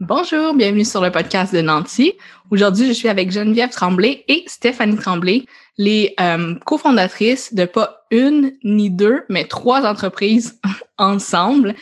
Bonjour, 0.00 0.52
bienvenue 0.52 0.84
sur 0.84 1.00
le 1.00 1.10
podcast 1.10 1.54
de 1.54 1.62
Nancy. 1.62 2.12
Aujourd'hui, 2.50 2.86
je 2.86 2.92
suis 2.92 3.08
avec 3.08 3.30
Geneviève 3.30 3.70
Tremblay 3.70 4.26
et 4.28 4.44
Stéphanie 4.46 4.98
Tremblay, 4.98 5.46
les 5.78 6.14
euh, 6.20 6.54
cofondatrices 6.66 7.54
de 7.54 7.64
pas 7.64 8.04
une 8.10 8.52
ni 8.62 8.90
deux, 8.90 9.22
mais 9.30 9.44
trois 9.44 9.86
entreprises 9.86 10.60
ensemble. 10.98 11.74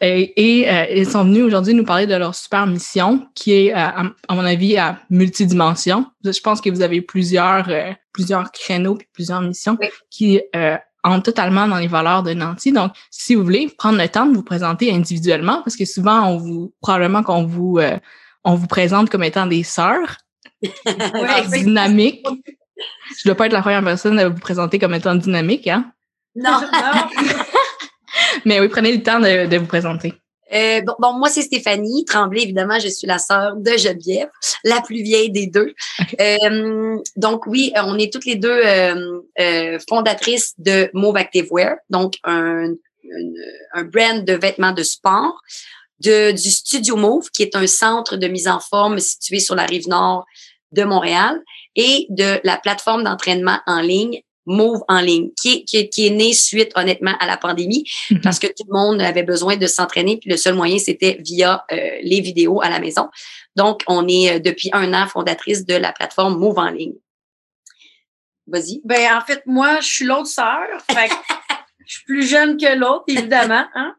Et, 0.00 0.32
et 0.62 0.68
euh, 0.68 0.86
elles 0.88 1.08
sont 1.08 1.22
venues 1.22 1.44
aujourd'hui 1.44 1.74
nous 1.74 1.84
parler 1.84 2.08
de 2.08 2.14
leur 2.16 2.34
super 2.34 2.66
mission, 2.66 3.28
qui 3.36 3.52
est, 3.52 3.72
euh, 3.72 3.76
à, 3.76 4.34
mon 4.34 4.44
avis, 4.44 4.76
à 4.76 4.98
multidimension. 5.08 6.06
Je 6.24 6.40
pense 6.40 6.60
que 6.60 6.70
vous 6.70 6.82
avez 6.82 7.00
plusieurs, 7.02 7.68
euh, 7.68 7.92
plusieurs 8.12 8.50
créneaux 8.50 8.96
puis 8.96 9.06
plusieurs 9.12 9.42
missions 9.42 9.78
qui 10.10 10.40
entrent 11.02 11.24
totalement 11.24 11.66
dans 11.66 11.78
les 11.78 11.86
valeurs 11.86 12.22
de 12.22 12.32
Nancy. 12.34 12.72
Donc, 12.72 12.92
si 13.10 13.34
vous 13.34 13.42
voulez, 13.42 13.68
prendre 13.78 13.98
le 13.98 14.08
temps 14.08 14.26
de 14.26 14.34
vous 14.34 14.42
présenter 14.42 14.92
individuellement, 14.92 15.62
parce 15.62 15.76
que 15.76 15.84
souvent, 15.84 16.26
on 16.26 16.36
vous, 16.36 16.74
probablement 16.80 17.22
qu'on 17.22 17.44
vous, 17.44 17.78
on 18.44 18.54
vous 18.54 18.66
présente 18.66 19.10
comme 19.10 19.24
étant 19.24 19.46
des 19.46 19.62
sœurs 19.62 20.16
dynamiques. 21.52 22.26
Je 23.18 23.28
dois 23.28 23.34
pas 23.34 23.46
être 23.46 23.52
la 23.52 23.62
première 23.62 23.84
personne 23.84 24.18
à 24.18 24.28
vous 24.28 24.38
présenter 24.38 24.78
comme 24.78 24.94
étant 24.94 25.14
dynamique, 25.14 25.66
hein? 25.66 25.92
Non, 26.34 26.60
non. 26.60 27.24
Mais 28.44 28.60
oui, 28.60 28.68
prenez 28.68 28.96
le 28.96 29.02
temps 29.02 29.20
de, 29.20 29.56
vous 29.56 29.66
présenter. 29.66 30.14
Euh, 30.52 30.82
bon, 30.98 31.12
moi, 31.14 31.28
c'est 31.28 31.42
Stéphanie 31.42 32.04
Tremblay. 32.04 32.42
Évidemment, 32.42 32.78
je 32.78 32.88
suis 32.88 33.06
la 33.06 33.18
sœur 33.18 33.56
de 33.56 33.76
Geneviève, 33.76 34.28
la 34.64 34.80
plus 34.80 35.02
vieille 35.02 35.30
des 35.30 35.46
deux. 35.46 35.74
Euh, 36.20 36.96
donc, 37.16 37.46
oui, 37.46 37.72
on 37.76 37.98
est 37.98 38.12
toutes 38.12 38.26
les 38.26 38.36
deux 38.36 38.60
euh, 38.64 39.78
fondatrices 39.88 40.54
de 40.58 40.90
Move 40.92 41.16
Activewear, 41.16 41.76
donc 41.88 42.14
un, 42.24 42.74
un, 43.74 43.84
brand 43.84 44.24
de 44.24 44.32
vêtements 44.34 44.72
de 44.72 44.82
sport, 44.82 45.40
de, 46.00 46.32
du 46.32 46.50
Studio 46.50 46.96
Move, 46.96 47.30
qui 47.30 47.42
est 47.42 47.56
un 47.56 47.66
centre 47.66 48.16
de 48.16 48.26
mise 48.26 48.48
en 48.48 48.60
forme 48.60 48.98
situé 48.98 49.40
sur 49.40 49.54
la 49.54 49.64
rive 49.64 49.88
nord 49.88 50.26
de 50.72 50.84
Montréal, 50.84 51.40
et 51.76 52.06
de 52.10 52.40
la 52.44 52.58
plateforme 52.58 53.04
d'entraînement 53.04 53.60
en 53.66 53.80
ligne 53.80 54.20
Move 54.46 54.80
en 54.88 55.00
ligne, 55.00 55.30
qui 55.40 55.64
est, 55.72 55.88
qui 55.88 56.06
est, 56.06 56.10
né 56.10 56.32
suite, 56.32 56.72
honnêtement, 56.74 57.14
à 57.20 57.26
la 57.26 57.36
pandémie, 57.36 57.84
mhm. 58.10 58.20
parce 58.22 58.38
que 58.38 58.46
tout 58.46 58.64
le 58.68 58.72
monde 58.72 59.00
avait 59.00 59.22
besoin 59.22 59.56
de 59.56 59.66
s'entraîner, 59.66 60.16
puis 60.16 60.30
le 60.30 60.36
seul 60.36 60.54
moyen, 60.54 60.78
c'était 60.78 61.18
via 61.20 61.64
euh, 61.72 61.76
les 62.02 62.20
vidéos 62.20 62.60
à 62.62 62.70
la 62.70 62.80
maison. 62.80 63.08
Donc, 63.56 63.82
on 63.86 64.08
est 64.08 64.36
euh, 64.36 64.38
depuis 64.38 64.70
un 64.72 64.92
an 64.94 65.06
fondatrice 65.06 65.66
de 65.66 65.74
la 65.74 65.92
plateforme 65.92 66.38
Move 66.38 66.58
en 66.58 66.70
ligne. 66.70 66.94
Vas-y. 68.46 68.80
Ben, 68.84 69.16
en 69.16 69.20
fait, 69.20 69.42
moi, 69.46 69.80
je 69.80 69.86
suis 69.86 70.04
l'autre 70.04 70.26
sœur. 70.26 70.66
Fait 70.90 71.10
je 71.86 71.94
suis 71.94 72.04
plus 72.04 72.28
jeune 72.28 72.56
que 72.56 72.76
l'autre, 72.76 73.04
évidemment. 73.08 73.64
Hein? 73.74 73.94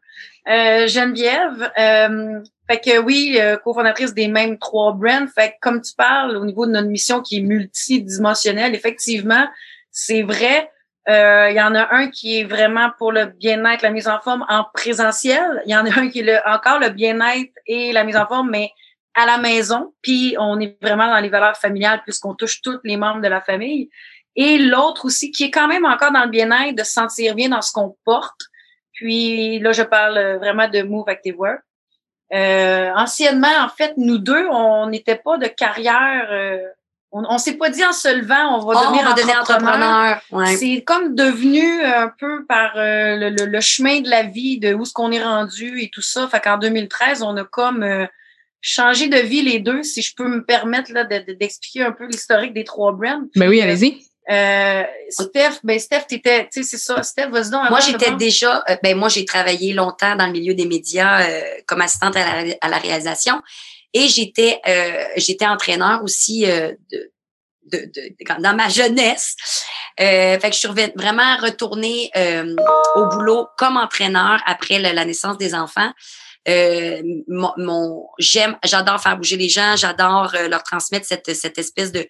Euh, 0.50 0.88
Geneviève. 0.88 1.72
Euh, 1.78 2.42
fait 2.70 2.80
que 2.80 3.00
oui, 3.00 3.38
euh, 3.40 3.58
cofondatrice 3.58 4.14
des 4.14 4.28
mêmes 4.28 4.58
trois 4.58 4.94
brands. 4.94 5.28
Fait 5.34 5.52
que 5.52 5.56
comme 5.62 5.82
tu 5.82 5.94
parles 5.96 6.36
au 6.36 6.46
niveau 6.46 6.66
de 6.66 6.72
notre 6.72 6.88
mission 6.88 7.22
qui 7.22 7.38
est 7.38 7.42
multidimensionnelle, 7.42 8.74
effectivement, 8.74 9.46
c'est 9.92 10.24
vrai. 10.24 10.72
Euh, 11.10 11.50
il 11.50 11.56
y 11.56 11.62
en 11.62 11.74
a 11.74 11.94
un 11.96 12.10
qui 12.10 12.40
est 12.40 12.44
vraiment 12.44 12.92
pour 12.98 13.12
le 13.12 13.26
bien-être, 13.26 13.82
la 13.82 13.90
mise 13.90 14.08
en 14.08 14.20
forme 14.20 14.46
en 14.50 14.66
présentiel. 14.74 15.62
Il 15.66 15.72
y 15.72 15.76
en 15.76 15.86
a 15.86 16.00
un 16.00 16.10
qui 16.10 16.20
est 16.20 16.24
le, 16.24 16.38
encore 16.48 16.80
le 16.80 16.90
bien-être 16.90 17.54
et 17.66 17.92
la 17.92 18.04
mise 18.04 18.18
en 18.18 18.28
forme, 18.28 18.52
mais 18.52 18.72
à 19.16 19.26
la 19.26 19.38
maison. 19.38 19.94
Puis 20.02 20.36
on 20.40 20.60
est 20.60 20.78
vraiment 20.82 21.08
dans 21.08 21.20
les 21.20 21.30
valeurs 21.30 21.58
familiales 21.58 22.02
puisqu'on 22.04 22.36
touche 22.36 22.62
tous 22.62 22.80
les 22.84 22.98
membres 22.98 23.22
de 23.22 23.28
la 23.28 23.42
famille. 23.42 23.90
Et 24.36 24.58
l'autre 24.60 25.06
aussi 25.06 25.32
qui 25.32 25.46
est 25.46 25.52
quand 25.52 25.68
même 25.68 25.86
encore 25.86 26.12
dans 26.12 26.24
le 26.24 26.30
bien-être, 26.30 26.76
de 26.76 26.84
se 26.84 26.94
sentir 26.94 27.36
bien 27.36 27.50
dans 27.50 27.62
ce 27.62 27.72
qu'on 27.74 27.98
porte. 28.06 28.40
Puis 28.94 29.60
là, 29.60 29.72
je 29.72 29.84
parle 29.84 30.38
vraiment 30.38 30.70
de 30.70 30.84
Move 30.84 31.10
Active 31.10 31.38
Work. 31.38 31.62
Euh, 32.34 32.92
anciennement, 32.96 33.54
en 33.60 33.68
fait, 33.68 33.94
nous 33.98 34.18
deux, 34.18 34.48
on 34.50 34.88
n'était 34.88 35.18
pas 35.18 35.38
de 35.38 35.48
carrière 35.48 36.28
euh, 36.32 36.66
on, 37.12 37.24
on 37.28 37.38
s'est 37.38 37.56
pas 37.58 37.70
dit 37.70 37.84
en 37.84 37.92
se 37.92 38.08
levant, 38.08 38.58
on 38.58 38.66
va 38.66 38.74
oh, 38.78 38.92
devenir 38.92 39.40
entrepreneur. 39.40 40.22
C'est 40.58 40.82
comme 40.84 41.14
devenu 41.16 41.84
un 41.84 42.08
peu 42.08 42.46
par 42.46 42.74
euh, 42.76 43.30
le, 43.30 43.62
chemin 43.62 44.00
de 44.00 44.10
la 44.10 44.24
vie, 44.24 44.60
de 44.60 44.74
où 44.74 44.86
ce 44.86 44.94
qu'on 44.94 45.12
est 45.12 45.24
rendu 45.24 45.82
et 45.82 45.90
tout 45.90 46.02
ça. 46.02 46.28
Fait 46.28 46.40
qu'en 46.40 46.58
2013, 46.58 47.22
on 47.22 47.36
a 47.36 47.44
comme 47.44 47.84
euh, 47.84 48.06
changé 48.62 49.08
de 49.08 49.18
vie 49.18 49.42
les 49.42 49.60
deux, 49.60 49.84
si 49.84 50.02
je 50.02 50.16
peux 50.16 50.28
me 50.28 50.44
permettre 50.44 50.94
là 50.94 51.04
d'expliquer 51.04 51.84
un 51.84 51.92
peu 51.92 52.06
l'historique 52.06 52.54
des 52.54 52.64
trois 52.64 52.94
brands. 52.94 53.24
Ben 53.36 53.50
oui, 53.50 53.62
allez-y. 53.62 54.06
Euh, 54.30 54.84
Steph, 55.10 55.60
ben 55.64 55.78
Steph, 55.80 56.06
t'étais, 56.08 56.44
tu 56.44 56.64
sais, 56.64 56.64
c'est 56.64 56.78
ça. 56.78 57.04
Steph, 57.04 57.28
vas-y 57.28 57.50
donc. 57.50 57.70
Moi, 57.70 57.80
j'étais 57.82 58.12
déjà, 58.16 58.64
ben 58.82 58.98
moi, 58.98 59.10
j'ai 59.10 59.26
travaillé 59.26 59.74
longtemps 59.74 60.16
dans 60.16 60.28
le 60.28 60.32
milieu 60.32 60.54
des 60.54 60.66
médias 60.66 61.28
comme 61.66 61.82
assistante 61.82 62.16
à 62.16 62.44
la, 62.44 62.54
à 62.62 62.70
la 62.70 62.78
réalisation. 62.78 63.42
Et 63.94 64.08
j'étais 64.08 64.60
euh, 64.68 65.04
j'étais 65.18 65.46
entraîneur 65.46 66.04
aussi 66.04 66.46
euh, 66.46 66.74
de, 66.92 67.12
de, 67.72 67.92
de, 67.94 68.42
dans 68.42 68.56
ma 68.56 68.70
jeunesse. 68.70 69.36
Euh, 70.00 70.40
fait 70.40 70.50
que 70.50 70.56
je 70.56 70.60
suis 70.60 70.92
vraiment 70.96 71.38
retournée 71.38 72.10
euh, 72.16 72.56
au 72.96 73.06
boulot 73.08 73.48
comme 73.58 73.78
entraîneur 73.78 74.42
après 74.46 74.80
la, 74.80 75.06
naissance 75.06 75.38
des 75.38 75.54
enfants. 75.54 75.92
Euh, 76.48 77.02
mon, 77.28 77.52
mon 77.58 78.08
j'aime, 78.18 78.58
j'adore 78.64 79.02
faire 79.02 79.18
bouger 79.18 79.38
les 79.38 79.50
gens, 79.50 79.76
j'adore 79.76 80.34
euh, 80.34 80.48
leur 80.48 80.64
transmettre 80.64 81.06
cette, 81.06 81.36
cette 81.36 81.58
espèce 81.60 81.92
de, 81.92 82.08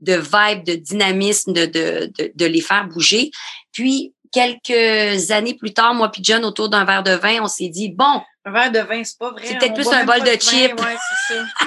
de 0.00 0.14
vibe, 0.14 0.64
de 0.64 0.74
dynamisme, 0.74 1.52
de, 1.52 1.64
de, 1.64 2.12
de, 2.18 2.32
de 2.34 2.46
les 2.46 2.60
faire 2.60 2.86
bouger. 2.86 3.30
Puis 3.72 4.12
quelques 4.32 5.30
années 5.30 5.54
plus 5.54 5.72
tard, 5.72 5.94
moi 5.94 6.10
puis 6.10 6.22
John, 6.24 6.44
autour 6.44 6.68
d'un 6.68 6.84
verre 6.84 7.02
de 7.02 7.12
vin, 7.12 7.42
on 7.42 7.48
s'est 7.48 7.68
dit 7.68 7.90
bon, 7.90 8.20
un 8.44 8.50
verre 8.50 8.72
de 8.72 8.80
vin, 8.80 9.04
c'est 9.04 9.18
pas 9.18 9.30
vrai. 9.30 9.42
C'est 9.46 9.58
peut-être 9.58 9.74
plus 9.74 9.88
un 9.88 10.04
bol 10.04 10.20
de, 10.20 10.32
chips. 10.32 10.80
Ouais, 10.80 10.96
c'est 11.28 11.34
ça. 11.34 11.44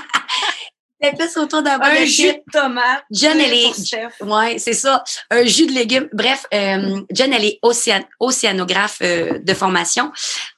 peut 1.12 1.18
plus 1.18 1.38
autour 1.38 1.62
d'un 1.62 1.78
bol 1.78 1.90
de 1.90 2.06
jus 2.06 2.34
de 2.34 2.42
tomate. 2.52 3.04
Jen, 3.12 3.40
elle 3.40 3.54
est. 3.54 4.24
Ouais, 4.24 4.58
c'est 4.58 4.74
ça. 4.74 5.04
Un 5.30 5.46
jus 5.46 5.68
de 5.68 5.72
légumes. 5.72 6.10
Bref, 6.14 6.46
euh, 6.54 7.02
Jen, 7.12 7.34
elle 7.34 7.46
est 7.46 7.60
océanographe 8.20 8.98
euh, 9.02 9.40
de 9.40 9.54
formation. 9.54 10.12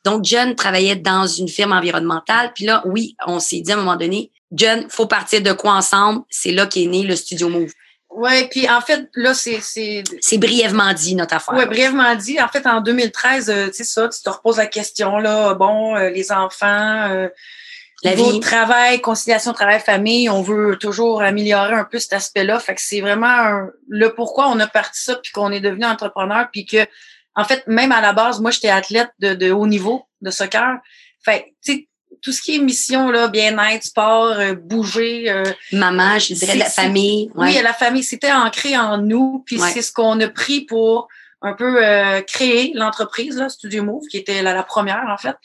Donc, 0.06 0.26
Jen 0.26 0.56
travaillait 0.56 0.96
dans 0.96 1.28
une 1.28 1.48
firme 1.48 1.74
environnementale. 1.74 2.52
Puis 2.54 2.66
là, 2.66 2.84
oui, 2.86 3.16
on 3.26 3.40
s'est 3.40 3.62
dit 3.62 3.72
à 3.72 3.76
un 3.76 3.80
moment 3.80 3.96
donné, 3.96 4.32
Jen, 4.56 4.88
faut 4.90 5.08
partir 5.08 5.42
de 5.42 5.52
quoi 5.52 5.74
ensemble? 5.74 6.22
C'est 6.30 6.52
là 6.52 6.66
qu'est 6.66 6.86
né 6.86 7.04
le 7.04 7.16
Studio 7.16 7.50
Move. 7.50 7.72
Oui, 8.18 8.48
puis 8.50 8.68
en 8.68 8.82
fait, 8.82 9.08
là, 9.14 9.36
c'est... 9.36 9.60
C'est 9.62 10.38
brièvement 10.40 10.92
dit, 10.94 11.14
notre 11.14 11.36
affaire. 11.36 11.54
Oui, 11.56 11.68
brièvement 11.68 12.16
dit. 12.16 12.42
En 12.42 12.48
fait, 12.48 12.66
en 12.66 12.82
2013, 12.82 13.50
euh, 13.50 13.68
tu 13.68 13.74
sais 13.74 13.84
ça, 13.84 14.10
tu 14.10 14.24
te 14.24 14.30
reposes 14.32 14.58
la 14.58 14.66
question, 14.66 15.20
là, 15.20 15.54
bon, 15.54 15.96
euh, 15.96 16.10
les 16.10 16.32
enfants, 16.32 17.12
euh, 17.12 17.30
la 18.02 18.16
vie. 18.16 18.40
travail, 18.40 19.02
conciliation 19.02 19.54
travail-famille, 19.54 20.32
on 20.32 20.42
veut 20.42 20.78
toujours 20.78 21.22
améliorer 21.22 21.76
un 21.76 21.84
peu 21.84 22.00
cet 22.00 22.14
aspect-là. 22.14 22.58
Fait 22.58 22.74
que 22.74 22.82
c'est 22.82 23.02
vraiment 23.02 23.68
le 23.88 24.14
pourquoi 24.16 24.50
on 24.50 24.60
a 24.60 24.66
parti 24.66 25.00
ça, 25.00 25.18
puis 25.18 25.32
qu'on 25.32 25.52
est 25.52 25.60
devenu 25.60 25.86
entrepreneur, 25.86 26.48
puis 26.52 26.66
que, 26.66 26.88
en 27.36 27.44
fait, 27.44 27.68
même 27.68 27.92
à 27.92 28.02
la 28.02 28.14
base, 28.14 28.40
moi, 28.42 28.50
j'étais 28.50 28.70
athlète 28.70 29.12
de, 29.20 29.36
de 29.36 29.52
haut 29.52 29.68
niveau 29.68 30.08
de 30.22 30.32
soccer. 30.32 30.80
Fait 31.24 31.54
tu 31.64 31.74
sais, 31.74 31.88
tout 32.28 32.34
ce 32.34 32.42
qui 32.42 32.56
est 32.56 32.60
mission, 32.60 33.10
là, 33.10 33.30
bien-être, 33.30 33.86
sport, 33.86 34.34
euh, 34.34 34.54
bouger. 34.54 35.32
Euh, 35.32 35.46
Maman, 35.72 36.20
je 36.20 36.34
dirais 36.34 36.58
la 36.58 36.66
famille. 36.66 37.32
Oui, 37.36 37.58
la 37.64 37.72
famille, 37.72 38.04
c'était 38.04 38.34
ancré 38.34 38.78
en 38.78 38.98
nous, 38.98 39.44
puis 39.46 39.58
c'est 39.58 39.82
ce 39.82 39.94
qu'on 39.94 40.20
a 40.20 40.28
pris 40.28 40.66
pour 40.66 41.08
un 41.42 41.54
peu 41.54 41.82
euh, 41.82 42.20
créer 42.20 42.74
l'entreprise, 42.76 43.42
Studio 43.48 43.82
Move, 43.82 44.04
qui 44.12 44.18
était 44.18 44.42
la, 44.42 44.54
la 44.54 44.64
première, 44.64 45.06
en 45.10 45.16
fait. 45.16 45.38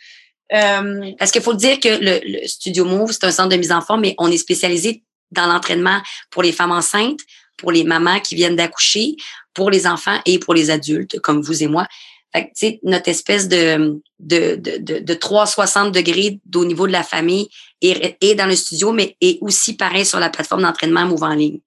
Parce 1.20 1.30
qu'il 1.30 1.42
faut 1.42 1.54
dire 1.54 1.78
que 1.78 1.88
le, 1.88 2.48
Studio 2.48 2.84
Move, 2.84 3.12
c'est 3.12 3.26
un 3.26 3.30
centre 3.30 3.50
de 3.50 3.56
mise 3.56 3.70
en 3.70 3.80
forme, 3.80 4.00
mais 4.00 4.16
on 4.18 4.28
est 4.28 4.36
spécialisé 4.36 5.04
dans 5.30 5.46
l'entraînement 5.46 6.00
pour 6.30 6.42
les 6.42 6.50
femmes 6.50 6.72
enceintes, 6.72 7.20
pour 7.58 7.70
les 7.70 7.84
mamans 7.84 8.18
qui 8.18 8.34
viennent 8.34 8.56
d'accoucher, 8.56 9.14
pour 9.54 9.70
les 9.70 9.86
enfants 9.86 10.18
et 10.26 10.40
pour 10.40 10.54
les 10.54 10.70
adultes, 10.70 11.20
comme 11.20 11.42
vous 11.42 11.62
et 11.62 11.68
moi. 11.68 11.86
Fait 12.32 12.50
que, 12.50 12.78
notre 12.88 13.08
espèce 13.08 13.48
de, 13.48 14.00
de, 14.18 14.56
de, 14.56 14.98
de, 14.98 15.14
360 15.14 15.92
degrés 15.92 16.40
au 16.54 16.64
niveau 16.64 16.86
de 16.86 16.92
la 16.92 17.02
famille 17.02 17.48
est, 17.82 18.34
dans 18.34 18.46
le 18.46 18.56
studio, 18.56 18.92
mais 18.92 19.16
est 19.20 19.38
aussi 19.42 19.76
pareil 19.76 20.06
sur 20.06 20.18
la 20.18 20.30
plateforme 20.30 20.62
d'entraînement 20.62 21.04
Move 21.04 21.22
en 21.22 21.34
ligne. 21.34 21.60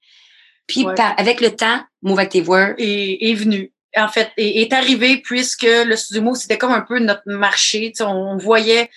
Puis, 0.67 0.85
avec 1.17 1.41
le 1.41 1.55
temps, 1.55 1.81
Move 2.01 2.19
Active 2.19 2.49
Work 2.49 2.75
est, 2.79 3.17
est 3.21 3.33
venu. 3.35 3.71
En 3.95 4.07
fait, 4.07 4.31
est, 4.37 4.61
est 4.61 4.73
arrivé 4.73 5.17
puisque 5.17 5.67
le 5.67 5.95
studio 5.95 6.23
Move, 6.23 6.35
c'était 6.35 6.57
comme 6.57 6.73
un 6.73 6.81
peu 6.81 6.99
notre 6.99 7.21
marché. 7.25 7.93
on 8.01 8.37
voyait 8.37 8.89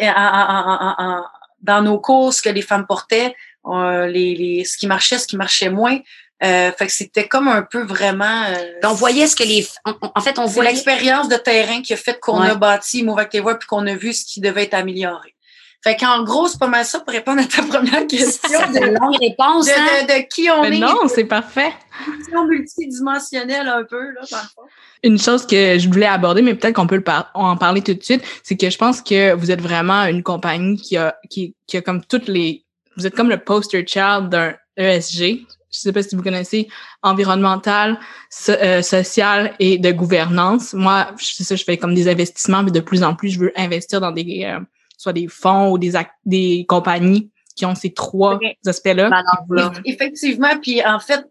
euh, 0.00 1.20
dans 1.60 1.82
nos 1.82 1.98
courses 1.98 2.40
que 2.40 2.50
les 2.50 2.62
femmes 2.62 2.86
portaient, 2.86 3.34
euh, 3.66 4.06
les, 4.06 4.34
les, 4.34 4.64
ce 4.64 4.76
qui 4.76 4.86
marchait, 4.86 5.18
ce 5.18 5.26
qui 5.26 5.36
marchait 5.36 5.70
moins. 5.70 5.98
Euh, 6.44 6.70
fait 6.72 6.86
que 6.86 6.92
c'était 6.92 7.26
comme 7.26 7.48
un 7.48 7.62
peu 7.62 7.82
vraiment. 7.82 8.44
Euh, 8.48 8.64
on 8.84 8.92
voyait 8.92 9.26
ce 9.26 9.34
que 9.34 9.44
les. 9.44 9.66
en 9.84 10.20
fait, 10.20 10.38
on 10.38 10.44
voyait. 10.46 10.70
l'expérience 10.72 11.28
de 11.28 11.36
terrain 11.36 11.80
qui 11.80 11.94
a 11.94 11.96
fait 11.96 12.20
qu'on 12.20 12.40
a 12.40 12.54
bâti 12.54 13.02
Move 13.02 13.18
Active 13.18 13.42
puis 13.58 13.66
qu'on 13.68 13.86
a 13.86 13.94
vu 13.94 14.12
ce 14.12 14.24
qui 14.24 14.40
devait 14.40 14.64
être 14.64 14.74
amélioré. 14.74 15.34
Fait 15.82 15.96
qu'en 15.96 16.22
gros, 16.24 16.48
c'est 16.48 16.58
pas 16.58 16.66
mal 16.66 16.84
ça 16.86 17.00
pour 17.00 17.12
répondre 17.12 17.42
à 17.42 17.44
ta 17.44 17.62
première 17.62 18.06
question. 18.06 18.58
C'est 18.72 18.78
une 18.80 18.94
longue 18.94 19.16
réponse, 19.20 19.66
de, 19.66 19.72
hein? 19.72 20.02
de, 20.02 20.06
de 20.22 20.28
qui 20.28 20.50
on 20.50 20.62
Mais 20.62 20.76
est. 20.76 20.80
non, 20.80 21.08
c'est 21.08 21.24
parfait. 21.24 21.72
Vision 22.18 22.46
multidimensionnelle 22.46 23.68
un 23.68 23.84
peu, 23.84 24.02
là, 24.12 24.22
fond. 24.26 24.62
Une 25.02 25.18
chose 25.18 25.46
que 25.46 25.78
je 25.78 25.86
voulais 25.88 26.06
aborder, 26.06 26.40
mais 26.40 26.54
peut-être 26.54 26.74
qu'on 26.76 26.86
peut 26.86 26.96
le 26.96 27.04
par- 27.04 27.30
en 27.34 27.56
parler 27.58 27.82
tout 27.82 27.92
de 27.92 28.02
suite, 28.02 28.22
c'est 28.42 28.56
que 28.56 28.70
je 28.70 28.78
pense 28.78 29.02
que 29.02 29.34
vous 29.34 29.50
êtes 29.50 29.60
vraiment 29.60 30.04
une 30.06 30.22
compagnie 30.22 30.78
qui 30.78 30.96
a, 30.96 31.16
qui, 31.28 31.54
qui 31.66 31.76
a 31.76 31.82
comme 31.82 32.02
toutes 32.02 32.28
les, 32.28 32.64
vous 32.96 33.06
êtes 33.06 33.14
comme 33.14 33.28
le 33.28 33.38
poster 33.38 33.84
child 33.86 34.30
d'un 34.30 34.54
ESG. 34.78 35.46
Je 35.74 35.80
sais 35.80 35.92
pas 35.92 36.02
si 36.04 36.14
vous 36.14 36.22
connaissez 36.22 36.68
environnemental, 37.02 37.98
so- 38.30 38.52
euh, 38.52 38.80
social 38.82 39.54
et 39.58 39.78
de 39.78 39.90
gouvernance. 39.90 40.72
Moi, 40.72 41.08
c'est 41.18 41.42
ça, 41.44 41.56
je 41.56 41.64
fais 41.64 41.76
comme 41.76 41.94
des 41.94 42.08
investissements, 42.08 42.62
mais 42.62 42.70
de 42.70 42.80
plus 42.80 43.02
en 43.02 43.14
plus, 43.16 43.30
je 43.30 43.40
veux 43.40 43.52
investir 43.56 44.00
dans 44.00 44.12
des, 44.12 44.44
euh, 44.44 44.60
soit 44.96 45.12
des 45.12 45.26
fonds 45.28 45.70
ou 45.72 45.78
des, 45.78 45.92
des 46.24 46.64
compagnies 46.68 47.30
qui 47.56 47.66
ont 47.66 47.74
ces 47.74 47.92
trois 47.92 48.38
aspects-là. 48.66 49.10
Valeurs-là. 49.10 49.72
Effectivement, 49.84 50.56
puis 50.62 50.84
en 50.84 51.00
fait, 51.00 51.24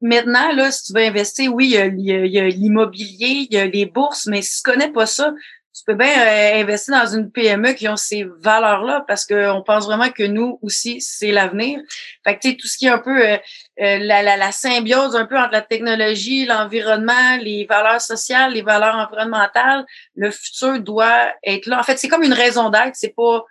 maintenant, 0.00 0.52
là, 0.52 0.70
si 0.70 0.84
tu 0.84 0.92
veux 0.98 1.04
investir, 1.04 1.52
oui, 1.54 1.66
il 1.66 1.70
y 1.72 1.78
a- 1.78 1.82
a 1.84 2.24
il 2.24 2.32
y 2.32 2.38
a 2.38 2.48
l'immobilier, 2.48 3.46
il 3.50 3.54
y 3.54 3.58
a 3.58 3.66
les 3.66 3.86
bourses, 3.86 4.26
mais 4.26 4.42
si 4.42 4.62
tu 4.62 4.70
connais 4.70 4.90
pas 4.92 5.06
ça, 5.06 5.32
tu 5.76 5.84
peux 5.84 5.94
bien 5.94 6.08
euh, 6.08 6.62
investir 6.62 6.98
dans 6.98 7.06
une 7.06 7.30
PME 7.30 7.74
qui 7.74 7.86
ont 7.86 7.98
ces 7.98 8.24
valeurs-là 8.40 9.04
parce 9.06 9.26
qu'on 9.26 9.62
pense 9.62 9.84
vraiment 9.84 10.08
que 10.08 10.22
nous 10.22 10.58
aussi, 10.62 11.02
c'est 11.02 11.32
l'avenir. 11.32 11.80
Fait 12.24 12.34
que, 12.34 12.40
tu 12.40 12.50
sais, 12.50 12.56
tout 12.56 12.66
ce 12.66 12.78
qui 12.78 12.86
est 12.86 12.90
un 12.90 12.98
peu 12.98 13.22
euh, 13.22 13.36
euh, 13.82 13.98
la, 13.98 14.22
la, 14.22 14.38
la 14.38 14.52
symbiose 14.52 15.14
un 15.14 15.26
peu 15.26 15.38
entre 15.38 15.52
la 15.52 15.60
technologie, 15.60 16.46
l'environnement, 16.46 17.36
les 17.42 17.66
valeurs 17.66 18.00
sociales, 18.00 18.54
les 18.54 18.62
valeurs 18.62 18.96
environnementales, 18.96 19.84
le 20.14 20.30
futur 20.30 20.80
doit 20.80 21.30
être 21.44 21.66
là. 21.66 21.78
En 21.78 21.82
fait, 21.82 21.98
c'est 21.98 22.08
comme 22.08 22.22
une 22.22 22.32
raison 22.32 22.70
d'être, 22.70 22.94
c'est 22.96 23.14
pas 23.14 23.44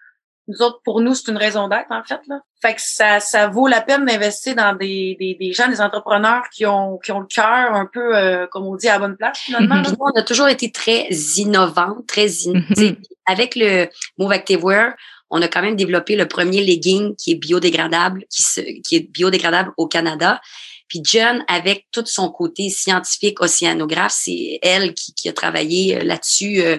nous 0.48 0.62
autres, 0.62 0.80
pour 0.84 1.02
nous, 1.02 1.16
c'est 1.16 1.32
une 1.32 1.38
raison 1.38 1.68
d'être, 1.68 1.92
en 1.92 2.04
fait. 2.04 2.20
Là. 2.28 2.40
Fait 2.62 2.76
que 2.76 2.82
ça, 2.82 3.20
ça 3.20 3.48
vaut 3.48 3.68
la 3.68 3.82
peine 3.82 4.06
d'investir 4.06 4.56
dans 4.56 4.76
des, 4.76 5.18
des, 5.20 5.36
des 5.40 5.54
gens, 5.54 5.68
des 5.68 5.82
entrepreneurs 5.82 6.44
qui 6.54 6.66
ont, 6.66 6.98
qui 6.98 7.12
ont 7.12 7.20
le 7.22 7.26
cœur 7.28 7.74
un 7.74 7.88
peu, 7.92 8.16
euh, 8.16 8.46
comme 8.52 8.66
on 8.66 8.76
dit, 8.76 8.88
à 8.88 8.94
la 8.94 9.00
bonne 9.00 9.18
place, 9.18 9.40
finalement. 9.40 9.82
on 10.00 10.20
a 10.20 10.22
toujours 10.24 10.48
été 10.48 10.72
très 10.72 11.08
innovants, 11.38 11.98
très 12.08 12.48
in- 12.48 12.54
Mhm. 12.70 12.76
sais, 12.76 12.98
avec 13.26 13.56
le 13.56 13.88
Move 14.20 14.32
Activewear, 14.32 14.94
on 15.32 15.42
a 15.42 15.48
quand 15.48 15.64
même 15.64 15.76
développé 15.76 16.16
le 16.16 16.28
premier 16.28 16.64
legging 16.64 17.16
qui 17.16 17.32
est 17.32 17.36
biodégradable, 17.36 18.24
qui, 18.30 18.44
se, 18.44 18.62
qui 18.62 18.96
est 18.98 19.12
biodégradable 19.12 19.72
au 19.78 19.88
Canada. 19.88 20.40
Puis 20.88 21.02
John, 21.04 21.44
avec 21.48 21.88
tout 21.92 22.06
son 22.06 22.30
côté 22.30 22.70
scientifique, 22.70 23.42
océanographe, 23.42 24.14
c'est 24.16 24.60
elle 24.62 24.94
qui, 24.94 25.16
qui 25.16 25.28
a 25.28 25.34
travaillé 25.34 25.98
euh, 25.98 26.04
là-dessus. 26.04 26.62
euh, 26.62 26.78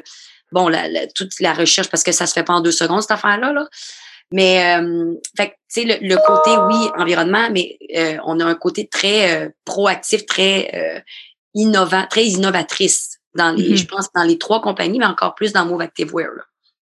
bon, 0.53 0.69
la, 0.69 0.89
la- 0.89 1.07
toute 1.09 1.39
la 1.41 1.53
recherche, 1.53 1.89
parce 1.89 2.03
que 2.03 2.13
ça 2.13 2.27
se 2.27 2.33
fait 2.33 2.45
pas 2.45 2.55
en 2.55 2.61
deux 2.61 2.73
secondes, 2.73 3.03
cette 3.03 3.11
affaire-là. 3.13 3.53
Là. 3.53 3.69
Mais, 4.33 4.77
euh, 4.81 5.15
fait 5.37 5.49
que, 5.51 5.53
tu 5.73 5.83
sais, 5.83 5.85
le, 5.85 6.07
le 6.09 6.17
côté, 6.17 6.51
oui, 6.69 6.89
environnement, 7.01 7.49
mais 7.53 7.79
euh, 7.97 8.17
on 8.25 8.41
a 8.41 8.45
un 8.45 8.55
côté 8.55 8.89
très 8.89 9.47
euh, 9.47 9.49
proactif, 9.65 10.27
très 10.27 10.71
euh, 10.75 11.01
innovant, 11.55 12.07
très 12.11 12.25
innovatrice 12.27 13.19
dans 13.37 13.53
les, 13.55 13.71
Mhm. 13.71 13.77
je 13.77 13.87
pense, 13.87 14.09
dans 14.15 14.25
les 14.25 14.39
trois 14.39 14.61
compagnies, 14.61 14.99
mais 14.99 15.07
encore 15.07 15.35
plus 15.35 15.53
dans 15.53 15.65
Move 15.67 15.81
Activewear. 15.83 16.31
Là. 16.37 16.43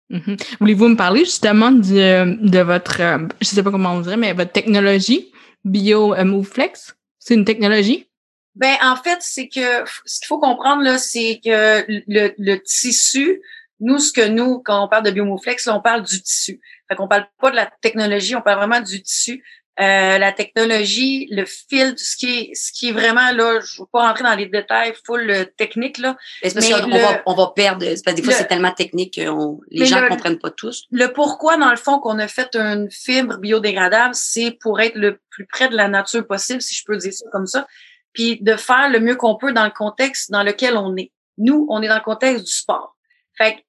Mhm. 0.09 0.35
Voulez-vous 0.59 0.87
me 0.89 0.95
parler 0.97 1.21
justement 1.21 1.71
du, 1.71 1.97
euh, 1.99 2.35
de 2.41 2.59
votre, 2.59 2.99
euh, 2.99 3.19
je 3.39 3.47
sais 3.47 3.63
pas 3.63 3.71
comment 3.71 3.93
on 3.93 4.01
dirait, 4.01 4.17
mais 4.17 4.33
votre 4.33 4.51
technologie 4.51 5.31
Bio 5.63 6.13
euh, 6.13 6.25
MoveFlex? 6.25 6.95
C'est 7.19 7.35
une 7.35 7.45
technologie? 7.45 8.07
Ben, 8.55 8.75
en 8.81 8.95
fait, 8.95 9.19
c'est 9.21 9.47
que 9.47 9.83
ce 10.05 10.19
qu'il 10.19 10.27
faut 10.27 10.39
comprendre, 10.39 10.83
là, 10.83 10.97
c'est 10.97 11.39
que 11.43 11.85
le, 11.87 12.33
le 12.37 12.55
tissu, 12.61 13.41
nous, 13.79 13.97
ce 13.99 14.11
que 14.11 14.27
nous, 14.27 14.59
quand 14.59 14.83
on 14.83 14.87
parle 14.87 15.03
de 15.05 15.11
biomoflex, 15.11 15.65
là, 15.67 15.75
on 15.75 15.81
parle 15.81 16.03
du 16.03 16.21
tissu. 16.21 16.59
Fait 16.89 16.95
qu'on 16.95 17.07
parle 17.07 17.27
pas 17.39 17.49
de 17.51 17.55
la 17.55 17.71
technologie, 17.81 18.35
on 18.35 18.41
parle 18.41 18.57
vraiment 18.59 18.81
du 18.81 19.01
tissu. 19.01 19.43
Euh, 19.79 20.17
la 20.17 20.33
technologie, 20.33 21.27
le 21.31 21.45
fil, 21.45 21.93
ce 21.97 22.17
qui 22.17 22.27
est, 22.39 22.53
ce 22.55 22.73
qui 22.73 22.89
est 22.89 22.91
vraiment 22.91 23.31
là, 23.31 23.61
je 23.61 23.77
ne 23.77 23.79
veux 23.83 23.87
pas 23.91 24.05
rentrer 24.05 24.25
dans 24.25 24.35
les 24.35 24.45
détails 24.45 24.93
full 25.05 25.27
euh, 25.31 25.45
techniques 25.45 25.97
là. 25.97 26.17
Mais 26.43 26.49
C'est 26.49 26.55
parce 26.69 26.87
Mais 26.87 26.97
le- 26.97 27.01
va, 27.01 27.21
on 27.25 27.33
va 27.33 27.53
perdre. 27.55 27.85
c'est 27.85 28.03
parce 28.03 28.15
que 28.15 28.21
des 28.21 28.23
fois, 28.23 28.33
c'est 28.33 28.47
tellement 28.47 28.73
technique 28.73 29.13
que 29.15 29.29
on- 29.29 29.61
les 29.71 29.85
gens 29.85 30.01
ne 30.01 30.09
comprennent 30.09 30.37
pas 30.39 30.51
tous. 30.51 30.83
Le 30.91 31.07
pourquoi, 31.07 31.55
dans 31.55 31.71
le 31.71 31.77
fond, 31.77 31.99
qu'on 31.99 32.19
a 32.19 32.27
fait 32.27 32.53
une 32.55 32.91
fibre 32.91 33.37
biodégradable, 33.37 34.13
c'est 34.13 34.51
pour 34.51 34.81
être 34.81 34.95
le 34.95 35.19
plus 35.29 35.45
près 35.47 35.69
de 35.69 35.75
la 35.77 35.87
nature 35.87 36.27
possible, 36.27 36.61
si 36.61 36.75
je 36.75 36.83
peux 36.85 36.97
dire 36.97 37.13
ça 37.13 37.25
comme 37.31 37.47
ça, 37.47 37.65
puis 38.13 38.39
de 38.41 38.55
faire 38.55 38.89
le 38.89 38.99
mieux 38.99 39.15
qu'on 39.15 39.35
peut 39.35 39.53
dans 39.53 39.65
le 39.65 39.71
contexte 39.71 40.31
dans 40.31 40.43
lequel 40.43 40.77
on 40.77 40.95
est. 40.97 41.11
Nous, 41.37 41.65
on 41.69 41.81
est 41.81 41.87
dans 41.87 41.95
le 41.95 42.01
contexte 42.03 42.45
du 42.45 42.51
sport. 42.51 42.95
Fait 43.37 43.55
que 43.55 43.59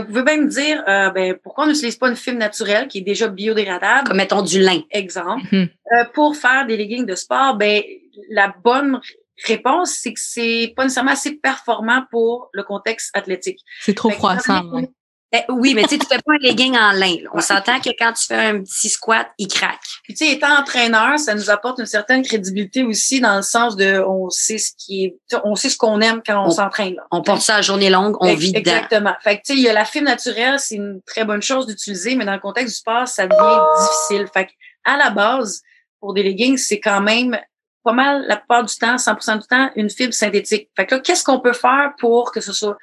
vous 0.00 0.06
pouvez 0.08 0.22
bien 0.22 0.36
me 0.38 0.48
dire, 0.48 0.82
euh, 0.86 1.10
ben, 1.10 1.34
pourquoi 1.42 1.64
on 1.64 1.66
n'utilise 1.68 1.96
pas 1.96 2.08
une 2.08 2.16
fibre 2.16 2.38
naturelle 2.38 2.88
qui 2.88 2.98
est 2.98 3.02
déjà 3.02 3.28
biodégradable, 3.28 4.08
Comme 4.08 4.16
mettons 4.18 4.42
du 4.42 4.60
lin. 4.60 4.80
exemple, 4.90 5.42
Mhm. 5.50 5.68
euh, 5.92 6.04
pour 6.12 6.36
faire 6.36 6.66
des 6.66 6.76
leggings 6.76 7.06
de 7.06 7.14
sport? 7.14 7.56
Ben, 7.56 7.82
la 8.30 8.54
bonne 8.62 9.00
réponse, 9.46 9.92
c'est 10.00 10.12
que 10.12 10.20
c'est 10.20 10.72
pas 10.76 10.84
nécessairement 10.84 11.12
assez 11.12 11.36
performant 11.36 12.04
pour 12.10 12.50
le 12.52 12.62
contexte 12.62 13.10
athlétique. 13.16 13.60
C'est 13.80 13.94
trop 13.94 14.10
Fait 14.10 14.16
froissant. 14.16 14.64
ouais. 14.72 14.88
Eh, 15.34 15.40
oui, 15.48 15.72
mais 15.74 15.82
tu 15.84 15.88
sais, 15.90 15.98
tu 15.98 16.06
fais 16.06 16.18
pas 16.18 16.32
un 16.34 16.38
legging 16.42 16.76
en 16.76 16.92
lin. 16.92 17.16
là. 17.22 17.30
On 17.32 17.40
s'entend 17.40 17.80
que 17.80 17.88
quand 17.98 18.12
tu 18.12 18.24
fais 18.26 18.34
un 18.36 18.60
petit 18.60 18.90
squat, 18.90 19.28
il 19.38 19.48
craque. 19.48 19.80
Puis 20.04 20.12
tu 20.14 20.26
sais, 20.26 20.32
étant 20.32 20.54
entraîneur, 20.58 21.18
ça 21.18 21.34
nous 21.34 21.48
apporte 21.48 21.78
une 21.78 21.86
certaine 21.86 22.22
crédibilité 22.22 22.82
aussi 22.82 23.20
dans 23.20 23.36
le 23.36 23.42
sens 23.42 23.74
de 23.76 24.02
on 24.06 24.28
sait 24.28 24.58
ce 24.58 24.72
qui 24.76 25.04
est, 25.06 25.16
on 25.44 25.54
sait 25.54 25.70
ce 25.70 25.78
qu'on 25.78 26.00
aime 26.02 26.20
quand 26.26 26.42
on, 26.42 26.48
On- 26.48 26.50
s'entraîne. 26.50 26.96
là. 26.96 27.02
On 27.10 27.22
porte 27.22 27.40
ça 27.40 27.56
à 27.56 27.62
journée 27.62 27.88
longue, 27.88 28.14
on 28.20 28.34
vit 28.34 28.52
dedans. 28.52 28.58
Exactement. 28.72 29.14
Fait 29.22 29.36
que 29.38 29.42
tu 29.46 29.52
sais, 29.54 29.58
il 29.58 29.62
y 29.62 29.68
a 29.70 29.72
la 29.72 29.86
fibre 29.86 30.04
naturelle, 30.06 30.58
c'est 30.58 30.74
une 30.74 31.00
très 31.06 31.24
bonne 31.24 31.42
chose 31.42 31.66
d'utiliser, 31.66 32.14
mais 32.14 32.26
dans 32.26 32.34
le 32.34 32.40
contexte 32.40 32.74
du 32.74 32.78
sport, 32.78 33.08
ça 33.08 33.26
devient 33.26 33.86
difficile. 33.88 34.26
Fait 34.34 34.46
que 34.46 34.50
à 34.84 34.98
la 34.98 35.08
base, 35.10 35.62
pour 36.00 36.12
des 36.12 36.22
leggings, 36.24 36.58
c'est 36.58 36.80
quand 36.80 37.00
même 37.00 37.38
pas 37.84 37.92
mal 37.92 38.24
la 38.28 38.36
plupart 38.36 38.64
du 38.64 38.74
temps, 38.76 38.96
100% 38.96 39.40
du 39.40 39.46
temps, 39.46 39.70
une 39.76 39.88
fibre 39.88 40.12
synthétique. 40.12 40.68
Fait 40.76 40.84
que 40.86 40.96
là, 40.96 41.00
qu'est-ce 41.00 41.24
qu'on 41.24 41.40
peut 41.40 41.52
faire 41.54 41.92
pour 41.98 42.32
que 42.32 42.40
ce 42.40 42.52
soit 42.52 42.76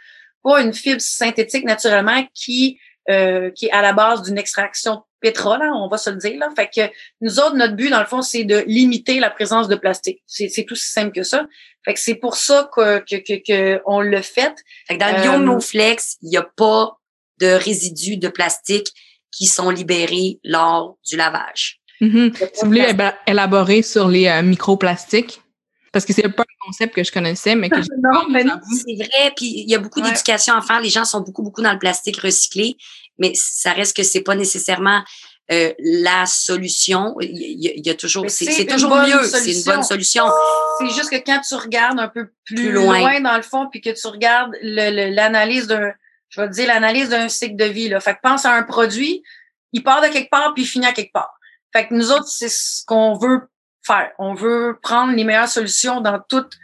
pas 0.43 0.61
une 0.61 0.73
fibre 0.73 1.01
synthétique 1.01 1.65
naturellement 1.65 2.25
qui 2.33 2.79
euh, 3.09 3.49
qui 3.51 3.65
est 3.67 3.71
à 3.71 3.81
la 3.81 3.93
base 3.93 4.21
d'une 4.21 4.37
extraction 4.37 4.95
de 4.95 5.01
pétrole, 5.21 5.61
hein, 5.63 5.71
on 5.75 5.87
va 5.87 5.97
se 5.97 6.11
le 6.11 6.17
dire. 6.17 6.37
Là. 6.37 6.49
Fait 6.55 6.69
que 6.73 6.93
nous 7.21 7.39
autres, 7.39 7.55
notre 7.55 7.73
but, 7.75 7.89
dans 7.89 7.99
le 8.01 8.05
fond, 8.05 8.21
c'est 8.21 8.43
de 8.43 8.63
limiter 8.67 9.19
la 9.19 9.31
présence 9.31 9.67
de 9.67 9.75
plastique. 9.75 10.21
C'est 10.27 10.47
c'est 10.47 10.63
tout 10.63 10.75
si 10.75 10.91
simple 10.91 11.11
que 11.13 11.23
ça. 11.23 11.47
Fait 11.83 11.93
que 11.95 11.99
c'est 11.99 12.15
pour 12.15 12.35
ça 12.35 12.69
que, 12.75 12.99
que, 12.99 13.15
que, 13.15 13.41
que 13.47 13.81
on 13.85 14.01
le 14.01 14.21
fait. 14.21 14.53
Fait 14.87 14.95
que 14.95 14.99
dans 14.99 15.11
le 15.11 15.17
Euh, 15.19 15.21
biomoflex, 15.23 16.17
il 16.21 16.29
n'y 16.29 16.37
a 16.37 16.43
pas 16.43 16.97
de 17.41 17.47
résidus 17.47 18.17
de 18.17 18.27
plastique 18.27 18.87
qui 19.31 19.45
sont 19.45 19.69
libérés 19.71 20.39
lors 20.43 20.97
du 21.07 21.15
lavage. 21.17 21.79
Mhm. 22.01 22.31
Si 22.35 22.43
vous 22.61 22.67
voulez 22.67 22.81
éba- 22.93 23.15
élaborer 23.25 23.81
sur 23.81 24.07
les 24.07 24.27
euh, 24.27 24.41
microplastiques, 24.43 25.41
parce 25.91 26.05
que 26.05 26.13
c'est 26.13 26.27
pas 26.29 26.43
un 26.43 26.65
concept 26.65 26.95
que 26.95 27.03
je 27.03 27.11
connaissais, 27.11 27.55
mais 27.55 27.69
que 27.69 27.75
Non, 28.01 28.27
mais 28.29 28.43
non. 28.43 28.59
C'est 28.71 28.95
vrai, 28.95 29.33
puis 29.35 29.47
il 29.65 29.69
y 29.69 29.75
a 29.75 29.79
beaucoup 29.79 30.01
Ouais. 30.01 30.09
d'éducation 30.09 30.53
à 30.55 30.61
faire. 30.61 30.79
Les 30.81 30.89
gens 30.89 31.05
sont 31.05 31.21
beaucoup, 31.21 31.43
beaucoup 31.43 31.61
dans 31.61 31.73
le 31.73 31.79
plastique 31.79 32.17
recyclé, 32.21 32.75
mais 33.17 33.31
ça 33.35 33.73
reste 33.73 33.95
que 33.95 34.03
c'est 34.03 34.21
pas 34.21 34.35
nécessairement 34.35 35.03
euh, 35.51 35.73
la 35.79 36.25
solution. 36.27 37.15
Il 37.21 37.29
y, 37.35 37.67
a- 37.69 37.73
il 37.75 37.85
y 37.85 37.89
a 37.89 37.95
toujours, 37.95 38.25
c'est 38.29 38.45
c'est 38.45 38.51
c'est 38.51 38.61
une 38.63 38.67
toujours 38.69 38.89
bonne 38.91 39.09
mieux. 39.09 39.23
C'est 39.23 39.37
une 39.39 39.43
solution. 39.53 39.71
bonne 39.73 39.83
solution. 39.83 40.25
C'est 40.77 40.89
juste 40.89 41.09
que 41.09 41.15
quand 41.15 41.41
tu 41.41 41.55
regardes 41.55 41.99
un 41.99 42.07
peu 42.07 42.29
plus, 42.45 42.55
Plus 42.55 42.71
loin. 42.71 42.99
loin. 42.99 43.19
dans 43.21 43.35
le 43.35 43.41
fond, 43.41 43.67
puis 43.71 43.81
que 43.81 43.89
tu 43.89 44.07
regardes 44.07 44.55
l'analyse 44.61 45.65
d'un, 45.67 45.91
je 46.29 46.39
vais 46.41 46.47
te 46.49 46.53
dire 46.53 46.67
l'analyse 46.67 47.09
d'un 47.09 47.29
cycle 47.29 47.55
de 47.55 47.65
vie. 47.65 47.89
Là. 47.89 47.99
Fait 47.99 48.13
que 48.13 48.19
pense 48.21 48.45
à 48.45 48.53
un 48.53 48.61
produit, 48.63 49.23
il 49.73 49.83
part 49.83 50.01
de 50.01 50.07
quelque 50.07 50.29
part 50.29 50.53
puis 50.53 50.63
il 50.63 50.67
finit 50.67 50.85
à 50.85 50.93
quelque 50.93 51.11
part. 51.13 51.33
Fait 51.73 51.87
que 51.87 51.93
nous 51.93 52.11
autres, 52.11 52.27
c'est 52.27 52.49
ce 52.49 52.83
qu'on 52.85 53.17
veut 53.17 53.41
faire. 53.93 54.11
On 54.19 54.33
veut 54.33 54.77
prendre 54.81 55.13
les 55.13 55.23
meilleures 55.23 55.49
solutions 55.49 56.01
dans 56.01 56.19
toutes 56.27 56.57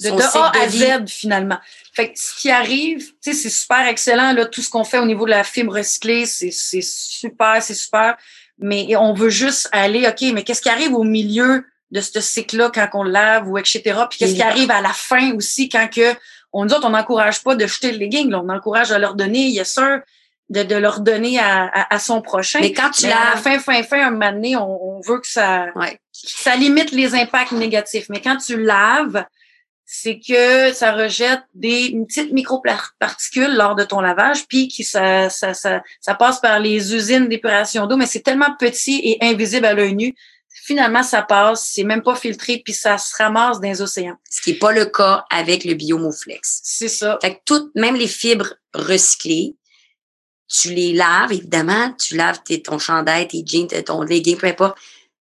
de, 0.00 0.10
A 0.10 0.52
à. 0.56 0.68
Z 0.68 1.08
finalement. 1.08 1.58
Fait 1.92 2.12
que 2.12 2.18
ce 2.18 2.34
qui 2.40 2.50
arrive, 2.50 3.10
tu 3.22 3.32
sais, 3.32 3.32
c'est 3.32 3.50
super 3.50 3.86
excellent 3.86 4.32
là, 4.32 4.46
tout 4.46 4.60
ce 4.60 4.70
qu'on 4.70 4.84
fait 4.84 4.98
au 4.98 5.06
niveau 5.06 5.24
de 5.24 5.30
la 5.30 5.44
fibre 5.44 5.74
recyclée, 5.74 6.26
c'est 6.26 6.50
c'est 6.50 6.82
super, 6.82 7.62
c'est 7.62 7.74
super. 7.74 8.16
Mais 8.58 8.96
on 8.96 9.14
veut 9.14 9.30
juste 9.30 9.68
aller, 9.72 10.06
ok, 10.06 10.32
mais 10.32 10.42
qu'est-ce 10.42 10.62
qui 10.62 10.68
arrive 10.68 10.94
au 10.94 11.04
milieu 11.04 11.64
de 11.90 12.00
ce 12.00 12.20
cycle-là 12.20 12.70
quand 12.74 12.88
on 12.94 13.02
le 13.04 13.10
lave 13.10 13.48
ou 13.48 13.58
etc. 13.58 13.82
Puis 14.10 14.18
qu'est-ce 14.18 14.34
qui 14.34 14.42
arrive 14.42 14.70
à 14.70 14.80
la 14.80 14.92
fin 14.92 15.32
aussi 15.34 15.68
quand 15.68 15.88
que 15.88 16.14
on 16.52 16.64
nous 16.64 16.72
autres, 16.72 16.86
on 16.86 16.90
n'encourage 16.90 17.42
pas 17.42 17.56
de 17.56 17.66
jeter 17.66 17.90
le 17.90 17.98
legging, 17.98 18.30
là, 18.30 18.40
on 18.44 18.48
encourage 18.48 18.92
à 18.92 18.98
leur 18.98 19.14
donner, 19.14 19.48
yes 19.48 19.72
sûr, 19.72 20.00
de, 20.50 20.62
de 20.62 20.76
leur 20.76 21.00
donner 21.00 21.38
à, 21.40 21.64
à, 21.64 21.94
à 21.94 21.98
son 21.98 22.22
prochain. 22.22 22.60
Mais 22.60 22.72
quand 22.72 22.90
tu 22.90 23.06
Mais 23.06 23.12
à 23.12 23.34
la 23.34 23.36
fin, 23.36 23.58
fin, 23.58 23.82
fin, 23.82 24.06
un 24.06 24.10
moment 24.12 24.32
donné, 24.32 24.56
on, 24.56 24.98
on 24.98 25.00
veut 25.00 25.18
que 25.18 25.26
ça, 25.26 25.66
ouais. 25.74 25.98
Ça 26.14 26.54
limite 26.54 26.92
les 26.92 27.14
impacts 27.14 27.52
négatifs. 27.52 28.06
Mais 28.08 28.20
quand 28.20 28.36
tu 28.36 28.62
laves, 28.62 29.24
c'est 29.84 30.18
que 30.18 30.72
ça 30.72 30.92
rejette 30.92 31.42
des 31.52 31.86
une 31.86 32.06
petite 32.06 32.32
microparticules 32.32 33.54
lors 33.54 33.74
de 33.74 33.84
ton 33.84 34.00
lavage, 34.00 34.46
puis 34.46 34.68
qui 34.68 34.84
ça, 34.84 35.28
ça, 35.28 35.52
ça, 35.52 35.82
ça 36.00 36.14
passe 36.14 36.40
par 36.40 36.58
les 36.58 36.94
usines 36.94 37.28
d'épuration 37.28 37.86
d'eau, 37.86 37.96
mais 37.96 38.06
c'est 38.06 38.22
tellement 38.22 38.54
petit 38.58 39.00
et 39.04 39.18
invisible 39.24 39.66
à 39.66 39.74
l'œil 39.74 39.94
nu. 39.94 40.14
Finalement, 40.48 41.02
ça 41.02 41.20
passe, 41.20 41.68
c'est 41.74 41.84
même 41.84 42.02
pas 42.02 42.14
filtré, 42.14 42.62
puis 42.64 42.72
ça 42.72 42.96
se 42.96 43.14
ramasse 43.16 43.60
dans 43.60 43.68
les 43.68 43.82
océans. 43.82 44.16
ce 44.30 44.40
qui 44.40 44.52
n'est 44.52 44.58
pas 44.58 44.72
le 44.72 44.86
cas 44.86 45.26
avec 45.28 45.64
le 45.64 45.74
biomoflex. 45.74 46.60
C'est 46.62 46.88
ça. 46.88 47.18
Fait 47.20 47.34
que 47.34 47.40
toutes, 47.44 47.74
même 47.74 47.96
les 47.96 48.06
fibres 48.06 48.54
recyclées, 48.72 49.56
tu 50.48 50.70
les 50.70 50.92
laves, 50.92 51.32
évidemment, 51.32 51.92
tu 51.92 52.16
laves 52.16 52.40
tes, 52.44 52.62
ton 52.62 52.78
chandail, 52.78 53.26
tes 53.26 53.42
jeans, 53.44 53.66
ton 53.84 54.02
legging, 54.02 54.36
peu 54.36 54.46
importe, 54.46 54.78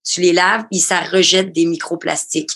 tu 0.05 0.21
les 0.21 0.33
laves, 0.33 0.65
puis 0.71 0.81
ça 0.81 1.01
rejette 1.01 1.53
des 1.53 1.67
microplastiques 1.67 2.53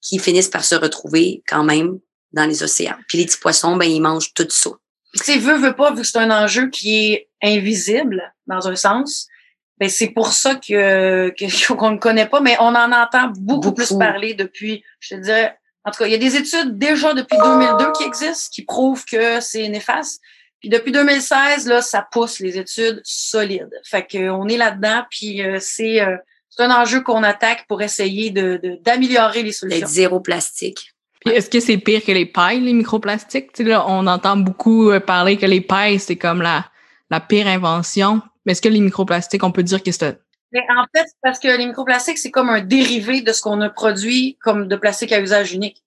qui 0.00 0.18
finissent 0.18 0.48
par 0.48 0.64
se 0.64 0.74
retrouver 0.74 1.42
quand 1.46 1.64
même 1.64 1.98
dans 2.32 2.44
les 2.44 2.62
océans. 2.62 2.96
Puis 3.08 3.18
les 3.18 3.26
petits 3.26 3.38
poissons, 3.38 3.76
ben 3.76 3.86
ils 3.86 4.00
mangent 4.00 4.32
tout 4.34 4.48
ça. 4.50 4.70
Tu 5.14 5.24
sais, 5.24 5.38
veut, 5.38 5.56
veut 5.56 5.74
pas, 5.74 5.92
vu 5.92 6.02
que 6.02 6.06
c'est 6.06 6.18
un 6.18 6.30
enjeu 6.30 6.68
qui 6.68 7.12
est 7.12 7.28
invisible, 7.42 8.34
dans 8.46 8.68
un 8.68 8.76
sens, 8.76 9.28
ben 9.78 9.88
c'est 9.88 10.08
pour 10.08 10.32
ça 10.32 10.56
que 10.56 11.32
qu'on 11.74 11.90
ne 11.92 11.98
connaît 11.98 12.26
pas, 12.26 12.40
mais 12.40 12.56
on 12.60 12.74
en 12.74 12.92
entend 12.92 13.32
beaucoup, 13.38 13.72
plus 13.72 13.92
parler 13.94 14.34
depuis, 14.34 14.84
je 15.00 15.14
te 15.14 15.20
dirais, 15.20 15.56
en 15.84 15.90
tout 15.90 15.98
cas, 15.98 16.06
il 16.06 16.12
y 16.12 16.14
a 16.14 16.18
des 16.18 16.36
études 16.36 16.76
déjà 16.76 17.14
depuis 17.14 17.38
2002 17.38 17.92
qui 17.92 18.04
existent, 18.04 18.50
qui 18.52 18.62
prouvent 18.62 19.04
que 19.04 19.40
c'est 19.40 19.66
néfaste. 19.68 20.20
Puis 20.60 20.68
depuis 20.68 20.92
2016, 20.92 21.66
là, 21.66 21.80
ça 21.80 22.06
pousse 22.10 22.40
les 22.40 22.58
études 22.58 23.00
solides. 23.04 23.70
Fait 23.84 24.06
qu'on 24.06 24.48
est 24.48 24.56
là-dedans, 24.56 25.04
puis 25.08 25.42
euh, 25.42 25.58
c'est 25.60 26.00
euh, 26.00 26.16
c'est 26.50 26.62
un 26.62 26.70
enjeu 26.70 27.02
qu'on 27.02 27.22
attaque 27.22 27.66
pour 27.68 27.82
essayer 27.82 28.30
de 28.30 28.78
d'améliorer 28.82 29.42
les 29.42 29.52
solutions. 29.52 29.86
Être 29.86 29.90
zéro 29.90 30.20
plastique. 30.20 30.94
Puis 31.24 31.34
est-ce 31.34 31.50
que 31.50 31.60
c'est 31.60 31.78
pire 31.78 32.04
que 32.04 32.12
les 32.12 32.26
pailles, 32.26 32.60
les 32.60 32.72
microplastiques? 32.72 33.52
Tu 33.52 33.64
sais, 33.64 33.68
là, 33.68 33.84
on 33.88 34.06
entend 34.06 34.36
beaucoup 34.36 34.90
euh, 34.90 35.00
parler 35.00 35.36
que 35.36 35.46
les 35.46 35.60
pailles, 35.60 35.98
c'est 35.98 36.16
comme 36.16 36.42
la, 36.42 36.66
la 37.10 37.20
pire 37.20 37.48
invention. 37.48 38.22
Mais 38.44 38.52
est-ce 38.52 38.62
que 38.62 38.68
les 38.68 38.80
microplastiques, 38.80 39.42
on 39.42 39.50
peut 39.50 39.64
dire 39.64 39.82
que 39.82 39.90
c'est 39.90 40.18
mais 40.52 40.64
en 40.74 40.86
fait, 40.96 41.06
parce 41.22 41.38
que 41.38 41.48
les 41.48 41.66
microplastiques, 41.66 42.18
c'est 42.18 42.30
comme 42.30 42.48
un 42.48 42.60
dérivé 42.60 43.20
de 43.20 43.32
ce 43.32 43.42
qu'on 43.42 43.60
a 43.60 43.68
produit 43.68 44.38
comme 44.42 44.66
de 44.66 44.76
plastique 44.76 45.12
à 45.12 45.20
usage 45.20 45.52
unique. 45.52 45.84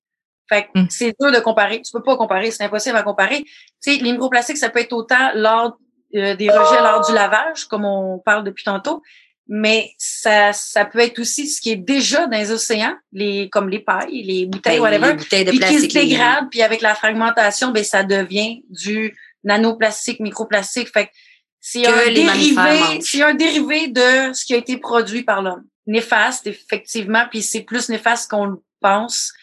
Fait 0.47 0.65
que 0.65 0.81
mm. 0.81 0.87
c'est 0.89 1.15
dur 1.19 1.31
de 1.31 1.39
comparer. 1.39 1.81
Tu 1.81 1.91
peux 1.91 2.03
pas 2.03 2.17
comparer, 2.17 2.51
c'est 2.51 2.63
impossible 2.63 2.97
à 2.97 3.03
comparer. 3.03 3.43
Tu 3.43 3.95
sais, 3.95 3.97
les 3.97 4.11
microplastiques, 4.11 4.57
ça 4.57 4.69
peut 4.69 4.79
être 4.79 4.93
autant 4.93 5.31
lors 5.33 5.77
euh, 6.15 6.35
des 6.35 6.49
rejets 6.49 6.81
lors 6.81 7.05
du 7.05 7.13
lavage, 7.13 7.65
comme 7.65 7.85
on 7.85 8.19
parle 8.19 8.43
depuis 8.43 8.63
tantôt, 8.63 9.01
mais 9.47 9.91
ça, 9.97 10.53
ça 10.53 10.85
peut 10.85 10.99
être 10.99 11.19
aussi 11.19 11.47
ce 11.47 11.59
qui 11.59 11.71
est 11.71 11.75
déjà 11.75 12.27
dans 12.27 12.37
les 12.37 12.51
océans, 12.51 12.95
les 13.11 13.49
comme 13.49 13.69
les 13.69 13.79
pailles, 13.79 14.23
les 14.23 14.45
bouteilles, 14.45 14.77
ben, 14.77 14.83
whatever, 14.83 15.07
les 15.07 15.13
bouteilles 15.13 15.45
de 15.45 15.51
puis 15.51 15.59
qui 15.59 15.79
se 15.79 15.93
dégradent, 15.93 16.47
puis 16.49 16.61
avec 16.61 16.81
la 16.81 16.95
fragmentation, 16.95 17.71
ben 17.71 17.83
ça 17.83 18.03
devient 18.03 18.63
du 18.69 19.15
nanoplastique, 19.43 20.19
microplastique. 20.19 20.89
Fait 20.93 21.07
que 21.07 21.11
c'est 21.59 21.85
un 21.85 22.11
dérivé, 22.11 23.01
c'est 23.01 23.21
un 23.21 23.33
dérivé 23.33 23.87
de 23.87 24.33
ce 24.33 24.45
qui 24.45 24.53
a 24.53 24.57
été 24.57 24.77
produit 24.77 25.23
par 25.23 25.41
l'homme. 25.41 25.63
Néfaste, 25.87 26.47
effectivement, 26.47 27.25
puis 27.29 27.41
c'est 27.41 27.61
plus 27.61 27.89
néfaste 27.89 28.29
qu'on 28.29 28.45
le 28.45 28.63
pense. 28.79 29.33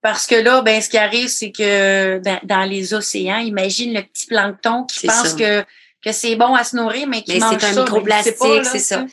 Parce 0.00 0.26
que 0.26 0.34
là, 0.34 0.62
ben, 0.62 0.80
ce 0.80 0.88
qui 0.88 0.98
arrive, 0.98 1.28
c'est 1.28 1.52
que 1.52 2.20
dans, 2.44 2.68
les 2.68 2.94
océans, 2.94 3.38
imagine 3.38 3.94
le 3.94 4.02
petit 4.02 4.26
plancton 4.26 4.84
qui 4.84 5.06
pense 5.06 5.34
que, 5.34 5.62
que 6.04 6.10
c'est 6.10 6.34
bon 6.34 6.54
à 6.54 6.64
se 6.64 6.74
nourrir, 6.74 7.06
mais 7.06 7.22
qui 7.22 7.34
mais 7.34 7.38
mange 7.38 7.56
c'est 7.60 7.66
un 7.66 7.82
microplastique, 7.82 8.64
c'est 8.64 8.78
ça. 8.78 9.04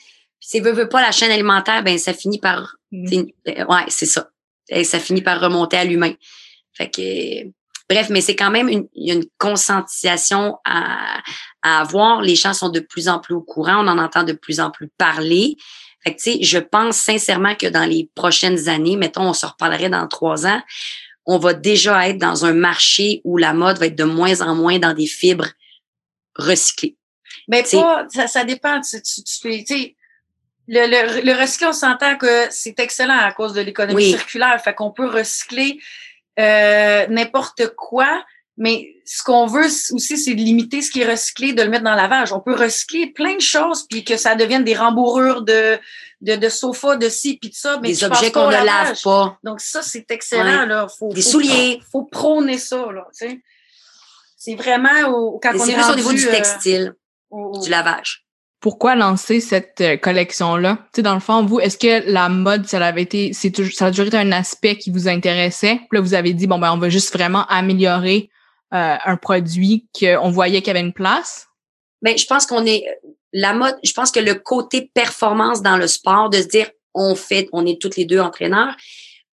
C'est 0.51 0.61
veut, 0.61 0.71
veut 0.71 0.89
pas 0.89 0.99
la 0.99 1.11
chaîne 1.11 1.29
alimentaire, 1.29 1.83
ben 1.83 1.99
ça 1.99 2.11
finit 2.11 2.39
par, 2.39 2.75
mm. 2.91 3.21
euh, 3.49 3.65
ouais, 3.65 3.85
c'est 3.87 4.07
ça. 4.07 4.31
Et 4.67 4.83
ça 4.83 4.99
finit 4.99 5.21
par 5.21 5.39
remonter 5.39 5.77
à 5.77 5.83
l'humain. 5.83 6.13
Fait 6.73 6.89
que, 6.89 7.47
bref, 7.87 8.09
mais 8.09 8.21
c'est 8.21 8.35
quand 8.35 8.49
même 8.49 8.67
une, 8.67 8.87
une 8.95 9.25
conscientisation 9.37 10.57
à, 10.65 11.21
à 11.61 11.81
avoir. 11.81 12.23
Les 12.23 12.33
gens 12.33 12.55
sont 12.55 12.69
de 12.69 12.79
plus 12.79 13.09
en 13.09 13.19
plus 13.19 13.35
au 13.35 13.41
courant, 13.41 13.85
on 13.85 13.87
en 13.87 13.99
entend 13.99 14.23
de 14.23 14.33
plus 14.33 14.59
en 14.59 14.71
plus 14.71 14.87
parler. 14.97 15.55
Fait 16.03 16.15
que, 16.15 16.19
tu 16.19 16.31
sais, 16.31 16.39
je 16.41 16.57
pense 16.57 16.97
sincèrement 16.97 17.53
que 17.53 17.67
dans 17.67 17.85
les 17.85 18.09
prochaines 18.15 18.69
années, 18.69 18.95
mettons, 18.95 19.29
on 19.29 19.33
se 19.33 19.45
reparlerait 19.45 19.89
dans 19.89 20.07
trois 20.07 20.47
ans, 20.47 20.63
on 21.27 21.37
va 21.37 21.53
déjà 21.53 22.09
être 22.09 22.17
dans 22.17 22.45
un 22.45 22.53
marché 22.53 23.21
où 23.23 23.37
la 23.37 23.53
mode 23.53 23.77
va 23.77 23.85
être 23.85 23.95
de 23.95 24.03
moins 24.03 24.41
en 24.41 24.55
moins 24.55 24.79
dans 24.79 24.95
des 24.95 25.05
fibres 25.05 25.49
recyclées. 26.33 26.97
Mais 27.47 27.61
pas, 27.61 28.07
ça, 28.09 28.25
ça 28.25 28.43
dépend. 28.43 28.81
Tu, 28.81 28.99
tu, 29.03 29.63
tu, 29.63 29.95
le, 30.69 30.85
le, 30.85 31.21
le 31.25 31.33
recyclé, 31.33 31.67
on 31.67 31.73
s'entend 31.73 32.15
que 32.15 32.45
c'est 32.51 32.79
excellent 32.79 33.17
à 33.17 33.31
cause 33.31 33.53
de 33.53 33.61
l'économie 33.61 34.11
circulaire. 34.11 34.61
Fait 34.63 34.75
qu'on 34.75 34.91
peut 34.91 35.07
recycler 35.07 35.79
euh, 36.39 37.07
n'importe 37.07 37.73
quoi, 37.75 38.23
mais 38.55 38.93
ce 39.03 39.23
qu'on 39.23 39.47
veut 39.47 39.65
aussi, 39.65 40.17
c'est 40.17 40.35
de 40.35 40.41
limiter 40.41 40.83
ce 40.83 40.91
qui 40.91 41.01
est 41.01 41.09
recyclé, 41.09 41.53
de 41.53 41.63
le 41.63 41.69
mettre 41.69 41.85
dans 41.85 41.95
la 41.95 42.03
lavage. 42.03 42.33
On 42.33 42.39
peut 42.39 42.53
recycler 42.53 43.07
plein 43.07 43.35
de 43.35 43.41
choses, 43.41 43.87
puis 43.89 44.03
que 44.03 44.15
ça 44.15 44.35
devienne 44.35 44.63
des 44.63 44.75
rembourrures 44.75 45.41
de, 45.41 45.79
de, 46.21 46.35
de 46.35 46.49
sofa, 46.49 46.97
de 46.97 47.09
ci, 47.09 47.37
puis 47.37 47.49
de 47.49 47.55
ça. 47.55 47.79
Mais 47.81 47.89
des 47.89 48.03
objets 48.03 48.31
qu'on 48.31 48.47
ne 48.49 48.63
lave 48.63 49.01
pas. 49.01 49.39
Donc 49.43 49.61
ça, 49.61 49.81
c'est 49.81 50.11
excellent. 50.11 50.65
Là. 50.65 50.87
Faut, 50.87 51.11
des 51.11 51.23
souliers. 51.23 51.81
Faut, 51.91 52.03
prôner 52.03 52.59
ça. 52.59 52.85
Là, 52.93 53.07
c'est 54.37 54.55
vraiment 54.55 55.07
au, 55.07 55.39
quand 55.39 55.51
on 55.55 55.65
est, 55.65 55.91
au 55.91 55.95
niveau 55.95 56.13
du 56.13 56.27
euh, 56.27 56.31
textile, 56.31 56.93
du 57.31 57.69
lavage 57.69 58.28
pourquoi 58.59 58.95
lancer 58.95 59.39
cette 59.39 59.81
euh, 59.81 59.97
collection-là? 59.97 60.77
Tu 60.77 60.97
sais, 60.97 61.01
dans 61.01 61.13
le 61.13 61.19
fond, 61.19 61.45
vous, 61.45 61.59
est-ce 61.59 61.77
que 61.77 62.11
la 62.11 62.29
mode, 62.29 62.67
ça 62.67 62.85
avait 62.85 63.03
été, 63.03 63.31
c'est 63.33 63.55
ça 63.71 63.87
a 63.87 63.89
toujours 63.91 64.07
été 64.07 64.17
un 64.17 64.31
aspect 64.31 64.77
qui 64.77 64.91
vous 64.91 65.07
intéressait? 65.07 65.75
Puis 65.75 65.97
là, 65.97 66.01
vous 66.01 66.13
avez 66.13 66.33
dit, 66.33 66.47
bon, 66.47 66.59
ben, 66.59 66.73
on 66.73 66.77
va 66.77 66.89
juste 66.89 67.13
vraiment 67.13 67.45
améliorer 67.47 68.29
euh, 68.73 68.95
un 69.03 69.17
produit 69.17 69.87
qu'on 69.99 70.29
voyait 70.29 70.59
qu'il 70.61 70.67
y 70.67 70.77
avait 70.77 70.85
une 70.85 70.93
place? 70.93 71.47
Ben, 72.01 72.17
je 72.17 72.25
pense 72.25 72.45
qu'on 72.45 72.65
est 72.65 72.85
la 73.33 73.53
mode. 73.53 73.75
Je 73.83 73.93
pense 73.93 74.11
que 74.11 74.19
le 74.19 74.35
côté 74.35 74.91
performance 74.93 75.61
dans 75.61 75.77
le 75.77 75.87
sport, 75.87 76.29
de 76.29 76.37
se 76.37 76.47
dire 76.47 76.69
on 76.93 77.15
fait, 77.15 77.47
on 77.51 77.65
est 77.65 77.81
toutes 77.81 77.95
les 77.95 78.05
deux 78.05 78.19
entraîneurs, 78.19 78.75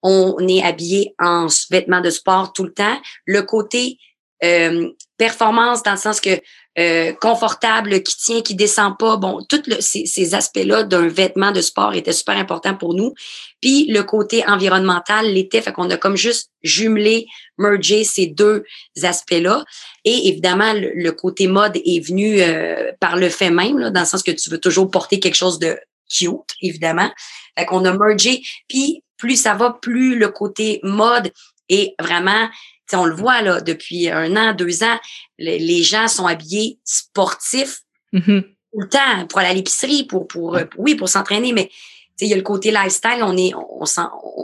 on 0.03 0.37
est 0.47 0.63
habillé 0.63 1.15
en 1.19 1.49
vêtements 1.71 2.01
de 2.01 2.11
sport 2.11 2.53
tout 2.53 2.65
le 2.65 2.73
temps. 2.73 2.99
Le 3.27 3.43
côté 3.43 3.99
euh, 4.43 4.91
performance 5.19 5.83
dans 5.83 5.93
le 5.93 5.97
sens 5.99 6.21
que 6.21 6.41
euh, 6.79 7.13
confortable, 7.15 8.03
qui 8.03 8.17
tient, 8.17 8.43
qui 8.43 8.55
descend 8.55 8.99
pas. 8.99 9.17
Bon, 9.17 9.41
tous 9.49 9.63
ces, 9.81 10.35
aspects-là 10.35 10.83
d'un 10.83 11.09
vêtement 11.09 11.51
de 11.51 11.63
sport 11.63 11.95
étaient 11.95 12.13
super 12.13 12.37
importants 12.37 12.75
pour 12.75 12.93
nous. 12.93 13.15
Puis 13.63 13.87
le 13.87 14.03
côté 14.03 14.47
environnemental 14.47 15.27
l'était, 15.27 15.63
fait 15.63 15.73
qu'on 15.73 15.89
a 15.89 15.97
comme 15.97 16.17
juste 16.17 16.51
jumelé, 16.63 17.27
mergé 17.57 18.05
ces 18.05 18.27
deux 18.27 18.63
aspects-là. 19.03 19.65
Et 20.05 20.29
évidemment, 20.29 20.75
le, 20.75 21.11
côté 21.13 21.47
mode 21.47 21.77
est 21.77 22.07
venu 22.07 22.43
euh, 22.43 22.93
par 23.01 23.17
le 23.17 23.31
fait 23.31 23.51
même, 23.51 23.79
là, 23.79 23.91
dans 23.91 24.01
le 24.01 24.07
sens 24.07 24.23
que 24.23 24.33
tu 24.33 24.51
veux 24.51 24.61
toujours 24.61 24.91
porter 24.91 25.19
quelque 25.19 25.35
chose 25.35 25.59
de 25.59 25.79
cute, 26.11 26.53
évidemment. 26.61 27.11
Fait 27.59 27.65
qu'on 27.65 27.87
a 27.87 27.97
mergé. 27.97 28.43
Puis 28.69 29.03
plus 29.17 29.41
ça 29.41 29.55
va, 29.55 29.79
plus 29.81 30.19
le 30.19 30.29
côté 30.29 30.81
mode 30.83 31.33
est 31.69 31.95
vraiment 31.99 32.49
on 32.93 33.05
le 33.05 33.15
voit 33.15 33.43
là 33.43 33.61
depuis 33.61 34.09
un 34.09 34.37
an, 34.37 34.55
deux 34.55 34.83
ans, 34.83 34.99
les 35.39 35.83
gens 35.83 36.09
sont 36.09 36.27
habillés 36.27 36.79
sportifs 36.85 37.81
mm-hmm. 38.13 38.43
tout 38.43 38.81
le 38.81 38.89
temps 38.89 39.27
pour 39.29 39.41
aller 39.41 39.49
à 39.49 39.55
l'épicerie, 39.55 40.05
pour, 40.05 40.27
pour, 40.29 40.59
oui, 40.77 40.95
pour 40.95 41.09
s'entraîner, 41.09 41.53
mais 41.53 41.71
il 42.21 42.29
y 42.29 42.33
a 42.33 42.37
le 42.37 42.43
côté 42.43 42.71
lifestyle, 42.71 43.23
on 43.23 43.37
est, 43.37 43.53
on, 43.55 43.85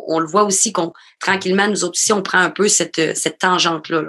on, 0.09 0.19
le 0.19 0.27
voit 0.27 0.45
aussi 0.45 0.73
qu'on 0.73 0.93
tranquillement 1.21 1.69
nous 1.69 1.85
autres 1.85 1.99
aussi 1.99 2.13
on 2.13 2.23
prend 2.23 2.39
un 2.39 2.51
peu 2.51 2.69
cette, 2.69 3.17
cette 3.17 3.39
tangente 3.39 3.89
là. 3.89 4.03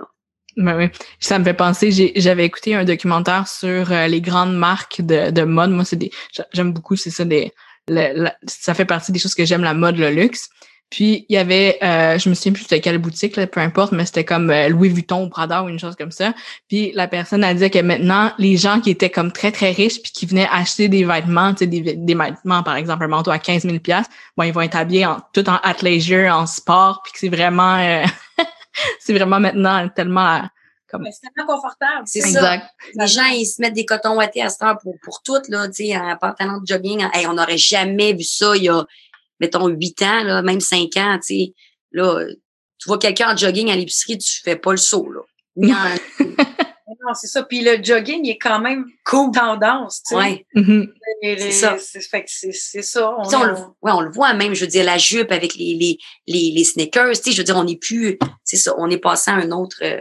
Ben 0.56 0.78
oui, 0.78 0.90
ça 1.20 1.40
me 1.40 1.44
fait 1.44 1.54
penser. 1.54 2.14
J'avais 2.16 2.46
écouté 2.46 2.76
un 2.76 2.84
documentaire 2.84 3.48
sur 3.48 3.92
euh, 3.92 4.08
les 4.08 4.22
grandes 4.22 4.56
marques 4.56 5.02
de, 5.02 5.32
de 5.32 5.42
mode. 5.42 5.72
Moi, 5.72 5.84
c'est 5.84 5.96
des, 5.96 6.12
j'aime 6.54 6.74
beaucoup. 6.74 6.96
C'est 6.96 7.10
ça 7.10 7.26
des, 7.26 7.52
ça 8.46 8.74
fait 8.74 8.86
partie 8.86 9.12
des 9.12 9.20
choses 9.20 9.34
que 9.34 9.46
j'aime, 9.46 9.64
la 9.64 9.74
mode, 9.74 9.98
le 9.98 10.12
luxe. 10.12 10.50
Puis 10.94 11.26
il 11.28 11.34
y 11.34 11.40
avait, 11.40 11.80
euh, 11.82 12.20
je 12.20 12.30
me 12.30 12.36
souviens 12.36 12.52
plus 12.52 12.68
de 12.68 12.78
quelle 12.78 13.00
boutique, 13.00 13.36
là, 13.36 13.48
peu 13.48 13.60
importe, 13.60 13.94
mais 13.94 14.06
c'était 14.06 14.24
comme 14.24 14.52
euh, 14.52 14.70
Louis 14.70 14.90
Vuitton 14.90 15.26
ou 15.26 15.30
Prada 15.30 15.64
ou 15.64 15.70
une 15.70 15.80
chose 15.80 15.96
comme 15.96 16.12
ça. 16.12 16.36
Puis 16.68 16.92
la 16.94 17.08
personne 17.08 17.44
a 17.44 17.56
dit 17.56 17.68
que 17.72 17.80
maintenant, 17.80 18.32
les 18.38 18.58
gens 18.58 18.80
qui 18.80 18.92
étaient 18.92 19.10
comme 19.10 19.32
très, 19.32 19.52
très 19.52 19.72
riches 19.72 20.04
puis 20.04 20.12
qui 20.12 20.28
venaient 20.28 20.48
acheter 20.52 20.90
des 20.90 21.04
vêtements, 21.04 21.52
tu 21.56 21.60
sais, 21.62 21.66
des, 21.66 21.96
des 21.96 22.14
vêtements, 22.14 22.62
par 22.62 22.76
exemple, 22.76 23.06
un 23.06 23.08
manteau 23.08 23.32
à 23.32 23.40
15 23.40 23.64
000 23.64 23.78
bon, 24.38 24.44
ils 24.44 24.54
vont 24.54 24.62
être 24.62 24.76
habillés 24.76 25.08
en, 25.08 25.18
tout 25.34 25.50
en 25.50 25.58
athleisure, 25.64 26.32
en 26.32 26.46
sport, 26.46 27.02
puis 27.04 27.14
que 27.14 27.18
c'est 27.18 27.30
vraiment, 27.30 27.78
euh, 27.80 28.06
c'est 29.00 29.14
vraiment 29.14 29.40
maintenant 29.40 29.90
tellement... 29.90 30.44
Comme... 30.92 31.08
C'est 31.12 31.28
tellement 31.34 31.56
confortable. 31.56 32.04
C'est 32.06 32.22
ça. 32.22 32.62
Les 32.94 33.08
gens, 33.08 33.26
ils 33.32 33.46
se 33.46 33.60
mettent 33.60 33.74
des 33.74 33.86
cotons 33.86 34.16
wattés 34.16 34.44
à 34.44 34.50
ce 34.52 34.60
temps 34.60 34.76
pour, 34.76 34.94
pour 35.02 35.24
tout, 35.24 35.42
là, 35.50 35.68
tu 35.70 35.88
sais, 35.88 35.98
en 35.98 36.16
pantalon 36.18 36.60
de 36.60 36.68
jogging. 36.68 37.04
Hey, 37.16 37.26
on 37.26 37.34
n'aurait 37.34 37.58
jamais 37.58 38.14
vu 38.14 38.22
ça 38.22 38.56
il 38.56 38.66
y 38.66 38.70
a 38.70 38.86
mettons, 39.40 39.68
8 39.68 40.02
ans, 40.02 40.24
là, 40.24 40.42
même 40.42 40.60
5 40.60 40.96
ans, 40.98 41.20
tu 41.20 41.36
sais, 41.36 41.54
là, 41.92 42.26
tu 42.80 42.88
vois 42.88 42.98
quelqu'un 42.98 43.34
en 43.34 43.38
jogging 43.38 43.72
à 43.72 43.76
l'épicerie, 43.76 44.18
tu 44.18 44.42
fais 44.44 44.56
pas 44.56 44.72
le 44.72 44.78
saut, 44.78 45.10
là. 45.12 45.22
non, 47.04 47.14
c'est 47.14 47.28
ça. 47.28 47.44
Puis 47.44 47.62
le 47.62 47.84
jogging, 47.84 48.22
il 48.24 48.32
est 48.32 48.38
quand 48.38 48.60
même 48.60 48.86
cool. 49.06 49.32
tendance, 49.32 50.02
tu 50.04 50.16
sais. 50.16 50.22
Ouais. 50.22 50.46
Mm-hmm. 50.56 50.90
C'est 51.22 51.52
ça. 51.52 51.78
C'est 51.78 52.82
ça. 52.82 53.16
On, 53.18 53.36
on, 53.36 53.44
le, 53.44 53.54
ouais, 53.82 53.92
on 53.92 54.02
le 54.02 54.12
voit 54.12 54.34
même, 54.34 54.54
je 54.54 54.62
veux 54.62 54.68
dire, 54.68 54.86
la 54.86 54.98
jupe 54.98 55.32
avec 55.32 55.56
les, 55.56 55.76
les, 55.76 55.98
les, 56.28 56.52
les 56.52 56.64
sneakers, 56.64 57.12
tu 57.12 57.24
sais, 57.24 57.32
je 57.32 57.38
veux 57.38 57.44
dire, 57.44 57.58
on 57.58 57.64
n'est 57.64 57.78
plus, 57.78 58.18
c'est 58.44 58.58
ça, 58.58 58.74
on 58.78 58.90
est 58.90 58.98
passé 58.98 59.32
à 59.32 59.36
un 59.36 59.52
autre, 59.52 59.78
euh, 59.84 60.00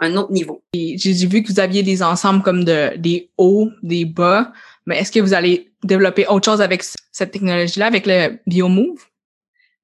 un 0.00 0.16
autre 0.16 0.32
niveau. 0.32 0.62
J'ai 0.74 1.26
vu 1.26 1.42
que 1.42 1.52
vous 1.52 1.60
aviez 1.60 1.82
des 1.82 2.02
ensembles 2.02 2.42
comme 2.42 2.64
de, 2.64 2.96
des 2.96 3.30
hauts, 3.38 3.70
des 3.82 4.04
bas, 4.04 4.52
mais 4.86 4.98
est-ce 4.98 5.12
que 5.12 5.20
vous 5.20 5.34
allez 5.34 5.72
développer 5.82 6.26
autre 6.26 6.44
chose 6.44 6.60
avec 6.60 6.84
cette 7.12 7.30
technologie-là, 7.30 7.86
avec 7.86 8.06
le 8.06 8.38
BioMove? 8.46 9.06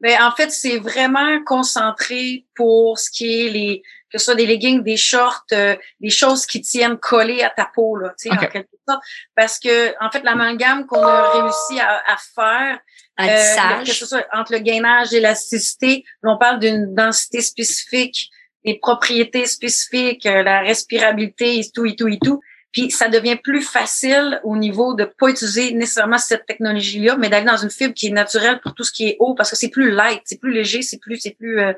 Ben, 0.00 0.23
en 0.23 0.30
fait, 0.30 0.50
c'est 0.50 0.78
vraiment 0.78 1.42
concentré 1.45 2.47
pour 2.54 2.99
ce 2.99 3.11
qui 3.11 3.47
est 3.47 3.50
les, 3.50 3.83
que 4.11 4.19
ce 4.19 4.25
soit 4.25 4.35
des 4.35 4.47
leggings, 4.47 4.83
des 4.83 4.97
shorts, 4.97 5.45
euh, 5.52 5.76
des 6.00 6.09
choses 6.09 6.47
qui 6.47 6.62
tiennent 6.62 6.97
collées 6.97 7.42
à 7.42 7.50
ta 7.50 7.71
peau, 7.75 7.97
là, 7.97 8.14
tu 8.19 8.28
sais, 8.28 8.35
en 8.35 8.38
quelque 8.38 8.69
sorte. 8.88 9.02
Parce 9.37 9.59
que, 9.59 9.95
en 10.02 10.11
fait, 10.11 10.23
l'amalgame 10.23 10.87
qu'on 10.87 11.02
a 11.02 11.42
réussi 11.42 11.78
à, 11.80 12.02
à 12.07 12.16
faire, 12.35 12.80
euh, 13.21 13.85
que 13.85 13.92
ce 13.92 14.07
soit 14.07 14.26
entre 14.33 14.52
le 14.52 14.61
gainage 14.61 15.12
et 15.12 15.16
l'élasticité, 15.16 16.04
on 16.23 16.38
parle 16.38 16.61
d'une 16.61 16.95
densité 16.95 17.42
spécifique, 17.42 18.30
des 18.64 18.78
propriétés 18.80 19.45
spécifiques, 19.45 20.25
euh, 20.25 20.42
la 20.42 20.61
respirabilité 20.61 21.59
et 21.59 21.71
tout, 21.71 21.85
et 21.85 21.95
tout, 21.95 22.09
et 22.09 22.19
tout. 22.19 22.40
Puis 22.73 22.91
ça 22.91 23.09
devient 23.09 23.37
plus 23.37 23.62
facile 23.62 24.41
au 24.45 24.57
niveau 24.57 24.95
de 24.95 25.05
pas 25.05 25.29
utiliser 25.29 25.73
nécessairement 25.73 26.19
cette 26.19 26.47
technologie-là, 26.47 27.17
mais 27.17 27.29
d'aller 27.29 27.47
dans 27.47 27.57
une 27.57 27.71
fibre 27.71 27.95
qui 27.95 28.09
est 28.09 28.12
naturelle 28.12 28.61
pour 28.62 28.75
tout 28.75 28.85
ce 28.85 28.93
qui 28.93 29.09
est 29.09 29.17
haut, 29.19 29.35
parce 29.35 29.50
que 29.50 29.57
c'est 29.57 29.71
plus 29.71 29.91
light, 29.91 30.23
c'est 30.25 30.41
plus 30.41 30.53
léger, 30.53 30.83
c'est 30.83 30.99
plus, 30.99 31.19
c'est 31.19 31.37
plus, 31.37 31.61
euh, 31.61 31.73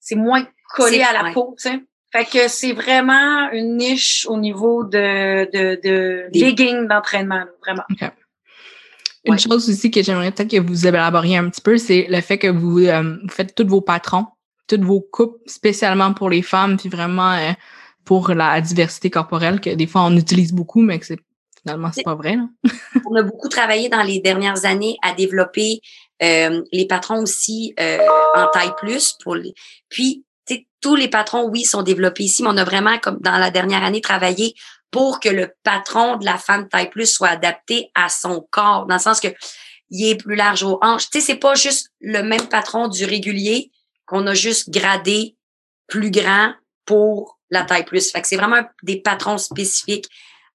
c'est 0.00 0.14
moins 0.14 0.46
collé 0.74 1.02
à 1.02 1.12
la 1.12 1.32
peau, 1.32 1.54
tu 1.58 1.68
sais. 1.68 1.80
Fait 2.12 2.24
que 2.24 2.48
c'est 2.48 2.72
vraiment 2.72 3.50
une 3.50 3.76
niche 3.76 4.26
au 4.28 4.38
niveau 4.38 4.84
de, 4.84 5.44
de, 5.52 5.80
de 5.82 6.28
legging 6.32 6.86
d'entraînement, 6.86 7.44
vraiment. 7.60 7.82
Une 9.24 9.38
chose 9.38 9.68
aussi 9.68 9.90
que 9.90 10.02
j'aimerais 10.02 10.30
peut-être 10.30 10.50
que 10.50 10.60
vous 10.60 10.86
élaboriez 10.86 11.36
un 11.36 11.50
petit 11.50 11.60
peu, 11.60 11.76
c'est 11.76 12.06
le 12.08 12.20
fait 12.20 12.38
que 12.38 12.46
vous, 12.46 12.78
euh, 12.78 13.18
vous 13.22 13.28
faites 13.28 13.54
tous 13.54 13.66
vos 13.66 13.80
patrons, 13.80 14.26
toutes 14.68 14.84
vos 14.84 15.00
coupes 15.00 15.42
spécialement 15.46 16.14
pour 16.14 16.30
les 16.30 16.42
femmes, 16.42 16.76
puis 16.76 16.88
vraiment 16.88 17.32
euh, 17.32 17.52
pour 18.06 18.30
la 18.30 18.60
diversité 18.62 19.10
corporelle 19.10 19.60
que 19.60 19.70
des 19.70 19.86
fois 19.86 20.02
on 20.02 20.16
utilise 20.16 20.52
beaucoup, 20.52 20.80
mais 20.80 20.98
que 20.98 21.04
c'est 21.04 21.18
finalement 21.60 21.90
c'est 21.92 22.04
pas 22.04 22.14
vrai. 22.14 22.38
on 23.10 23.14
a 23.16 23.22
beaucoup 23.22 23.50
travaillé 23.50 23.90
dans 23.90 24.02
les 24.02 24.20
dernières 24.20 24.64
années 24.64 24.96
à 25.02 25.12
développer 25.12 25.80
euh, 26.22 26.62
les 26.72 26.86
patrons 26.86 27.20
aussi 27.20 27.74
euh, 27.78 27.98
en 28.34 28.46
taille 28.46 28.72
plus 28.78 29.14
pour 29.22 29.34
les. 29.34 29.52
Puis 29.90 30.22
tous 30.80 30.94
les 30.94 31.08
patrons, 31.08 31.48
oui, 31.48 31.64
sont 31.64 31.82
développés 31.82 32.22
ici, 32.22 32.44
mais 32.44 32.50
on 32.50 32.56
a 32.56 32.62
vraiment, 32.62 32.96
comme 32.98 33.18
dans 33.20 33.38
la 33.38 33.50
dernière 33.50 33.82
année, 33.82 34.00
travaillé 34.00 34.54
pour 34.92 35.18
que 35.18 35.28
le 35.28 35.52
patron 35.64 36.16
de 36.16 36.24
la 36.24 36.38
femme 36.38 36.68
taille 36.68 36.90
plus 36.90 37.12
soit 37.12 37.30
adapté 37.30 37.90
à 37.96 38.08
son 38.08 38.46
corps, 38.52 38.86
dans 38.86 38.94
le 38.94 39.00
sens 39.00 39.18
que 39.18 39.28
il 39.90 40.08
est 40.08 40.16
plus 40.16 40.36
large 40.36 40.62
aux 40.62 40.78
hanches. 40.82 41.10
Tu 41.10 41.18
sais, 41.18 41.26
c'est 41.26 41.36
pas 41.40 41.54
juste 41.54 41.90
le 42.00 42.22
même 42.22 42.46
patron 42.48 42.86
du 42.86 43.04
régulier 43.04 43.72
qu'on 44.04 44.26
a 44.28 44.34
juste 44.34 44.70
gradé 44.70 45.36
plus 45.88 46.10
grand 46.10 46.52
pour 46.84 47.35
la 47.50 47.62
taille 47.62 47.84
plus. 47.84 48.10
Fait 48.10 48.20
que 48.20 48.28
c'est 48.28 48.36
vraiment 48.36 48.62
des 48.82 49.00
patrons 49.00 49.38
spécifiques 49.38 50.08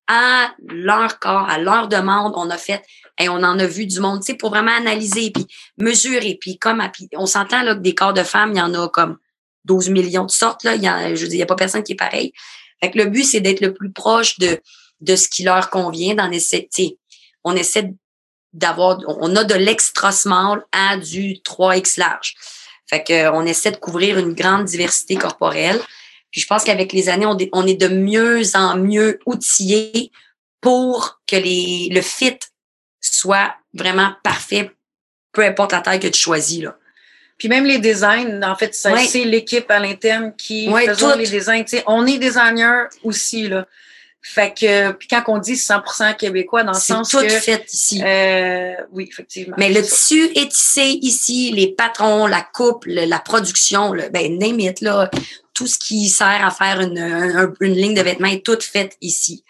à 0.08 0.54
leur 0.68 1.20
corps, 1.20 1.50
à 1.50 1.58
leur 1.58 1.88
demande. 1.88 2.34
On 2.36 2.50
a 2.50 2.58
fait 2.58 2.84
et 3.20 3.30
on 3.30 3.36
en 3.36 3.60
a 3.60 3.66
vu 3.66 3.86
du 3.86 4.00
monde, 4.00 4.22
tu 4.22 4.28
sais, 4.28 4.34
pour 4.36 4.50
vraiment 4.50 4.76
analyser 4.76 5.32
puis 5.32 5.46
mesurer. 5.78 6.38
Puis 6.40 6.58
comme 6.58 6.84
on 7.16 7.26
s'entend 7.26 7.62
là 7.64 7.76
que 7.76 7.82
des 7.82 7.96
corps 7.96 8.14
de 8.14 8.24
femmes, 8.24 8.52
il 8.54 8.58
y 8.58 8.62
en 8.62 8.74
a 8.74 8.90
comme 8.90 9.18
12 9.66 9.90
millions 9.90 10.26
de 10.26 10.32
sortes 10.32 10.64
là. 10.64 10.76
Il 10.76 10.84
y 10.84 11.16
je 11.16 11.26
dire, 11.26 11.36
il 11.36 11.40
y 11.40 11.44
a 11.44 11.48
pas 11.48 11.56
personne 11.56 11.84
qui 11.84 11.94
est 11.94 11.96
pareil. 11.96 12.34
Fait 12.82 12.92
que 12.92 12.98
le 12.98 13.06
but 13.06 13.24
c'est 13.24 13.42
d'être 13.42 13.62
le 13.62 13.74
plus 13.74 13.92
proche 13.92 14.40
de 14.40 14.60
de 15.02 15.16
ce 15.16 15.28
qui 15.28 15.44
leur 15.44 15.70
convient. 15.70 16.16
D'en 16.16 16.32
essayer, 16.32 16.98
on 17.44 17.56
essaie 17.56 17.92
d'avoir, 18.54 19.00
on 19.08 19.36
a 19.36 19.44
de 19.44 19.56
l'extra 19.56 20.12
small 20.12 20.64
à 20.72 20.98
du 20.98 21.36
3x 21.36 22.00
large. 22.00 22.36
Fait 22.88 23.04
que 23.04 23.30
on 23.30 23.46
essaie 23.46 23.72
de 23.72 23.78
couvrir 23.78 24.18
une 24.18 24.34
grande 24.34 24.66
diversité 24.66 25.16
corporelle. 25.16 25.80
Puis 26.32 26.42
je 26.42 26.48
pense 26.48 26.64
qu'avec 26.64 26.94
les 26.94 27.10
années, 27.10 27.26
on, 27.26 27.68
est 27.68 27.76
de 27.76 27.88
mieux 27.88 28.42
en 28.56 28.78
mieux 28.78 29.20
outillés 29.26 30.12
pour 30.62 31.22
que 31.28 31.36
les, 31.36 31.90
le 31.92 32.02
fit 32.02 32.38
soit 33.02 33.54
vraiment 33.74 34.14
parfait, 34.24 34.72
peu 35.34 35.44
importe 35.44 35.74
la 35.74 35.82
taille 35.82 36.00
que 36.00 36.08
tu 36.08 36.20
choisis. 36.20 36.62
Là. 36.62 36.78
Puis 37.38 37.50
même 37.50 37.66
les 37.66 37.80
designs, 37.80 38.42
en 38.44 38.56
fait, 38.56 38.74
c'est 38.74 39.26
l'équipe 39.26 39.70
à 39.72 39.80
l'interne 39.80 40.34
qui 40.38 40.72
fait 40.72 41.18
les 41.18 41.28
designs. 41.28 41.66
on 41.88 42.06
est 42.06 42.18
designer 42.18 42.88
aussi. 43.04 43.50
Là. 43.50 43.68
Fait 44.22 44.54
que 44.54 44.92
puis 44.92 45.08
quand 45.08 45.24
on 45.28 45.40
dit 45.40 45.56
100% 45.56 46.16
québécois 46.16 46.64
dans 46.64 46.74
le 46.74 46.80
sens 46.80 47.10
tout 47.10 47.28
fait 47.28 47.66
ici. 47.74 48.02
Euh, 48.06 48.76
oui, 48.92 49.08
effectivement. 49.12 49.56
Mais 49.58 49.70
le 49.70 49.82
tissu 49.82 50.26
est 50.36 50.52
tissé 50.52 51.00
ici, 51.02 51.52
les 51.52 51.70
patrons, 51.70 52.28
la 52.28 52.42
coupe, 52.42 52.86
la 52.86 53.18
production, 53.18 53.92
le, 53.92 54.10
ben 54.10 54.38
name 54.38 54.60
it, 54.60 54.82
là, 54.82 55.10
tout 55.62 55.68
ce 55.68 55.78
qui 55.78 56.10
sert 56.10 56.44
à 56.44 56.50
faire 56.50 56.82
une, 56.82 57.54
une 57.60 57.74
ligne 57.76 57.94
de 57.94 58.02
vêtements 58.02 58.28
est 58.28 58.44
tout 58.44 58.60
fait 58.60 58.98
ici. 59.00 59.44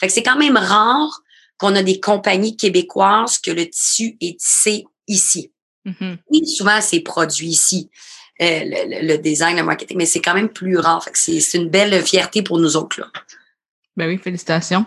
Fait 0.00 0.06
que 0.06 0.12
c'est 0.12 0.22
quand 0.22 0.38
même 0.38 0.56
rare 0.56 1.20
qu'on 1.58 1.76
a 1.76 1.82
des 1.82 2.00
compagnies 2.00 2.56
québécoises 2.56 3.36
que 3.36 3.50
le 3.50 3.68
tissu 3.68 4.16
est 4.22 4.40
tissé 4.40 4.86
ici. 5.06 5.52
Mm-hmm. 5.84 6.16
Oui, 6.30 6.46
souvent 6.46 6.80
c'est 6.80 7.00
produit 7.00 7.48
ici. 7.48 7.90
Euh, 8.40 8.60
le, 8.64 9.06
le, 9.06 9.18
design, 9.18 9.58
le 9.58 9.62
marketing, 9.62 9.98
mais 9.98 10.06
c'est 10.06 10.22
quand 10.22 10.32
même 10.32 10.48
plus 10.48 10.78
rare. 10.78 11.04
Fait 11.04 11.10
que 11.10 11.18
c'est 11.18 11.58
une 11.58 11.68
belle 11.68 12.02
fierté 12.02 12.40
pour 12.40 12.58
nous 12.58 12.74
autres. 12.78 12.98
Là. 12.98 13.08
Ben 13.98 14.08
oui, 14.08 14.16
félicitations. 14.16 14.86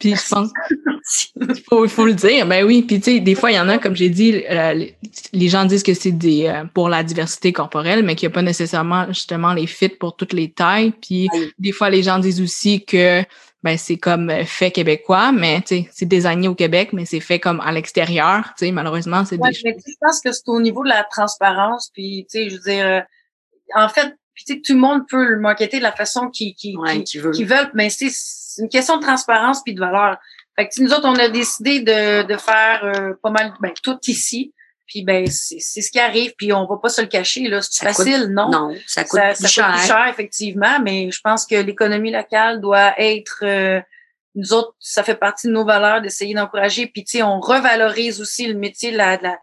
Puis 0.00 0.16
je 0.16 0.28
pense 0.28 0.50
il 1.36 1.62
faut, 1.68 1.86
faut 1.88 2.06
le 2.06 2.14
dire. 2.14 2.46
Ben 2.46 2.64
oui, 2.64 2.82
puis 2.82 3.00
tu 3.00 3.12
sais, 3.12 3.20
des 3.20 3.34
fois, 3.34 3.52
il 3.52 3.56
y 3.56 3.60
en 3.60 3.68
a, 3.68 3.78
comme 3.78 3.94
j'ai 3.94 4.08
dit, 4.08 4.42
euh, 4.50 4.86
les 5.32 5.48
gens 5.48 5.64
disent 5.64 5.82
que 5.82 5.94
c'est 5.94 6.12
des 6.12 6.46
euh, 6.46 6.64
pour 6.72 6.88
la 6.88 7.02
diversité 7.02 7.52
corporelle, 7.52 8.02
mais 8.02 8.14
qu'il 8.14 8.28
n'y 8.28 8.32
a 8.32 8.34
pas 8.34 8.42
nécessairement 8.42 9.06
justement 9.08 9.52
les 9.52 9.66
fits 9.66 9.88
pour 9.88 10.16
toutes 10.16 10.32
les 10.32 10.50
tailles. 10.50 10.92
Puis 11.02 11.28
des 11.58 11.72
fois, 11.72 11.90
les 11.90 12.02
gens 12.02 12.18
disent 12.18 12.40
aussi 12.40 12.84
que 12.84 13.22
ben 13.62 13.76
c'est 13.76 13.98
comme 13.98 14.30
euh, 14.30 14.44
fait 14.44 14.70
québécois, 14.70 15.32
mais 15.32 15.60
tu 15.60 15.66
sais, 15.66 15.88
c'est 15.92 16.06
désigné 16.06 16.48
au 16.48 16.54
Québec, 16.54 16.94
mais 16.94 17.04
c'est 17.04 17.20
fait 17.20 17.38
comme 17.38 17.60
à 17.60 17.70
l'extérieur. 17.72 18.54
Tu 18.56 18.66
sais, 18.66 18.72
malheureusement, 18.72 19.26
c'est 19.26 19.36
ouais, 19.36 19.50
mais 19.64 19.76
je 19.86 19.92
pense 20.00 20.20
que 20.20 20.32
c'est 20.32 20.48
au 20.48 20.60
niveau 20.62 20.82
de 20.82 20.88
la 20.88 21.04
transparence, 21.04 21.90
puis 21.92 22.26
tu 22.30 22.38
sais, 22.38 22.48
je 22.48 22.54
veux 22.54 22.62
dire, 22.62 23.02
en 23.74 23.88
fait, 23.88 24.16
puis 24.32 24.44
tu 24.44 24.54
sais, 24.54 24.60
tout 24.64 24.72
le 24.72 24.78
monde 24.78 25.02
peut 25.08 25.24
le 25.24 25.40
marketer 25.40 25.76
de 25.78 25.82
la 25.82 25.92
façon 25.92 26.30
qu'ils 26.30 26.54
qui, 26.54 26.74
qui, 27.04 27.44
veulent, 27.44 27.70
mais 27.74 27.90
c'est 27.90 28.08
une 28.58 28.68
question 28.68 28.96
de 28.96 29.02
transparence 29.02 29.62
puis 29.62 29.74
de 29.74 29.80
valeur. 29.80 30.18
Fait 30.56 30.68
que 30.68 30.82
nous 30.82 30.92
autres, 30.92 31.06
on 31.06 31.14
a 31.14 31.28
décidé 31.28 31.80
de, 31.80 32.26
de 32.26 32.36
faire 32.36 32.80
euh, 32.84 33.14
pas 33.22 33.30
mal, 33.30 33.54
ben, 33.60 33.72
tout 33.82 33.98
ici. 34.06 34.52
Puis 34.86 35.04
ben 35.04 35.24
c'est 35.28 35.60
ce 35.60 35.88
qui 35.88 36.00
arrive, 36.00 36.34
puis 36.36 36.52
on 36.52 36.66
va 36.66 36.76
pas 36.82 36.88
se 36.88 37.00
le 37.00 37.06
cacher 37.06 37.46
là, 37.46 37.62
c'est 37.62 37.84
facile, 37.84 38.26
non? 38.32 38.50
Non, 38.50 38.74
ça 38.88 39.04
coûte, 39.04 39.20
plus, 39.38 39.46
cher. 39.46 39.72
plus 39.72 39.86
cher 39.86 40.08
effectivement, 40.08 40.80
mais 40.82 41.12
je 41.12 41.20
pense 41.22 41.46
que 41.46 41.54
l'économie 41.54 42.10
locale 42.10 42.60
doit 42.60 42.94
être 42.98 43.44
euh, 43.44 43.80
nous 44.34 44.52
autres, 44.52 44.74
ça 44.78 45.02
fait 45.02 45.14
partie 45.14 45.46
de 45.46 45.52
nos 45.52 45.64
valeurs 45.64 46.00
d'essayer 46.00 46.34
d'encourager. 46.34 46.86
Puis 46.86 47.04
tu 47.04 47.18
sais, 47.18 47.22
on 47.22 47.40
revalorise 47.40 48.20
aussi 48.20 48.46
le 48.46 48.54
métier 48.54 48.92
de 48.92 48.96
la, 48.96 49.16
de 49.16 49.24
la, 49.24 49.38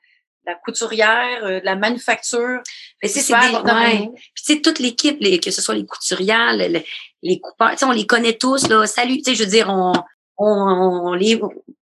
la 0.48 0.56
couturière, 0.56 1.44
euh, 1.44 1.60
de 1.60 1.66
la 1.66 1.76
manufacture. 1.76 2.62
Mais 3.04 3.10
c'est 3.10 3.22
des, 3.28 3.56
ouais. 3.56 4.10
Puis 4.34 4.44
tu 4.46 4.54
sais, 4.54 4.62
toute 4.62 4.80
l'équipe, 4.80 5.18
les, 5.20 5.40
que 5.40 5.52
ce 5.52 5.62
soit 5.62 5.76
les 5.76 5.86
couturières, 5.86 6.54
les, 6.54 6.84
les 7.22 7.40
coupeurs, 7.40 7.72
tu 7.72 7.80
sais, 7.80 7.86
on 7.86 7.92
les 7.92 8.08
connaît 8.08 8.38
tous 8.38 8.68
là. 8.70 8.88
Salut, 8.88 9.18
tu 9.18 9.24
sais, 9.26 9.36
je 9.36 9.44
veux 9.44 9.50
dire, 9.50 9.70
on, 9.70 9.94
on, 10.38 11.14
les 11.14 11.40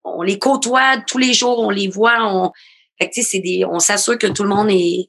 on 0.05 0.23
les 0.23 0.39
côtoie 0.39 0.99
tous 1.07 1.19
les 1.19 1.33
jours, 1.33 1.59
on 1.59 1.71
les 1.71 1.89
voit, 1.89 2.19
on 2.21 2.53
fait 3.01 3.09
que, 3.09 3.23
c'est 3.23 3.41
des 3.41 3.65
on 3.65 3.79
s'assure 3.79 4.19
que 4.19 4.27
tout 4.27 4.43
le 4.43 4.51
monde 4.51 4.71
est 4.71 5.09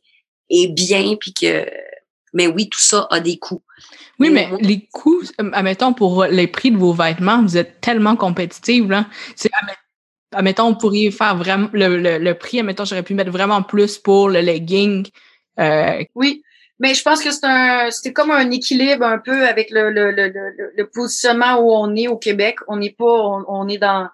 est 0.49 0.67
bien 0.67 1.15
puis 1.19 1.33
que 1.33 1.69
mais 2.33 2.47
oui, 2.47 2.69
tout 2.69 2.79
ça 2.79 3.07
a 3.09 3.19
des 3.19 3.37
coûts. 3.37 3.61
Oui, 4.19 4.29
mais, 4.29 4.49
les 4.61 4.87
coûts, 4.93 5.23
admettons, 5.37 5.93
pour 5.93 6.25
les 6.25 6.47
prix 6.47 6.71
de 6.71 6.77
vos 6.77 6.93
vêtements, 6.93 7.41
vous 7.41 7.57
êtes 7.57 7.81
tellement 7.81 8.15
compétitive, 8.15 8.89
là. 8.89 9.07
C'est, 9.35 9.49
admettons, 10.31 10.65
on 10.65 10.75
pourrait 10.75 11.11
faire 11.11 11.35
vraiment 11.35 11.69
le, 11.73 11.97
le, 11.97 12.17
le 12.17 12.33
prix, 12.35 12.59
admettons, 12.59 12.85
j'aurais 12.85 13.03
pu 13.03 13.13
mettre 13.13 13.31
vraiment 13.31 13.63
plus 13.63 13.97
pour 13.97 14.29
le 14.29 14.41
legging. 14.41 15.07
Euh, 15.59 16.03
oui, 16.15 16.43
mais 16.79 16.93
je 16.95 17.03
pense 17.03 17.23
que 17.23 17.31
c'est 17.31 17.45
un, 17.45 17.91
c'était 17.91 18.11
comme 18.11 18.31
un 18.31 18.49
équilibre 18.49 19.05
un 19.05 19.19
peu 19.19 19.47
avec 19.47 19.69
le, 19.69 19.91
le, 19.91 20.11
le, 20.11 20.33
le, 20.75 20.89
positionnement 20.89 21.59
où 21.59 21.71
on 21.71 21.95
est 21.95 22.07
au 22.07 22.17
Québec. 22.17 22.57
On 22.67 22.77
n'est 22.77 22.95
pas, 22.97 23.05
on, 23.05 23.67
est 23.67 23.77
dans, 23.77 24.09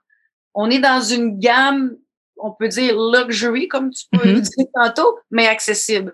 on 0.53 0.69
est 0.69 0.79
dans 0.79 1.01
une 1.01 1.39
gamme, 1.39 1.95
on 2.35 2.51
peut 2.51 2.67
dire 2.67 2.95
luxury 2.99 3.69
comme 3.69 3.91
tu 3.91 4.03
peux 4.11 4.27
mm-hmm. 4.27 4.41
dire 4.41 4.65
tantôt, 4.73 5.17
mais 5.31 5.47
accessible. 5.47 6.13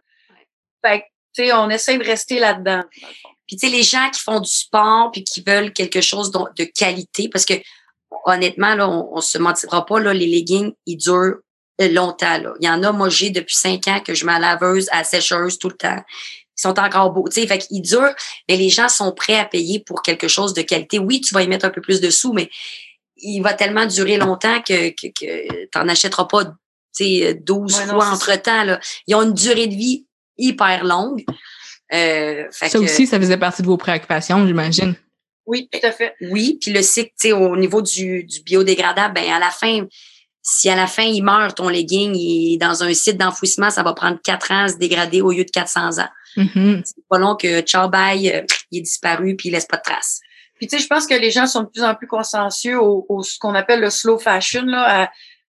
Fait 0.85 0.99
que, 0.99 1.05
tu 1.35 1.45
sais, 1.45 1.53
on 1.53 1.71
essaie 1.71 1.97
de 1.97 2.03
rester 2.03 2.37
là-dedans. 2.37 2.83
Puis 3.47 3.57
tu 3.57 3.67
sais, 3.67 3.75
les 3.75 3.83
gens 3.83 4.09
qui 4.11 4.19
font 4.19 4.39
du 4.39 4.51
sport 4.51 5.11
puis 5.11 5.23
qui 5.23 5.41
veulent 5.41 5.73
quelque 5.73 6.01
chose 6.01 6.31
de, 6.31 6.63
qualité, 6.65 7.29
parce 7.29 7.45
que 7.45 7.55
honnêtement 8.25 8.75
là, 8.75 8.89
on, 8.89 9.09
on 9.13 9.21
se 9.21 9.37
mentira 9.37 9.85
pas 9.85 9.99
là, 9.99 10.13
les 10.13 10.27
leggings 10.27 10.73
ils 10.85 10.97
durent 10.97 11.37
longtemps. 11.79 12.37
Là. 12.37 12.53
Il 12.59 12.65
y 12.65 12.69
en 12.69 12.83
a, 12.83 12.91
moi, 12.91 13.09
j'ai 13.09 13.29
depuis 13.29 13.55
cinq 13.55 13.87
ans 13.87 13.99
que 13.99 14.13
je 14.13 14.25
mets 14.25 14.33
à 14.33 14.39
laveuse, 14.39 14.87
à 14.91 15.03
sécheuse 15.03 15.57
tout 15.57 15.69
le 15.69 15.75
temps 15.75 16.03
ils 16.57 16.61
sont 16.61 16.79
encore 16.79 17.11
beaux. 17.11 17.27
Tu 17.29 17.41
sais, 17.41 17.47
fait 17.47 17.57
qu'ils 17.57 17.81
durent, 17.81 18.13
mais 18.47 18.57
les 18.57 18.69
gens 18.69 18.89
sont 18.89 19.11
prêts 19.11 19.37
à 19.37 19.45
payer 19.45 19.79
pour 19.79 20.01
quelque 20.01 20.27
chose 20.27 20.53
de 20.53 20.61
qualité. 20.61 20.99
Oui, 20.99 21.21
tu 21.21 21.33
vas 21.33 21.41
y 21.41 21.47
mettre 21.47 21.65
un 21.65 21.69
peu 21.69 21.81
plus 21.81 22.01
de 22.01 22.09
sous, 22.09 22.33
mais 22.33 22.49
il 23.17 23.41
va 23.41 23.53
tellement 23.53 23.85
durer 23.85 24.17
longtemps 24.17 24.61
que, 24.61 24.89
que, 24.89 25.07
que 25.07 25.65
t'en 25.67 25.87
achèteras 25.87 26.25
pas, 26.25 26.45
tu 26.45 26.51
sais, 26.91 27.33
12 27.33 27.75
fois 27.81 28.07
entre-temps. 28.07 28.63
Là. 28.63 28.79
Ils 29.07 29.15
ont 29.15 29.23
une 29.23 29.33
durée 29.33 29.67
de 29.67 29.75
vie 29.75 30.05
hyper 30.37 30.83
longue. 30.83 31.23
Euh, 31.93 32.45
ça 32.51 32.79
aussi, 32.79 33.07
ça 33.07 33.19
faisait 33.19 33.37
partie 33.37 33.61
de 33.61 33.67
vos 33.67 33.77
préoccupations, 33.77 34.45
j'imagine. 34.45 34.95
Oui, 35.45 35.69
tout 35.71 35.79
à 35.85 35.91
fait. 35.91 36.15
Oui, 36.21 36.57
puis 36.61 36.71
le 36.71 36.81
cycle, 36.81 37.11
tu 37.19 37.27
sais, 37.29 37.33
au 37.33 37.55
niveau 37.57 37.81
du, 37.81 38.23
du 38.23 38.41
biodégradable, 38.43 39.13
ben 39.13 39.31
à 39.31 39.39
la 39.39 39.49
fin, 39.51 39.85
si 40.41 40.69
à 40.69 40.75
la 40.75 40.87
fin 40.87 41.03
il 41.03 41.21
meurt, 41.23 41.57
ton 41.57 41.69
legging, 41.69 42.15
il 42.15 42.53
est 42.53 42.57
dans 42.57 42.83
un 42.83 42.93
site 42.93 43.17
d'enfouissement, 43.17 43.69
ça 43.69 43.83
va 43.83 43.93
prendre 43.93 44.19
quatre 44.23 44.51
ans 44.51 44.63
à 44.63 44.67
se 44.69 44.77
dégrader 44.77 45.21
au 45.21 45.31
lieu 45.31 45.43
de 45.45 45.49
400 45.51 45.99
ans. 45.99 46.09
Mhm. 46.37 46.81
C'est 46.85 46.95
pas 47.09 47.17
long 47.19 47.35
que 47.35 47.61
ciao 47.61 47.89
bye, 47.89 48.29
euh, 48.31 48.41
il 48.71 48.79
est 48.79 48.81
disparu 48.81 49.35
puis 49.35 49.49
il 49.49 49.51
laisse 49.51 49.65
pas 49.65 49.77
de 49.77 49.83
traces. 49.83 50.19
Puis 50.55 50.67
tu 50.67 50.77
sais, 50.77 50.83
je 50.83 50.87
pense 50.87 51.05
que 51.07 51.13
les 51.13 51.29
gens 51.31 51.45
sont 51.47 51.63
de 51.63 51.67
plus 51.69 51.83
en 51.83 51.93
plus 51.95 52.07
consciencieux 52.07 52.79
au, 52.79 53.05
au- 53.09 53.23
ce 53.23 53.37
qu'on 53.39 53.53
appelle 53.55 53.81
le 53.81 53.89
slow 53.89 54.17
fashion, 54.17 54.63
là, 54.63 55.03
à 55.03 55.11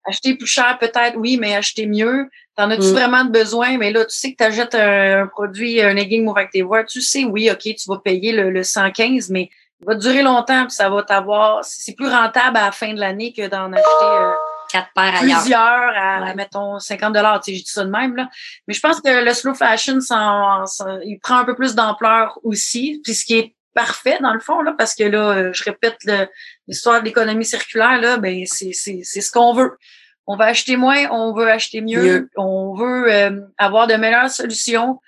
acheter 0.09 0.35
plus 0.37 0.46
cher 0.46 0.77
peut-être, 0.81 1.16
oui, 1.16 1.37
mais 1.37 1.55
acheter 1.55 1.87
mieux. 1.87 2.29
T'en 2.57 2.70
as-tu 2.70 2.87
Mm. 2.88 2.92
vraiment 2.92 3.25
de 3.25 3.31
besoin? 3.31 3.77
Mais 3.79 3.90
là, 3.92 4.05
tu 4.05 4.16
sais 4.16 4.33
que 4.33 4.37
tu 4.38 4.44
achètes 4.44 4.75
un, 4.75 5.22
un 5.22 5.27
produit, 5.27 5.81
un 5.81 5.94
legging 5.94 6.25
Move 6.25 6.38
Activewear, 6.38 6.87
tu 6.87 7.01
sais, 7.03 7.25
oui, 7.25 7.51
OK, 7.51 7.61
tu 7.62 7.88
vas 7.88 7.99
payer 8.05 8.33
le, 8.33 8.51
le 8.51 8.62
115, 8.62 9.31
mais 9.31 9.51
va 9.85 9.95
durer 9.95 10.23
longtemps, 10.23 10.62
puis 10.67 10.75
ça 10.75 10.89
va 10.89 11.03
t'avoir. 11.03 11.65
C'est 11.65 11.95
plus 11.95 12.09
rentable 12.09 12.57
à 12.57 12.67
la 12.67 12.73
fin 12.73 12.95
de 12.95 13.01
l'année 13.01 13.33
que 13.33 13.47
d'en 13.49 13.73
acheter 13.73 13.89
euh, 14.05 14.31
Quatre 14.71 14.89
paires 14.95 15.15
ailleurs. 15.23 15.39
plusieurs 15.41 15.61
à, 15.97 16.23
Ouais. 16.23 16.35
mettons, 16.35 16.79
50 16.79 17.12
dollars. 17.15 17.41
Tu 17.41 17.51
sais, 17.53 17.57
j'ai 17.59 17.62
dit 17.65 17.71
ça 17.71 17.85
de 17.85 17.91
même, 17.91 18.17
là. 18.17 18.29
Mais 18.67 18.75
je 18.75 18.81
pense 18.81 19.01
que 19.01 19.25
le 19.25 19.33
slow 19.35 19.55
fashion, 19.55 20.01
ça, 20.01 20.62
ça- 20.67 20.99
il 21.05 21.19
prend 21.21 21.37
un 21.39 21.45
peu 21.45 21.55
plus 21.55 21.75
d'ampleur 21.75 22.39
aussi, 22.43 23.01
puis 23.05 23.15
ce 23.15 23.25
qui 23.25 23.39
est 23.39 23.55
parfait, 23.75 24.19
dans 24.23 24.33
le 24.33 24.41
fond, 24.41 24.62
là, 24.62 24.75
parce 24.77 24.95
que 24.95 25.05
là, 25.05 25.31
euh, 25.31 25.51
je 25.53 25.62
répète 25.62 25.99
l'histoire 26.67 27.01
de 27.01 27.05
l'économie 27.05 27.45
circulaire, 27.45 28.01
là, 28.01 28.17
ben, 28.17 28.45
c'est, 28.47 28.73
c'est, 28.73 29.01
c'est 29.05 29.21
ce 29.21 29.31
qu'on 29.31 29.53
veut. 29.53 29.77
On 30.27 30.37
va 30.37 30.47
acheter 30.47 30.77
moins, 30.77 31.07
on 31.12 31.33
veut 31.35 31.49
acheter 31.51 31.81
mieux, 31.83 32.03
Mieux. 32.03 32.31
on 32.37 32.75
veut 32.75 33.12
euh, 33.12 33.41
avoir 33.59 33.87
de 33.87 33.95
meilleures 33.95 34.31
solutions. 34.31 35.01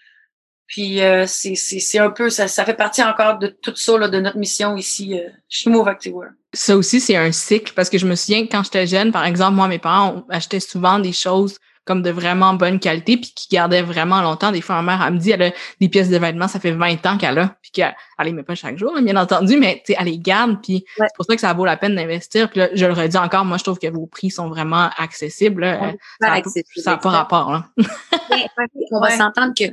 Puis 0.69 1.01
euh, 1.03 1.25
c'est, 1.27 1.55
c'est, 1.55 1.81
c'est 1.81 1.99
un 1.99 2.11
peu, 2.11 2.29
ça, 2.31 2.47
ça 2.47 2.65
fait 2.65 2.75
partie 2.75 3.03
encore 3.03 3.39
de 3.39 3.49
tout 3.49 3.75
ça, 3.75 3.99
là, 3.99 4.07
de 4.09 4.21
notre 4.21 4.37
mission 4.37 4.77
ici 4.77 5.19
euh, 5.19 5.29
chez 5.49 5.71
Move 5.71 5.89
Activewear. 5.89 6.31
Ça 6.55 6.77
aussi, 6.77 7.01
c'est 7.01 7.17
un 7.17 7.33
cycle 7.33 7.73
parce 7.75 7.89
que 7.91 7.99
je 7.99 8.07
me 8.07 8.15
souviens 8.15 8.47
que 8.47 8.53
quand 8.53 8.63
j'étais 8.63 8.87
jeune, 8.87 9.11
par 9.11 9.25
exemple, 9.25 9.55
moi, 9.55 9.67
mes 9.67 9.79
parents 9.79 10.25
on 10.29 10.33
achetait 10.33 10.61
souvent 10.61 10.99
des 10.99 11.13
choses 11.13 11.57
comme 11.87 12.03
de 12.03 12.11
vraiment 12.11 12.53
bonne 12.53 12.79
qualité 12.81 13.17
puis 13.17 13.33
qui 13.35 13.49
gardaient 13.49 13.81
vraiment 13.81 14.21
longtemps. 14.21 14.53
Des 14.53 14.61
fois, 14.61 14.83
ma 14.83 14.95
mère, 14.99 15.07
elle 15.07 15.15
me 15.15 15.19
dit, 15.19 15.31
elle 15.31 15.43
a 15.43 15.51
des 15.81 15.89
pièces 15.89 16.11
de 16.11 16.19
vêtements, 16.19 16.47
ça 16.47 16.61
fait 16.61 16.73
20 16.73 17.07
ans 17.07 17.17
qu'elle 17.17 17.39
a 17.39 17.57
puis 17.63 17.71
qu'elle 17.71 17.97
elle 18.19 18.27
les 18.27 18.33
met 18.35 18.43
pas 18.43 18.55
chaque 18.55 18.77
jour, 18.77 18.93
hein, 18.95 19.01
bien 19.01 19.17
entendu, 19.17 19.57
mais 19.57 19.83
tu 19.87 19.95
sais, 19.95 19.99
elle 19.99 20.05
les 20.05 20.19
garde 20.19 20.59
puis 20.63 20.85
Ouais. 20.99 21.07
c'est 21.09 21.17
pour 21.17 21.25
ça 21.25 21.35
que 21.35 21.41
ça 21.41 21.51
vaut 21.55 21.65
la 21.65 21.79
peine 21.79 21.95
d'investir. 21.95 22.51
Puis 22.51 22.61
là, 22.61 22.69
je 22.75 22.85
le 22.85 22.93
redis 22.93 23.17
encore, 23.17 23.47
moi, 23.47 23.57
je 23.57 23.65
trouve 23.65 23.79
que 23.79 23.87
vos 23.87 24.07
prix 24.07 24.29
sont 24.31 24.51
vraiment 24.51 24.91
accessibles. 24.99 25.63
là. 25.63 25.81
Ouais. 26.21 26.43
ça 26.77 26.91
n'a 26.91 26.97
pas 26.99 27.09
rapport. 27.09 27.53
Là. 27.53 27.65
Mais 27.79 28.47
on 28.93 29.01
va 29.01 29.07
Ouais. 29.09 29.17
s'entendre 29.17 29.55
que 29.59 29.65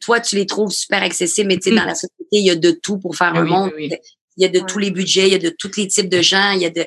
toi, 0.00 0.20
tu 0.20 0.36
les 0.36 0.46
trouves 0.46 0.70
super 0.70 1.02
accessibles, 1.02 1.48
mais 1.48 1.56
tu 1.56 1.64
sais, 1.64 1.70
Mm. 1.72 1.78
dans 1.78 1.84
la 1.84 1.94
société, 1.94 2.24
il 2.32 2.44
y 2.46 2.50
a 2.50 2.54
de 2.56 2.70
tout 2.70 2.98
pour 2.98 3.16
faire 3.16 3.32
Ah 3.34 3.40
un 3.40 3.44
monde. 3.44 3.72
oui, 3.76 3.88
oui. 3.90 3.96
Il 4.36 4.42
y 4.42 4.46
a 4.46 4.48
de 4.48 4.60
Ouais. 4.60 4.66
tous 4.66 4.78
les 4.78 4.90
budgets, 4.90 5.26
il 5.26 5.32
y 5.32 5.34
a 5.34 5.38
de 5.38 5.50
tous 5.58 5.72
les 5.76 5.86
types 5.88 6.08
de 6.08 6.22
gens, 6.22 6.52
il 6.52 6.62
y 6.62 6.66
a 6.66 6.70
de. 6.70 6.86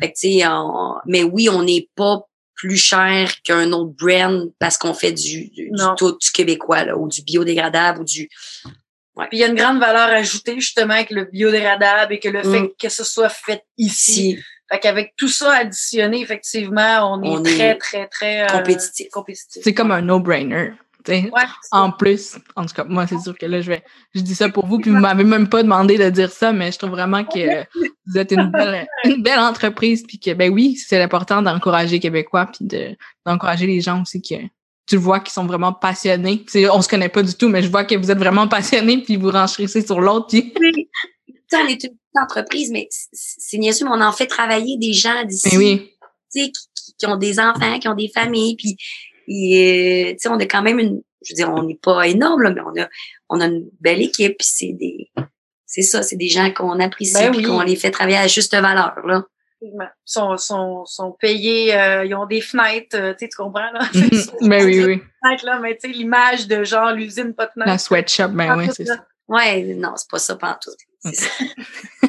Fait 0.00 0.12
que, 0.12 0.18
tu 0.18 0.38
sais, 0.38 0.46
on- 0.46 0.94
mais 1.06 1.22
oui, 1.22 1.48
on 1.48 1.62
n'est 1.62 1.88
pas 1.96 2.22
plus 2.54 2.76
cher 2.76 3.32
qu'un 3.42 3.72
autre 3.72 3.92
brand 3.98 4.52
parce 4.58 4.76
qu'on 4.76 4.92
fait 4.94 5.12
du, 5.12 5.48
du, 5.50 5.70
tout 5.96 6.12
du 6.18 6.30
québécois, 6.30 6.84
là, 6.84 6.96
ou 6.96 7.08
du 7.08 7.22
biodégradable, 7.22 8.00
ou 8.00 8.04
du. 8.04 8.28
Puis 9.16 9.28
il 9.32 9.38
y 9.38 9.44
a 9.44 9.48
une 9.48 9.54
grande 9.54 9.78
valeur 9.80 10.08
ajoutée 10.08 10.54
justement 10.56 10.94
avec 10.94 11.10
le 11.10 11.24
biodégradable 11.24 12.14
et 12.14 12.18
que 12.20 12.28
le 12.28 12.40
Mm. 12.42 12.52
fait 12.52 12.72
que 12.80 12.88
ce 12.88 13.04
soit 13.04 13.28
fait 13.28 13.62
ici. 13.78 14.12
Si 14.12 14.38
Fait 14.72 14.78
qu'avec 14.78 15.14
tout 15.16 15.28
ça 15.28 15.52
additionné, 15.56 16.20
effectivement, 16.20 17.12
on 17.12 17.22
est 17.24 17.28
On 17.28 17.42
très, 17.42 17.58
est 17.70 17.74
très, 17.78 18.06
très 18.06 18.42
euh, 18.42 18.46
compétitif. 18.46 19.08
compétitif. 19.10 19.62
C'est 19.64 19.74
comme 19.74 19.90
un 19.90 20.00
no-brainer. 20.00 20.70
Ouais, 21.08 21.42
En 21.72 21.90
plus, 21.92 22.36
en 22.56 22.66
tout 22.66 22.74
cas, 22.74 22.84
moi, 22.84 23.06
c'est 23.06 23.18
sûr 23.20 23.36
que 23.36 23.46
là, 23.46 23.60
je 23.60 23.68
vais, 23.70 23.82
je 24.14 24.20
dis 24.20 24.34
ça 24.34 24.48
pour 24.48 24.66
vous, 24.66 24.78
puis 24.78 24.90
vous 24.90 24.98
m'avez 24.98 25.24
même 25.24 25.48
pas 25.48 25.62
demandé 25.62 25.96
de 25.98 26.08
dire 26.10 26.30
ça, 26.30 26.52
mais 26.52 26.70
je 26.72 26.78
trouve 26.78 26.90
vraiment 26.90 27.24
que 27.24 27.64
vous 28.06 28.18
êtes 28.18 28.32
une 28.32 28.50
belle, 28.50 28.86
une 29.04 29.22
belle 29.22 29.38
entreprise, 29.40 30.02
puis 30.06 30.18
que, 30.18 30.32
ben 30.34 30.52
oui, 30.52 30.76
c'est 30.76 31.00
important 31.02 31.42
d'encourager 31.42 31.92
les 31.96 32.00
Québécois, 32.00 32.46
puis 32.46 32.64
de, 32.66 32.96
d'encourager 33.26 33.66
les 33.66 33.80
gens 33.80 34.02
aussi 34.02 34.20
que 34.20 34.34
tu 34.86 34.96
vois 34.96 35.20
qui 35.20 35.32
sont 35.32 35.46
vraiment 35.46 35.72
passionnés. 35.72 36.42
Tu 36.44 36.50
sais, 36.50 36.68
on 36.70 36.82
se 36.82 36.88
connaît 36.88 37.08
pas 37.08 37.22
du 37.22 37.34
tout, 37.34 37.48
mais 37.48 37.62
je 37.62 37.68
vois 37.70 37.84
que 37.84 37.94
vous 37.94 38.10
êtes 38.10 38.18
vraiment 38.18 38.48
passionnés, 38.48 39.02
puis 39.02 39.16
vous 39.16 39.30
renchérissez 39.30 39.86
sur 39.86 40.00
l'autre, 40.00 40.26
puis 40.28 40.52
on 41.52 41.66
est 41.68 41.84
une 41.84 41.90
entreprise, 42.22 42.70
mais 42.72 42.88
c'est 43.12 43.58
niaiseux, 43.58 43.84
mais 43.84 43.92
on 43.94 44.00
en 44.00 44.12
fait 44.12 44.26
travailler 44.26 44.76
des 44.78 44.92
gens 44.92 45.24
d'ici. 45.24 45.50
ben 45.50 45.58
oui. 45.58 45.90
tu 46.32 46.40
sais, 46.42 46.46
qui, 46.50 46.52
qui- 46.74 46.94
qui 46.98 47.06
ont 47.06 47.16
des 47.16 47.40
enfants, 47.40 47.78
qui 47.78 47.88
ont 47.88 47.94
des 47.94 48.10
familles, 48.12 48.56
puis 48.56 48.76
et, 49.30 50.16
tu 50.16 50.22
sais, 50.22 50.28
on 50.28 50.38
a 50.38 50.44
quand 50.44 50.62
même 50.62 50.78
une, 50.78 51.02
je 51.22 51.32
veux 51.32 51.36
dire, 51.36 51.52
on 51.54 51.62
n'est 51.62 51.78
pas 51.80 52.08
énorme, 52.08 52.42
là, 52.42 52.50
mais 52.50 52.60
on 52.60 52.80
a, 52.80 52.88
on 53.28 53.40
a 53.40 53.46
une 53.46 53.68
belle 53.80 54.02
équipe, 54.02 54.38
puis 54.38 54.48
c'est 54.50 54.72
des, 54.72 55.10
c'est 55.66 55.82
ça, 55.82 56.02
c'est 56.02 56.16
des 56.16 56.28
gens 56.28 56.50
qu'on 56.52 56.80
apprécie, 56.80 57.14
Ben 57.14 57.34
oui. 57.34 57.44
qu'on 57.44 57.60
les 57.60 57.76
fait 57.76 57.92
travailler 57.92 58.18
à 58.18 58.26
juste 58.26 58.54
valeur, 58.54 58.94
là. 59.06 59.24
Sont, 60.06 60.38
sont, 60.38 60.86
sont 60.86 61.12
payés, 61.12 61.76
euh, 61.76 62.04
ils 62.06 62.14
ont 62.14 62.24
des 62.24 62.40
fenêtres, 62.40 62.96
euh, 62.96 63.12
tu 63.12 63.26
sais, 63.26 63.28
tu 63.28 63.36
comprends, 63.36 63.70
là? 63.72 63.80
Ben 64.40 64.64
oui, 64.64 64.82
oui. 64.82 65.02
Fenêtres, 65.22 65.44
là, 65.44 65.58
mais 65.60 65.76
tu 65.76 65.90
sais, 65.90 65.96
l'image 65.96 66.48
de 66.48 66.64
genre 66.64 66.92
l'usine 66.92 67.34
pas 67.34 67.46
de 67.46 67.52
fenêtre. 67.52 67.70
La 67.70 67.78
sweatshop, 67.78 68.28
ben 68.28 68.56
oui, 68.56 68.68
c'est 68.74 68.86
ça. 68.86 69.04
Ouais, 69.28 69.62
non, 69.74 69.92
c'est 69.96 70.10
pas 70.10 70.18
ça 70.18 70.34
pantoute. 70.34 70.74
C'est 71.00 71.14
ça. 71.14 71.30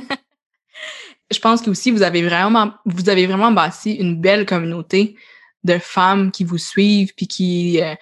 je 1.31 1.39
pense 1.39 1.61
que 1.61 1.69
aussi 1.69 1.91
vous 1.91 2.01
avez 2.01 2.23
vraiment 2.23 2.73
vous 2.85 3.09
avez 3.09 3.27
vraiment 3.27 3.51
bâti 3.51 3.93
une 3.93 4.19
belle 4.19 4.45
communauté 4.45 5.15
de 5.63 5.77
femmes 5.77 6.31
qui 6.31 6.43
vous 6.43 6.57
suivent 6.57 7.13
puis 7.15 7.27
qui 7.27 7.81
euh, 7.81 7.95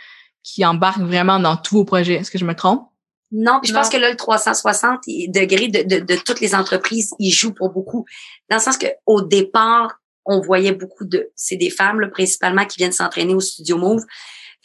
qui 0.44 0.66
embarquent 0.66 1.02
vraiment 1.02 1.40
dans 1.40 1.58
tous 1.58 1.76
vos 1.76 1.86
projets. 1.86 2.16
Est-ce 2.16 2.32
que 2.32 2.38
je 2.38 2.46
me 2.46 2.56
trompe? 2.56 2.88
Non, 3.32 3.60
puis 3.62 3.70
je 3.70 3.74
Non. 3.74 3.82
pense 3.82 3.90
que 3.90 3.98
là, 3.98 4.10
le 4.10 4.16
360 4.16 5.02
degrés 5.28 5.68
de, 5.68 5.84
de, 5.84 6.04
de 6.04 6.16
toutes 6.16 6.40
les 6.40 6.56
entreprises, 6.56 7.14
il 7.20 7.32
joue 7.32 7.54
pour 7.54 7.70
beaucoup. 7.70 8.06
Dans 8.50 8.58
le 8.58 8.62
sens 8.62 8.78
que 8.78 8.88
au 9.06 9.22
départ, 9.22 10.00
on 10.26 10.42
voyait 10.42 10.72
beaucoup 10.72 11.06
de, 11.06 11.30
c'est 11.36 11.56
des 11.56 11.70
femmes, 11.70 12.00
là, 12.00 12.08
principalement, 12.08 12.66
qui 12.66 12.78
viennent 12.78 12.92
s'entraîner 12.92 13.34
au 13.36 13.40
Studio 13.40 13.78
Move. 13.78 14.04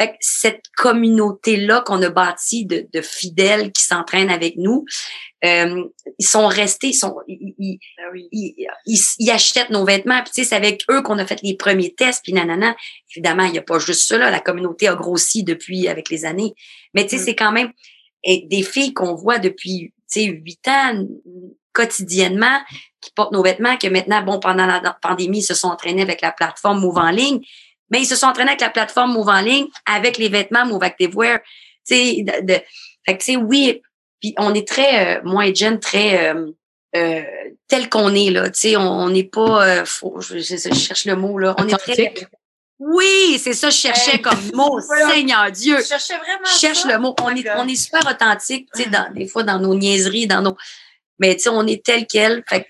Fait 0.01 0.09
que 0.09 0.17
cette 0.21 0.63
communauté-là 0.77 1.83
qu'on 1.87 2.03
a 2.03 2.11
bâtie 2.11 2.67
de, 2.67 2.89
de 2.93 3.01
fidèles 3.01 3.71
qui 3.73 3.85
s'entraînent 3.85 4.31
avec 4.31 4.57
nous, 4.57 4.85
euh, 5.45 5.85
ils 6.19 6.27
sont 6.27 6.47
restés, 6.47 6.89
ils 6.89 6.95
sont, 6.95 7.17
ils, 7.29 7.79
ils 8.33 9.31
achètent 9.31 9.71
nos 9.71 9.85
vêtements. 9.85 10.21
Puis 10.23 10.33
tu 10.35 10.43
sais, 10.43 10.49
c'est 10.49 10.57
avec 10.57 10.83
eux 10.91 11.03
qu'on 11.03 11.19
a 11.19 11.27
fait 11.27 11.41
les 11.43 11.57
premiers 11.57 11.95
tests. 11.95 12.23
Puis 12.25 12.33
nanana. 12.33 12.75
Évidemment, 13.15 13.45
il 13.45 13.53
n'y 13.53 13.59
a 13.59 13.63
pas 13.63 13.79
juste 13.79 14.09
ça. 14.09 14.19
Là. 14.19 14.31
La 14.31 14.41
communauté 14.41 14.89
a 14.89 14.95
grossi 14.95 15.45
depuis 15.45 15.87
avec 15.87 16.11
les 16.11 16.25
années. 16.25 16.55
Mais 16.95 17.07
tu 17.07 17.11
sais, 17.11 17.23
Mm. 17.23 17.25
c'est 17.27 17.37
quand 17.37 17.53
même 17.53 17.73
des 18.27 18.63
filles 18.63 18.95
qu'on 18.95 19.15
voit 19.15 19.39
depuis 19.39 19.93
tu 20.11 20.21
sais 20.21 20.25
huit 20.25 20.67
ans 20.69 21.05
quotidiennement 21.73 22.61
qui 23.01 23.11
portent 23.15 23.33
nos 23.33 23.43
vêtements 23.43 23.77
que 23.77 23.89
maintenant 23.89 24.23
bon 24.23 24.39
pendant 24.39 24.67
la 24.67 24.97
pandémie 25.03 25.41
ils 25.41 25.43
se 25.43 25.55
sont 25.55 25.69
entraînés 25.69 26.03
avec 26.03 26.21
la 26.21 26.33
plateforme 26.33 26.81
Move 26.81 26.99
en 26.99 27.11
ligne 27.11 27.41
mais 27.91 28.01
ils 28.01 28.07
se 28.07 28.17
sont 28.17 28.27
entraînés 28.27 28.51
avec 28.51 28.61
la 28.61 28.71
plateforme 28.71 29.13
Move 29.13 29.29
en 29.29 29.41
ligne 29.41 29.67
avec 29.87 30.19
les 30.19 30.29
vêtements 30.29 30.67
Move 30.67 30.83
Activewear 30.83 31.39
tu 31.87 31.95
sais 31.95 32.23
de, 32.23 32.47
de 32.47 32.55
fait 33.07 33.17
que 33.19 33.25
tu 33.25 33.33
sais 33.33 33.37
oui 33.37 33.83
puis 34.21 34.35
on 34.39 34.55
est 34.55 34.67
très 34.67 35.19
euh, 35.19 35.21
moi 35.25 35.47
et 35.47 35.55
Jen 35.55 35.79
très 35.81 36.29
euh, 36.35 36.47
euh, 36.97 37.23
tel 37.69 37.89
qu'on 37.91 38.15
est 38.15 38.31
là 38.31 38.49
tu 38.51 38.61
sais 38.61 38.77
on 38.77 38.83
on 38.91 39.11
n'est 39.11 39.25
pas 39.25 39.67
euh, 39.67 39.85
faux, 39.85 40.21
je, 40.21 40.39
je- 40.39 40.57
je 40.57 40.75
cherche 40.75 41.05
le 41.05 41.17
mot 41.17 41.39
là 41.39 41.55
on 41.59 41.69
est 41.69 41.77
très 41.77 42.15
oui 42.81 43.39
c'est 43.43 43.53
ça 43.53 43.71
je 43.71 43.77
cherchais 43.77 44.15
Hey. 44.17 44.23
comme 44.23 44.51
mot 44.55 44.81
Voilà. 44.87 45.11
Seigneur 45.11 45.51
Dieu 45.53 45.77
Je 45.81 45.87
cherchais 45.87 46.17
vraiment 46.17 46.45
je 46.45 46.59
cherche 46.59 46.81
ça. 46.81 46.89
le 46.89 46.99
mot. 46.99 47.15
On 47.21 47.27
Oh 47.27 47.31
est, 47.37 47.51
on 47.57 47.69
est 47.69 47.77
super 47.77 48.01
authentique, 48.11 48.69
tu 48.75 48.83
sais, 48.83 48.89
dans, 48.91 49.13
des 49.13 49.27
fois 49.29 49.43
dans 49.45 49.59
nos 49.61 49.75
niaiseries, 49.75 50.27
dans 50.27 50.43
nos. 50.43 50.57
Mais 51.21 51.37
tu 51.37 51.43
sais, 51.45 51.49
on 51.51 51.67
est 51.67 51.85
tel 51.85 52.07
quel. 52.07 52.43
Fait 52.49 52.65
que 52.65 52.69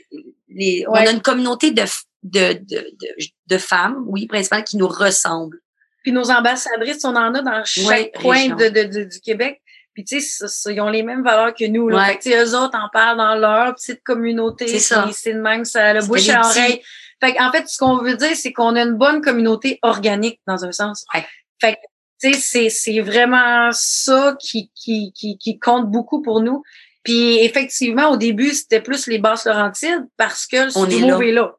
les, 0.48 0.84
on 0.88 0.92
a 0.94 1.10
une 1.10 1.22
communauté 1.22 1.70
de, 1.70 1.82
de, 2.24 2.54
de, 2.54 2.78
de, 2.78 3.08
de 3.46 3.58
femmes, 3.58 4.02
oui, 4.08 4.26
principalement, 4.26 4.64
qui 4.64 4.76
nous 4.76 4.88
ressemblent. 4.88 5.60
Puis 6.02 6.12
nos 6.12 6.30
ambassadrices, 6.30 7.04
on 7.04 7.16
en 7.16 7.34
a 7.34 7.40
dans 7.42 7.64
chaque 7.64 8.12
coin 8.20 8.48
de, 8.48 8.68
de, 8.68 8.82
de- 8.84 9.04
du 9.04 9.20
Québec. 9.20 9.60
Puis 9.94 10.04
tu 10.04 10.20
sais, 10.20 10.72
ils 10.72 10.80
ont 10.80 10.90
les 10.90 11.02
mêmes 11.04 11.22
valeurs 11.22 11.54
que 11.54 11.64
nous. 11.66 11.88
Là. 11.88 11.96
Ouais. 11.96 12.18
Fait 12.20 12.30
que, 12.30 12.44
eux 12.44 12.56
autres 12.58 12.76
en 12.76 12.88
parlent 12.92 13.16
dans 13.16 13.36
leur 13.36 13.74
petite 13.74 14.02
communauté. 14.02 14.66
C'est 14.66 14.80
ça. 14.80 15.08
C'est 15.12 15.34
de 15.34 15.40
même, 15.40 15.64
ça 15.64 15.94
le 15.94 16.04
bouche 16.04 16.28
à 16.28 16.40
oreille. 16.40 16.82
Fait 17.22 17.40
en 17.40 17.52
fait, 17.52 17.68
ce 17.68 17.78
qu'on 17.78 17.98
veut 17.98 18.16
dire, 18.16 18.34
c'est 18.34 18.52
qu'on 18.52 18.74
a 18.74 18.82
une 18.82 18.98
bonne 18.98 19.22
communauté 19.22 19.78
organique 19.82 20.40
dans 20.48 20.64
un 20.64 20.72
sens. 20.72 21.04
Ouais. 21.14 21.24
Fait 21.60 21.74
que, 21.74 21.78
tu 22.20 22.34
sais, 22.34 22.40
c'est, 22.40 22.70
c'est 22.70 23.00
vraiment 23.00 23.70
ça 23.72 24.36
qui, 24.40 24.70
qui, 24.74 25.12
qui, 25.14 25.38
qui 25.38 25.58
compte 25.58 25.90
beaucoup 25.90 26.22
pour 26.22 26.40
nous. 26.40 26.62
Puis 27.04 27.38
effectivement, 27.44 28.10
au 28.10 28.16
début, 28.16 28.50
c'était 28.50 28.80
plus 28.80 29.06
les 29.06 29.18
basses 29.18 29.46
Laurentides 29.46 30.06
parce 30.16 30.46
que 30.46 30.56
le 30.56 30.70
On 30.74 30.86
est 30.88 31.00
là. 31.00 31.18
Est 31.20 31.32
là. 31.32 31.54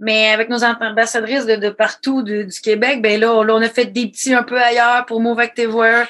Mais 0.00 0.30
avec 0.30 0.48
nos 0.48 0.64
ambassadrices 0.64 1.46
de, 1.46 1.56
de 1.56 1.68
partout 1.70 2.22
de- 2.22 2.42
du 2.42 2.60
Québec, 2.60 3.02
ben 3.02 3.20
là, 3.20 3.44
là, 3.44 3.54
on 3.54 3.62
a 3.62 3.68
fait 3.68 3.84
des 3.86 4.08
petits 4.08 4.34
un 4.34 4.42
peu 4.42 4.60
ailleurs 4.60 5.04
pour 5.06 5.20
Move 5.20 5.38
Activewear. 5.38 6.08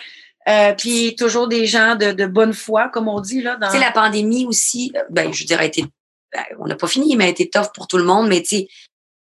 Euh, 0.48 0.72
puis 0.72 1.14
toujours 1.16 1.48
des 1.48 1.66
gens 1.66 1.96
de, 1.96 2.12
de 2.12 2.26
bonne 2.26 2.54
foi, 2.54 2.88
comme 2.88 3.08
on 3.08 3.20
dit 3.20 3.42
là. 3.42 3.56
Dans... 3.56 3.66
Tu 3.68 3.74
sais, 3.74 3.78
la 3.78 3.90
pandémie 3.92 4.46
aussi, 4.46 4.90
euh, 4.96 5.00
ben, 5.10 5.32
je 5.32 5.44
dirais, 5.44 5.64
a 5.64 5.66
été, 5.66 5.84
ben, 6.32 6.42
on 6.58 6.66
n'a 6.66 6.76
pas 6.76 6.86
fini, 6.86 7.14
mais 7.16 7.26
a 7.26 7.28
été 7.28 7.50
tough 7.50 7.66
pour 7.74 7.86
tout 7.86 7.98
le 7.98 8.04
monde. 8.04 8.26
Mais 8.28 8.40
tu 8.40 8.48
sais, 8.56 8.68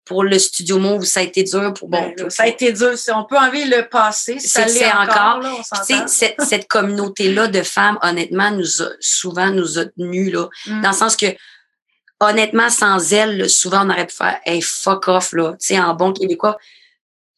pour 0.05 0.23
le 0.23 0.37
studio 0.37 0.77
Move, 0.77 1.05
ça 1.05 1.21
a 1.21 1.23
été 1.23 1.43
dur 1.43 1.73
pour 1.73 1.89
bon. 1.89 2.13
Ben, 2.15 2.29
ça 2.29 2.43
a 2.43 2.47
été 2.47 2.71
dur. 2.71 2.91
On 3.15 3.23
peut 3.23 3.37
enlever 3.37 3.65
le 3.65 3.87
passé. 3.89 4.39
Ça 4.39 4.65
l'est 4.65 4.85
encore. 4.85 5.03
encore. 5.09 5.39
là, 5.41 5.53
on 5.53 5.57
Tu 5.57 5.63
s'entend. 5.63 6.07
sais, 6.07 6.35
cette, 6.37 6.41
cette 6.47 6.67
communauté-là 6.67 7.47
de 7.47 7.63
femmes, 7.63 7.97
honnêtement, 8.03 8.51
nous 8.51 8.81
a, 8.83 8.87
souvent 8.99 9.49
nous 9.49 9.79
a 9.79 9.85
tenus, 9.85 10.31
là. 10.31 10.47
Mm. 10.67 10.81
Dans 10.81 10.89
le 10.91 10.95
sens 10.95 11.15
que 11.17 11.25
honnêtement, 12.19 12.69
sans 12.69 13.13
elle, 13.13 13.37
là, 13.37 13.49
souvent, 13.49 13.85
on 13.85 13.89
aurait 13.89 14.07
pu 14.07 14.15
faire, 14.15 14.39
hey, 14.45 14.61
fuck 14.61 15.07
off, 15.07 15.33
là. 15.33 15.51
Tu 15.59 15.67
sais, 15.67 15.79
en 15.79 15.93
bon 15.93 16.13
québécois, 16.13 16.57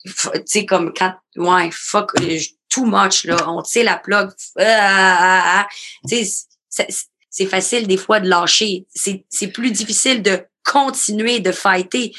tu 0.05 0.11
sais, 0.45 0.65
comme 0.65 0.93
quand, 0.93 1.13
ouais, 1.35 1.69
fuck, 1.71 2.11
euh, 2.21 2.37
too 2.69 2.85
much, 2.85 3.25
là. 3.25 3.37
On 3.49 3.61
tire 3.61 3.85
la 3.85 3.97
plug. 3.97 4.29
Ah, 4.57 4.63
ah, 4.63 5.43
ah, 5.61 5.67
tu 6.07 6.25
sais, 6.25 6.87
c'est 7.29 7.45
facile 7.45 7.87
des 7.87 7.97
fois 7.97 8.19
de 8.19 8.29
lâcher. 8.29 8.85
C'est 8.93 9.47
plus 9.47 9.71
difficile 9.71 10.21
de 10.21 10.41
continuer 10.63 11.39
de 11.39 11.51
fighter. 11.51 12.13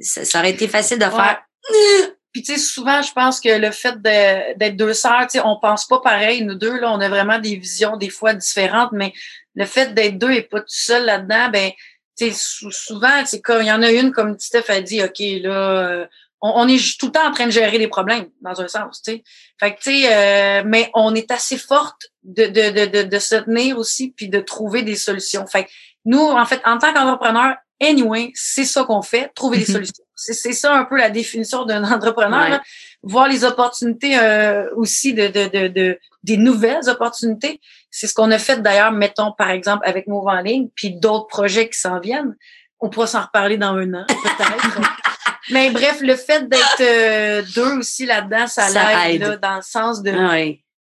Ça, 0.00 0.24
ça 0.24 0.38
aurait 0.38 0.50
été 0.50 0.68
facile 0.68 0.98
de 0.98 1.04
faire. 1.04 1.42
Puis 2.32 2.42
tu 2.42 2.52
sais, 2.52 2.58
souvent, 2.58 3.00
je 3.00 3.12
pense 3.12 3.40
que 3.40 3.48
le 3.48 3.70
fait 3.70 4.00
d'être 4.02 4.76
deux 4.76 4.92
sœurs, 4.92 5.22
tu 5.22 5.38
sais, 5.38 5.40
on 5.44 5.58
pense 5.58 5.86
pas 5.86 6.00
pareil, 6.00 6.44
nous 6.44 6.54
deux, 6.54 6.78
là, 6.78 6.92
on 6.92 7.00
a 7.00 7.08
vraiment 7.08 7.38
des 7.38 7.56
visions 7.56 7.96
des 7.96 8.10
fois 8.10 8.34
différentes, 8.34 8.92
mais 8.92 9.14
le 9.58 9.66
fait 9.66 9.92
d'être 9.92 10.18
deux 10.18 10.30
et 10.30 10.42
pas 10.42 10.60
tout 10.60 10.66
seul 10.68 11.04
là-dedans, 11.04 11.48
ben, 11.52 11.72
tu 12.16 12.30
sais, 12.30 12.70
souvent, 12.70 13.24
c'est 13.26 13.40
comme, 13.40 13.60
il 13.60 13.66
y 13.66 13.72
en 13.72 13.82
a 13.82 13.90
une, 13.90 14.12
comme 14.12 14.38
Steph 14.38 14.64
a 14.68 14.80
dit, 14.80 15.02
OK, 15.02 15.18
là, 15.18 15.50
euh, 15.50 16.06
on, 16.40 16.68
est 16.68 16.98
tout 16.98 17.06
le 17.06 17.12
temps 17.12 17.26
en 17.26 17.32
train 17.32 17.46
de 17.46 17.50
gérer 17.50 17.76
des 17.76 17.88
problèmes, 17.88 18.28
dans 18.40 18.60
un 18.60 18.68
sens, 18.68 19.02
tu 19.02 19.12
sais. 19.12 19.24
Fait 19.58 19.74
que, 19.74 19.80
tu 19.80 19.90
sais, 19.90 20.14
euh, 20.14 20.62
mais 20.64 20.88
on 20.94 21.12
est 21.16 21.32
assez 21.32 21.58
forte 21.58 22.06
de, 22.22 22.46
de, 22.46 22.86
de, 22.86 23.02
de, 23.02 23.18
se 23.18 23.34
tenir 23.34 23.78
aussi, 23.78 24.12
puis 24.16 24.28
de 24.28 24.38
trouver 24.38 24.82
des 24.82 24.94
solutions. 24.94 25.44
Fait 25.48 25.64
que 25.64 25.70
nous, 26.04 26.20
en 26.20 26.46
fait, 26.46 26.62
en 26.64 26.78
tant 26.78 26.92
qu'entrepreneur, 26.94 27.56
anyway, 27.82 28.30
c'est 28.34 28.64
ça 28.64 28.84
qu'on 28.84 29.02
fait, 29.02 29.32
trouver 29.34 29.58
des 29.58 29.66
mhm. 29.66 29.72
solutions. 29.72 30.04
C'est 30.14 30.52
ça 30.52 30.76
un 30.76 30.84
peu 30.84 30.96
la 30.96 31.10
définition 31.10 31.64
d'un 31.64 31.82
entrepreneur. 31.92 32.60
Voir 33.02 33.26
les 33.26 33.44
opportunités 33.44 34.18
euh, 34.18 34.68
aussi 34.76 35.14
de, 35.14 35.26
de, 35.26 35.48
de, 35.48 35.68
de, 35.68 35.98
des 36.22 36.36
nouvelles 36.36 36.88
opportunités. 36.88 37.60
C'est 37.90 38.06
ce 38.06 38.14
qu'on 38.14 38.30
a 38.30 38.38
fait 38.38 38.60
d'ailleurs, 38.60 38.92
mettons 38.92 39.32
par 39.32 39.50
exemple 39.50 39.86
avec 39.86 40.06
Move 40.06 40.26
en 40.26 40.40
ligne, 40.40 40.68
puis 40.74 40.94
d'autres 40.94 41.26
projets 41.26 41.68
qui 41.68 41.78
s'en 41.78 42.00
viennent. 42.00 42.36
On 42.80 42.90
pourra 42.90 43.06
s'en 43.06 43.22
reparler 43.22 43.56
dans 43.56 43.74
un 43.74 43.94
an, 43.94 44.04
peut-être. 44.06 44.80
Mais 45.50 45.70
bref, 45.70 46.00
le 46.00 46.14
fait 46.14 46.48
d'être 46.48 46.80
euh, 46.80 47.42
deux 47.54 47.78
aussi 47.78 48.04
là-dedans, 48.06 48.46
ça, 48.46 48.68
l'aide 48.68 49.22
là, 49.22 49.36
dans 49.36 49.56
le 49.56 49.62
sens 49.62 50.02
de 50.02 50.12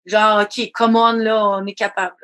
genre, 0.06 0.42
OK, 0.42 0.72
come 0.74 0.96
on, 0.96 1.14
là, 1.14 1.48
on 1.50 1.66
est 1.66 1.74
capable. 1.74 2.16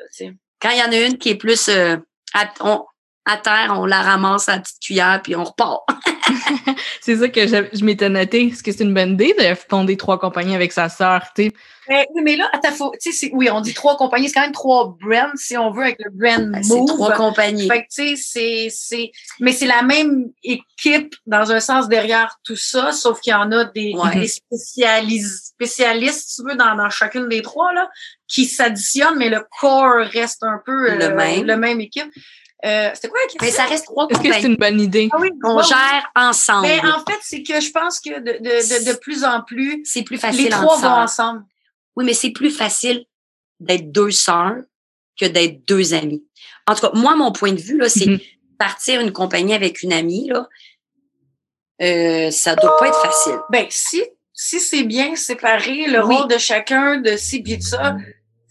Quand 0.60 0.70
il 0.70 0.78
y 0.78 0.82
en 0.82 0.92
a 0.92 1.06
une 1.06 1.18
qui 1.18 1.30
est 1.30 1.36
plus 1.36 1.68
euh, 1.68 1.96
à 2.34 3.36
terre, 3.36 3.74
on 3.76 3.86
la 3.86 4.02
ramasse 4.02 4.48
à 4.48 4.56
la 4.56 4.60
petite 4.60 4.80
cuillère, 4.80 5.20
puis 5.22 5.36
on 5.36 5.44
repart. 5.44 5.82
c'est 7.00 7.16
ça 7.16 7.28
que 7.28 7.46
je, 7.46 7.56
je 7.72 7.84
m'étais 7.84 8.08
noté. 8.08 8.46
Est-ce 8.46 8.62
que 8.62 8.72
c'est 8.72 8.84
une 8.84 8.94
bonne 8.94 9.12
idée 9.12 9.34
de 9.38 9.54
fonder 9.68 9.96
trois 9.96 10.18
compagnies 10.18 10.54
avec 10.54 10.72
sa 10.72 10.88
sœur? 10.88 11.22
oui, 11.88 12.22
mais 12.22 12.36
là, 12.36 12.50
tu 13.00 13.12
sais, 13.12 13.30
oui, 13.32 13.50
on 13.50 13.60
dit 13.60 13.74
trois 13.74 13.96
compagnies, 13.96 14.28
c'est 14.28 14.34
quand 14.34 14.42
même 14.42 14.52
trois 14.52 14.96
brands, 15.00 15.32
si 15.34 15.56
on 15.56 15.70
veut, 15.70 15.82
avec 15.82 15.98
le 15.98 16.10
brand 16.10 16.50
ben, 16.50 16.62
Move. 16.66 16.86
C'est 16.88 16.94
trois 16.94 17.12
compagnies. 17.12 17.68
Fait 17.68 17.86
tu 17.90 18.16
sais, 18.16 18.68
c'est, 18.70 19.10
mais 19.40 19.52
c'est 19.52 19.66
la 19.66 19.82
même 19.82 20.30
équipe 20.42 21.14
dans 21.26 21.50
un 21.50 21.60
sens 21.60 21.88
derrière 21.88 22.38
tout 22.44 22.56
ça, 22.56 22.92
sauf 22.92 23.20
qu'il 23.20 23.32
y 23.32 23.34
en 23.34 23.50
a 23.52 23.64
des, 23.64 23.94
spécialistes, 24.26 25.54
spécialistes, 25.54 26.36
tu 26.36 26.48
veux, 26.48 26.56
dans, 26.56 26.76
dans 26.76 26.90
chacune 26.90 27.28
des 27.28 27.42
trois, 27.42 27.72
là, 27.72 27.90
qui 28.28 28.46
s'additionnent, 28.46 29.18
mais 29.18 29.28
le 29.28 29.44
corps 29.60 30.06
reste 30.06 30.42
un 30.42 30.60
peu 30.64 30.94
le, 30.94 31.04
euh, 31.04 31.14
même. 31.14 31.44
le 31.44 31.56
même 31.56 31.80
équipe. 31.80 32.10
Euh, 32.64 32.90
c'était 32.94 33.08
quoi 33.08 33.20
Mais 33.40 33.50
ça 33.50 33.64
reste 33.64 33.86
trois 33.86 34.06
Est-ce 34.08 34.20
que 34.20 34.32
c'est 34.32 34.42
une 34.42 34.56
bonne 34.56 34.80
idée? 34.80 35.08
Ah 35.12 35.16
oui, 35.20 35.30
on 35.44 35.60
gère 35.62 36.10
ensemble. 36.14 36.68
Mais 36.68 36.80
en 36.80 36.98
fait, 36.98 37.18
c'est 37.22 37.42
que 37.42 37.60
je 37.60 37.70
pense 37.72 37.98
que 37.98 38.20
de, 38.20 38.38
de, 38.38 38.84
de, 38.84 38.92
de 38.92 38.98
plus 38.98 39.24
en 39.24 39.42
plus, 39.42 39.82
c'est 39.84 40.02
plus 40.02 40.18
facile 40.18 40.44
les 40.44 40.50
trois 40.50 40.78
vont 40.78 40.88
ensemble. 40.88 41.44
Oui, 41.96 42.04
mais 42.04 42.14
c'est 42.14 42.30
plus 42.30 42.50
facile 42.50 43.04
d'être 43.58 43.90
deux 43.90 44.10
sœurs 44.10 44.62
que 45.20 45.26
d'être 45.26 45.66
deux 45.66 45.92
amis. 45.94 46.24
En 46.66 46.74
tout 46.74 46.82
cas, 46.82 46.90
moi, 46.94 47.16
mon 47.16 47.32
point 47.32 47.52
de 47.52 47.60
vue, 47.60 47.78
là, 47.78 47.88
c'est 47.88 48.06
mm-hmm. 48.06 48.56
partir 48.58 49.00
une 49.00 49.12
compagnie 49.12 49.54
avec 49.54 49.82
une 49.82 49.92
amie, 49.92 50.28
là, 50.28 50.48
euh, 51.82 52.30
ça 52.30 52.54
doit 52.54 52.76
pas 52.78 52.88
être 52.88 53.02
facile. 53.02 53.38
Ben, 53.50 53.66
si, 53.70 54.02
si 54.32 54.60
c'est 54.60 54.84
bien 54.84 55.16
séparé, 55.16 55.86
le 55.86 56.00
rôle 56.00 56.28
de 56.28 56.38
chacun, 56.38 56.98
de 56.98 57.16
ci, 57.16 57.42
de 57.42 57.60
ça, 57.60 57.96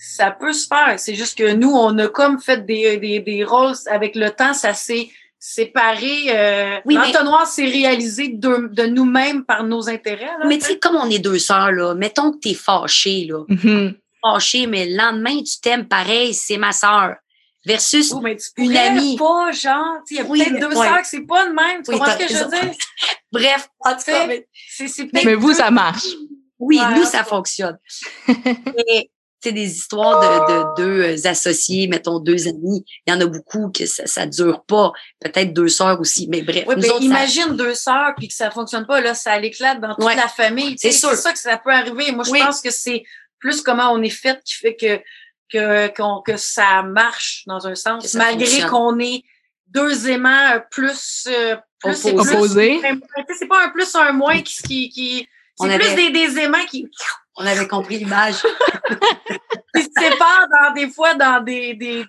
ça 0.03 0.31
peut 0.31 0.51
se 0.51 0.65
faire. 0.65 0.95
C'est 0.97 1.13
juste 1.13 1.37
que 1.37 1.53
nous, 1.53 1.71
on 1.71 1.95
a 1.99 2.07
comme 2.07 2.41
fait 2.41 2.65
des, 2.65 2.97
des, 2.97 3.19
des 3.19 3.43
rôles 3.43 3.75
avec 3.85 4.15
le 4.15 4.31
temps, 4.31 4.53
ça 4.53 4.73
s'est 4.73 5.09
séparé. 5.37 6.25
Euh, 6.29 6.79
oui, 6.85 6.95
L'entonnoir 6.95 7.45
s'est 7.45 7.65
réalisé 7.65 8.29
de, 8.29 8.73
de 8.73 8.87
nous-mêmes 8.87 9.45
par 9.45 9.63
nos 9.63 9.89
intérêts. 9.89 10.25
Là, 10.25 10.45
mais 10.47 10.57
tu 10.57 10.65
sais, 10.65 10.79
comme 10.79 10.95
on 10.95 11.07
est 11.07 11.19
deux 11.19 11.37
sœurs, 11.37 11.71
là, 11.71 11.93
mettons 11.93 12.31
que 12.31 12.37
t'es 12.37 12.55
fâché, 12.55 13.27
là. 13.29 13.43
Mm-hmm. 13.47 13.93
Fâché, 14.23 14.65
mais 14.65 14.87
le 14.87 14.97
lendemain, 14.97 15.37
tu 15.43 15.59
t'aimes 15.61 15.87
pareil, 15.87 16.33
c'est 16.33 16.57
ma 16.57 16.71
sœur. 16.71 17.15
Versus 17.63 18.11
mais 18.23 18.37
tu 18.37 18.49
une 18.57 18.75
amie. 18.75 19.17
pas, 19.17 19.51
genre, 19.51 19.99
il 20.09 20.17
y 20.17 20.19
a 20.19 20.25
peut-être 20.25 20.59
deux 20.59 20.73
sœurs 20.73 21.01
que 21.03 21.07
c'est 21.07 21.27
pas 21.27 21.45
le 21.45 21.53
même. 21.53 21.83
Tu 21.83 21.91
comprends 21.91 22.13
ce 22.13 22.17
que 22.17 22.27
je 22.27 22.43
veux 22.43 22.49
dire? 22.49 22.73
Bref, 23.31 23.69
en 23.81 23.95
tout 23.95 24.03
cas, 24.05 24.27
mais 25.13 25.35
vous, 25.35 25.53
ça 25.53 25.69
marche. 25.69 26.07
Oui, 26.57 26.79
nous, 26.95 27.03
ça 27.03 27.23
fonctionne. 27.23 27.77
Et 28.87 29.11
sais, 29.49 29.51
des 29.51 29.75
histoires 29.75 30.19
de, 30.19 30.53
de, 30.53 30.75
deux 30.83 31.01
euh, 31.01 31.29
associés, 31.29 31.87
mettons 31.87 32.19
deux 32.19 32.47
amis, 32.47 32.83
il 33.05 33.13
y 33.13 33.15
en 33.15 33.21
a 33.21 33.25
beaucoup 33.25 33.69
que 33.69 33.85
ça, 33.85 34.05
ça 34.05 34.25
dure 34.25 34.63
pas. 34.63 34.91
Peut-être 35.19 35.53
deux 35.53 35.67
sœurs 35.67 35.99
aussi, 35.99 36.27
mais 36.29 36.41
bref. 36.41 36.65
Oui, 36.67 36.75
mais 36.77 36.89
imagine 36.99 37.55
deux 37.55 37.75
sœurs 37.75 38.13
puis 38.17 38.27
que 38.27 38.33
ça 38.33 38.51
fonctionne 38.51 38.85
pas, 38.85 39.01
là, 39.01 39.13
ça 39.13 39.37
l'éclate 39.39 39.79
dans 39.79 39.95
toute 39.95 40.15
la 40.15 40.27
famille. 40.27 40.75
C'est 40.77 40.91
sûr. 40.91 41.09
C'est 41.11 41.17
ça 41.17 41.33
que 41.33 41.39
ça 41.39 41.57
peut 41.57 41.71
arriver. 41.71 42.11
Moi, 42.11 42.23
je 42.23 42.31
pense 42.31 42.61
que 42.61 42.71
c'est 42.71 43.03
plus 43.39 43.61
comment 43.61 43.91
on 43.91 44.01
est 44.01 44.09
fait 44.09 44.39
qui 44.43 44.55
fait 44.55 44.75
que 44.75 44.99
que 45.51 46.21
que 46.21 46.37
ça 46.37 46.83
marche 46.83 47.43
dans 47.45 47.67
un 47.67 47.75
sens, 47.75 48.13
malgré 48.13 48.65
qu'on 48.67 48.97
est 48.99 49.23
deux 49.67 50.09
aimants 50.09 50.53
euh, 50.53 50.59
plus 50.69 51.27
euh, 51.27 51.55
plus 51.79 52.05
opposés. 52.05 52.79
C'est 53.37 53.47
pas 53.47 53.65
un 53.65 53.69
plus 53.69 53.93
un 53.95 54.11
moins 54.13 54.41
qui 54.41 54.55
qui, 54.61 54.89
qui 54.89 55.27
c'est 55.59 55.77
plus 55.77 55.95
des, 55.95 56.11
des 56.11 56.39
aimants 56.39 56.65
qui 56.69 56.87
on 57.41 57.45
avait 57.45 57.67
compris 57.67 57.97
l'image. 57.97 58.35
Ils 59.75 59.83
se 59.83 59.89
séparent 59.97 60.47
dans, 60.49 60.73
des 60.73 60.89
fois 60.89 61.13
dans 61.15 61.43
des, 61.43 61.73
des, 61.75 62.05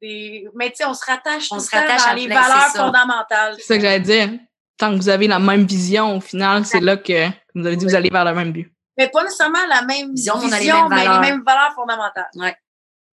des, 0.00 0.48
mais 0.54 0.70
tu 0.70 0.76
sais, 0.76 0.84
on 0.84 0.94
se 0.94 1.04
rattache 1.04 1.48
on 1.50 1.58
se 1.58 1.74
rattache 1.74 2.06
dans 2.06 2.14
les 2.14 2.28
valeurs 2.28 2.68
fondamentales. 2.74 3.54
C'est 3.58 3.64
ça 3.64 3.76
que 3.76 3.82
j'allais 3.82 4.00
dire. 4.00 4.30
Tant 4.78 4.90
que 4.90 4.96
vous 4.96 5.08
avez 5.08 5.26
la 5.26 5.38
même 5.38 5.64
vision, 5.64 6.18
au 6.18 6.20
final, 6.20 6.66
c'est 6.66 6.80
là 6.80 6.98
que 6.98 7.28
vous 7.54 7.66
avez 7.66 7.76
dit 7.76 7.86
que 7.86 7.90
vous 7.90 7.96
allez 7.96 8.10
vers 8.10 8.26
le 8.26 8.34
même 8.34 8.52
but. 8.52 8.70
Mais 8.98 9.08
pas 9.08 9.24
nécessairement 9.24 9.66
la 9.68 9.82
même 9.82 10.12
vision, 10.14 10.34
on 10.36 10.52
a 10.52 10.58
les 10.58 10.66
mêmes 10.66 10.88
mais 10.90 11.08
les 11.08 11.18
mêmes 11.18 11.42
valeurs 11.42 11.72
fondamentales. 11.74 12.28
Ouais. 12.34 12.54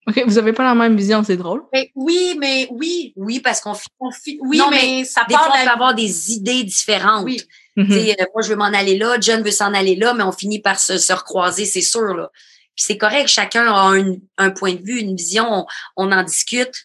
OK, 0.09 0.21
vous 0.27 0.39
avez 0.39 0.53
pas 0.53 0.65
la 0.65 0.75
même 0.75 0.97
vision, 0.97 1.23
c'est 1.23 1.37
drôle. 1.37 1.63
Mais 1.73 1.93
oui, 1.95 2.37
mais 2.39 2.67
oui. 2.73 3.13
Oui, 3.17 3.39
parce 3.39 3.61
qu'on 3.61 3.75
on 4.01 4.11
oui, 4.41 4.61
mais, 4.71 5.05
ça 5.05 5.25
des 5.29 5.35
fois, 5.35 5.49
on 5.49 5.65
peut 5.65 5.71
avoir 5.71 5.95
des 5.95 6.33
idées 6.33 6.65
différentes. 6.65 7.25
Oui. 7.25 7.41
Mm-hmm. 7.77 8.21
Euh, 8.21 8.25
moi, 8.35 8.43
je 8.43 8.49
veux 8.49 8.57
m'en 8.57 8.65
aller 8.65 8.99
là, 8.99 9.17
John 9.21 9.43
veut 9.43 9.51
s'en 9.51 9.73
aller 9.73 9.97
là, 9.97 10.15
mais 10.15 10.23
on 10.23 10.33
finit 10.33 10.61
par 10.61 10.79
se, 10.79 10.99
se 10.99 11.13
recroiser, 11.13 11.65
c'est 11.65 11.81
sûr. 11.81 12.15
Là. 12.15 12.31
Puis 12.75 12.85
c'est 12.87 12.99
correct, 12.99 13.29
chacun 13.29 13.67
a 13.67 13.95
un, 13.95 14.17
un, 14.39 14.51
point 14.51 14.75
de 14.75 14.83
vue, 14.83 15.01
une 15.01 15.17
vision, 15.17 15.47
on, 15.51 15.67
on 15.97 16.13
en 16.13 16.23
discute. 16.23 16.85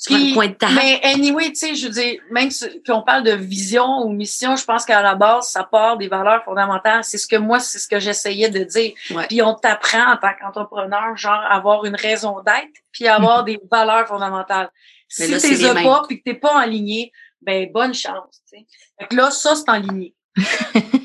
Sur 0.00 0.16
un 0.16 0.32
point 0.32 0.48
de 0.48 0.54
table. 0.54 0.72
Mais 0.76 0.98
anyway, 1.04 1.50
tu 1.50 1.56
sais, 1.56 1.74
je 1.74 1.86
veux 1.86 1.92
dire, 1.92 2.18
même 2.30 2.48
qu'on 2.86 3.02
parle 3.02 3.22
de 3.22 3.32
vision 3.32 3.98
ou 3.98 4.08
mission, 4.14 4.56
je 4.56 4.64
pense 4.64 4.86
qu'à 4.86 5.02
la 5.02 5.14
base, 5.14 5.48
ça 5.48 5.62
part 5.62 5.98
des 5.98 6.08
valeurs 6.08 6.42
fondamentales. 6.42 7.04
C'est 7.04 7.18
ce 7.18 7.26
que 7.26 7.36
moi, 7.36 7.60
c'est 7.60 7.78
ce 7.78 7.86
que 7.86 8.00
j'essayais 8.00 8.48
de 8.48 8.64
dire. 8.64 8.94
Puis 9.28 9.42
on 9.42 9.52
t'apprend 9.52 10.12
en 10.12 10.16
tant 10.16 10.30
qu'entrepreneur, 10.40 11.18
genre, 11.18 11.42
avoir 11.50 11.84
une 11.84 11.96
raison 11.96 12.40
d'être, 12.40 12.80
puis 12.92 13.08
avoir 13.08 13.44
des 13.44 13.60
valeurs 13.70 14.08
fondamentales. 14.08 14.70
Mais 15.18 15.38
si 15.38 15.58
t'es 15.58 15.74
pas, 15.74 16.02
puis 16.08 16.18
que 16.18 16.24
t'es 16.24 16.34
pas 16.34 16.58
aligné, 16.58 17.12
ben 17.42 17.70
bonne 17.72 17.94
chance. 17.94 18.42
Tu 18.50 18.58
sais. 18.58 18.66
Fait 18.98 19.06
que 19.08 19.16
là, 19.16 19.30
ça, 19.30 19.54
c'est 19.54 19.68
en 19.68 19.78
ligne. 19.78 20.12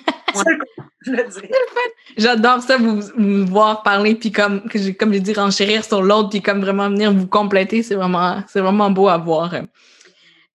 J'adore 2.17 2.61
ça, 2.61 2.77
vous, 2.77 3.01
vous, 3.17 3.45
voir 3.45 3.83
parler, 3.83 4.15
puis 4.15 4.31
comme, 4.31 4.67
que 4.67 4.91
comme 4.91 5.13
je 5.13 5.19
dis, 5.19 5.33
renchérir 5.33 5.83
sur 5.83 6.01
l'autre, 6.01 6.29
puis 6.29 6.41
comme 6.41 6.61
vraiment 6.61 6.89
venir 6.89 7.13
vous 7.13 7.27
compléter, 7.27 7.83
c'est 7.83 7.95
vraiment, 7.95 8.43
c'est 8.47 8.61
vraiment 8.61 8.89
beau 8.89 9.07
à 9.07 9.17
voir. 9.17 9.53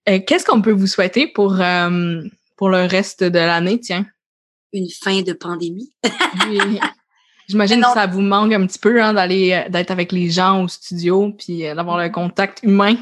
Euh, 0.08 0.18
Qu'est-ce 0.26 0.44
qu'on 0.44 0.62
peut 0.62 0.72
vous 0.72 0.86
souhaiter 0.86 1.26
pour, 1.28 1.60
euh, 1.60 2.22
pour 2.56 2.68
le 2.68 2.84
reste 2.86 3.22
de 3.22 3.38
l'année, 3.38 3.78
tiens? 3.80 4.06
Une 4.72 4.88
fin 4.88 5.22
de 5.22 5.32
pandémie. 5.32 5.92
J'imagine 7.48 7.80
que 7.80 7.88
ça 7.92 8.06
vous 8.06 8.20
manque 8.20 8.52
un 8.52 8.64
petit 8.66 8.78
peu 8.78 9.02
hein, 9.02 9.12
d'aller 9.12 9.64
d'être 9.70 9.90
avec 9.90 10.12
les 10.12 10.30
gens 10.30 10.62
au 10.62 10.68
studio 10.68 11.32
puis 11.32 11.66
euh, 11.66 11.74
d'avoir 11.74 11.98
le 11.98 12.08
contact 12.08 12.60
humain. 12.62 12.94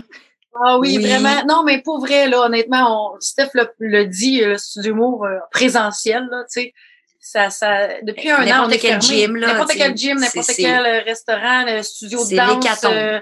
Ah 0.64 0.79
oui, 0.79 0.99
vraiment. 0.99 1.44
Non, 1.47 1.62
mais 1.64 1.83
pour 1.83 2.01
vrai, 2.01 2.29
là, 2.29 2.47
honnêtement, 2.47 3.14
on, 3.14 3.21
Steph 3.21 3.51
le, 3.79 4.05
dit, 4.05 4.40
le 4.40 4.59
studio 4.59 4.94
Move 4.94 5.25
euh, 5.25 5.38
présentiel, 5.51 6.27
là, 6.31 6.44
tu 6.53 6.62
sais. 6.62 6.75
Ça, 7.21 7.51
ça, 7.51 8.01
depuis 8.03 8.31
un 8.31 8.47
an, 8.47 8.66
on 8.66 8.71
est 8.71 8.79
quel 8.79 9.01
gym, 9.01 9.37
là. 9.37 9.49
N'importe 9.49 9.73
quel 9.77 9.97
gym, 9.97 10.18
n'importe 10.18 10.53
quel 10.57 10.87
euh, 10.87 11.01
restaurant, 11.03 11.64
le 11.66 11.83
studio 11.83 12.25
de 12.25 12.37
danse. 12.37 12.85
Euh, 12.85 13.21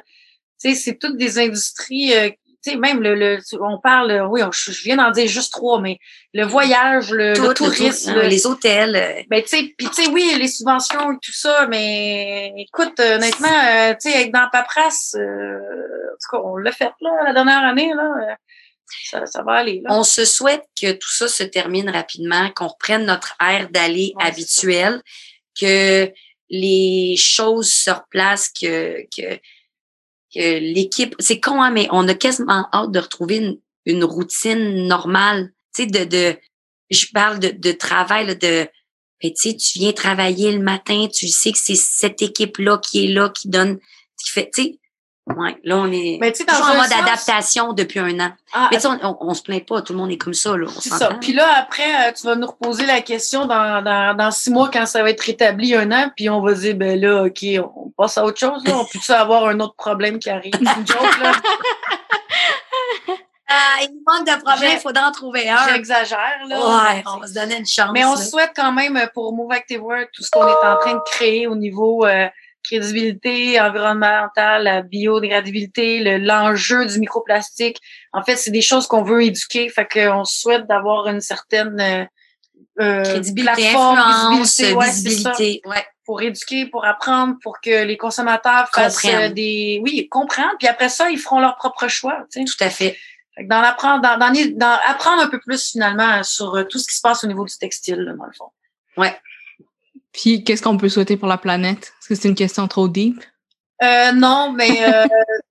tu 0.60 0.70
sais, 0.70 0.74
c'est 0.74 0.98
toutes 0.98 1.16
des 1.16 1.38
industries 1.38 2.12
tu 2.12 2.45
sais, 2.70 2.76
même 2.76 3.02
le, 3.02 3.14
le, 3.14 3.38
on 3.60 3.78
parle, 3.78 4.26
oui, 4.30 4.40
je 4.52 4.82
viens 4.82 4.96
d'en 4.96 5.10
dire 5.10 5.26
juste 5.28 5.52
trois, 5.52 5.80
mais 5.80 5.98
le 6.34 6.44
voyage, 6.44 7.10
le, 7.10 7.34
tourisme, 7.54 8.20
les 8.20 8.46
hôtels. 8.46 9.24
Ben, 9.28 9.42
tu 9.42 9.48
sais, 9.48 9.74
puis 9.76 9.88
tu 9.88 10.04
sais, 10.04 10.10
oui, 10.10 10.34
les 10.38 10.48
subventions 10.48 11.12
et 11.12 11.18
tout 11.22 11.32
ça, 11.32 11.66
mais 11.68 12.52
écoute, 12.56 12.98
honnêtement, 13.00 13.94
tu 14.00 14.10
sais, 14.10 14.16
avec 14.16 14.32
dans 14.32 14.48
paperasse, 14.50 15.14
en 15.16 16.16
tout 16.20 16.36
cas, 16.36 16.42
on 16.44 16.56
l'a 16.56 16.72
fait 16.72 16.92
là 17.00 17.10
la 17.24 17.32
dernière 17.32 17.64
année 17.64 17.92
là. 17.94 18.36
ça, 19.10 19.26
ça 19.26 19.42
va 19.42 19.52
aller. 19.52 19.80
Là. 19.84 19.90
On 19.92 20.04
se 20.04 20.24
souhaite 20.24 20.64
que 20.80 20.92
tout 20.92 21.10
ça 21.10 21.28
se 21.28 21.42
termine 21.42 21.90
rapidement, 21.90 22.50
qu'on 22.54 22.68
reprenne 22.68 23.04
notre 23.04 23.36
air 23.40 23.68
d'aller 23.70 24.12
Ouais, 24.16 24.24
habituel, 24.24 25.02
que 25.60 26.10
les 26.50 27.16
choses 27.18 27.72
se 27.72 27.90
replacent, 27.90 28.50
que, 28.50 29.02
que, 29.16 29.38
que 30.36 30.58
l'équipe. 30.58 31.14
C'est 31.18 31.40
con, 31.40 31.62
hein, 31.62 31.70
mais 31.70 31.88
on 31.90 32.06
a 32.08 32.14
quasiment 32.14 32.68
hâte 32.72 32.90
de 32.90 32.98
retrouver 32.98 33.58
une, 33.86 34.04
routine 34.04 34.86
normale. 34.86 35.52
Tu 35.74 35.84
sais, 35.84 35.86
de, 35.88 36.04
de. 36.04 36.38
Je 36.90 37.06
parle 37.12 37.38
de, 37.38 37.48
de 37.50 37.72
travail, 37.72 38.36
de. 38.36 38.68
Mais 39.22 39.32
tu 39.32 39.50
sais, 39.50 39.56
tu 39.56 39.78
viens 39.78 39.92
travailler 39.92 40.52
le 40.52 40.62
matin, 40.62 41.08
tu 41.12 41.28
sais 41.28 41.52
que 41.52 41.58
c'est 41.58 41.74
cette 41.74 42.20
équipe-là 42.20 42.78
qui 42.78 43.04
est 43.04 43.08
là, 43.08 43.30
qui 43.30 43.48
donne, 43.48 43.78
qui 44.22 44.30
fait, 44.30 44.50
tu 44.54 44.62
sais, 44.62 44.78
ouais, 45.26 45.58
là, 45.64 45.76
on 45.78 45.90
est 45.90 46.18
Mais 46.20 46.30
dans 46.32 46.44
toujours 46.46 46.66
en 46.70 46.74
mode 46.76 46.86
sens- 46.86 47.02
adaptation 47.02 47.72
depuis 47.72 47.98
un 48.00 48.18
an. 48.20 48.30
Ah, 48.52 48.68
Mais 48.70 48.76
tu 48.76 48.82
sais, 48.82 48.88
on, 48.88 48.98
on, 49.02 49.16
on 49.20 49.34
se 49.34 49.42
plaint 49.42 49.64
pas, 49.66 49.82
tout 49.82 49.92
le 49.92 49.98
monde 49.98 50.10
est 50.10 50.18
comme 50.18 50.34
ça, 50.34 50.56
là. 50.56 50.66
On 50.68 50.80
ça. 50.80 51.10
Puis 51.20 51.32
là, 51.32 51.46
après, 51.58 52.08
euh, 52.08 52.12
tu 52.12 52.26
vas 52.26 52.36
nous 52.36 52.46
reposer 52.46 52.86
la 52.86 53.00
question 53.00 53.46
dans, 53.46 53.82
dans, 53.82 54.16
dans 54.16 54.30
six 54.30 54.50
mois 54.50 54.70
quand 54.72 54.86
ça 54.86 55.02
va 55.02 55.10
être 55.10 55.20
rétabli 55.22 55.74
un 55.74 55.90
an, 55.92 56.10
puis 56.14 56.28
on 56.30 56.40
va 56.40 56.52
dire, 56.54 56.74
ben 56.76 57.00
là, 57.00 57.24
OK, 57.24 57.44
on 57.76 57.90
passe 57.96 58.18
à 58.18 58.24
autre 58.24 58.38
chose, 58.38 58.64
là. 58.64 58.72
On 58.76 58.84
peut-tu 58.84 59.12
avoir 59.12 59.46
un 59.46 59.58
autre 59.60 59.74
problème 59.76 60.18
qui 60.18 60.30
arrive? 60.30 60.52
C'est 60.54 60.80
une 60.80 60.86
joke, 60.86 61.18
là? 61.22 61.32
Ah, 63.48 63.76
il 63.82 63.90
manque 64.04 64.26
de 64.26 64.42
problèmes, 64.42 64.72
il 64.74 64.80
faudra 64.80 65.06
en 65.08 65.12
trouver 65.12 65.48
un. 65.48 65.68
J'exagère, 65.68 66.18
là. 66.48 66.58
Ouais, 66.58 67.04
on 67.06 67.18
va 67.18 67.28
se 67.28 67.34
donner 67.34 67.56
une 67.58 67.66
chance. 67.66 67.90
Mais 67.92 68.04
on 68.04 68.14
là. 68.14 68.20
souhaite 68.20 68.50
quand 68.56 68.72
même 68.72 68.96
euh, 68.96 69.06
pour 69.14 69.32
Move 69.32 69.52
Active 69.52 69.84
Work 69.84 70.10
tout 70.12 70.24
ce 70.24 70.30
qu'on 70.32 70.48
est 70.48 70.66
en 70.66 70.76
train 70.78 70.94
de 70.94 71.00
créer 71.12 71.46
au 71.46 71.54
niveau 71.54 72.04
euh, 72.04 72.26
crédibilité 72.66 73.60
environnementale, 73.60 74.64
la 74.64 74.82
biodégradabilité, 74.82 76.00
le- 76.00 76.18
l'enjeu 76.18 76.84
du 76.86 76.98
microplastique. 76.98 77.78
En 78.12 78.22
fait, 78.22 78.36
c'est 78.36 78.50
des 78.50 78.62
choses 78.62 78.86
qu'on 78.86 79.02
veut 79.02 79.22
éduquer. 79.24 79.68
Fait 79.68 79.86
qu'on 79.86 80.24
souhaite 80.24 80.66
d'avoir 80.66 81.08
une 81.08 81.20
certaine 81.20 81.80
euh, 81.80 82.04
euh, 82.80 83.02
Crédibilité, 83.04 83.54
plateforme, 83.54 83.98
influence, 83.98 84.38
visibilité, 84.60 84.74
ouais, 84.76 84.90
visibilité. 84.90 85.60
Ouais. 85.64 85.86
pour 86.04 86.20
éduquer, 86.22 86.66
pour 86.66 86.84
apprendre, 86.84 87.36
pour 87.42 87.60
que 87.60 87.84
les 87.84 87.96
consommateurs 87.96 88.68
fassent 88.72 89.00
Comprennent. 89.00 89.30
euh, 89.30 89.34
des, 89.34 89.80
oui, 89.82 90.08
comprendre. 90.10 90.52
Puis 90.58 90.68
après 90.68 90.88
ça, 90.90 91.10
ils 91.10 91.18
feront 91.18 91.40
leur 91.40 91.56
propre 91.56 91.88
choix. 91.88 92.18
Tu 92.32 92.40
sais. 92.40 92.44
Tout 92.44 92.64
à 92.64 92.70
fait. 92.70 92.96
Fait 93.34 93.44
que 93.44 93.48
dans 93.48 93.60
l'apprendre, 93.60 94.02
dans, 94.02 94.18
dans, 94.18 94.32
dans 94.56 94.78
apprendre 94.88 95.22
un 95.22 95.28
peu 95.28 95.38
plus 95.40 95.70
finalement 95.72 96.22
sur 96.22 96.54
euh, 96.54 96.64
tout 96.64 96.78
ce 96.78 96.86
qui 96.88 96.94
se 96.96 97.00
passe 97.02 97.24
au 97.24 97.26
niveau 97.26 97.44
du 97.44 97.54
textile, 97.56 97.96
là, 97.96 98.12
dans 98.14 98.24
le 98.24 98.32
fond. 98.36 98.50
Puis, 100.12 100.42
qu'est-ce 100.44 100.62
qu'on 100.62 100.78
peut 100.78 100.88
souhaiter 100.88 101.16
pour 101.18 101.28
la 101.28 101.36
planète? 101.36 101.92
Est-ce 102.06 102.14
que 102.14 102.14
c'est 102.22 102.28
une 102.28 102.34
question 102.36 102.68
trop 102.68 102.86
deep? 102.86 103.20
Euh, 103.82 104.12
non, 104.12 104.52
mais 104.56 104.70
euh, 104.88 105.04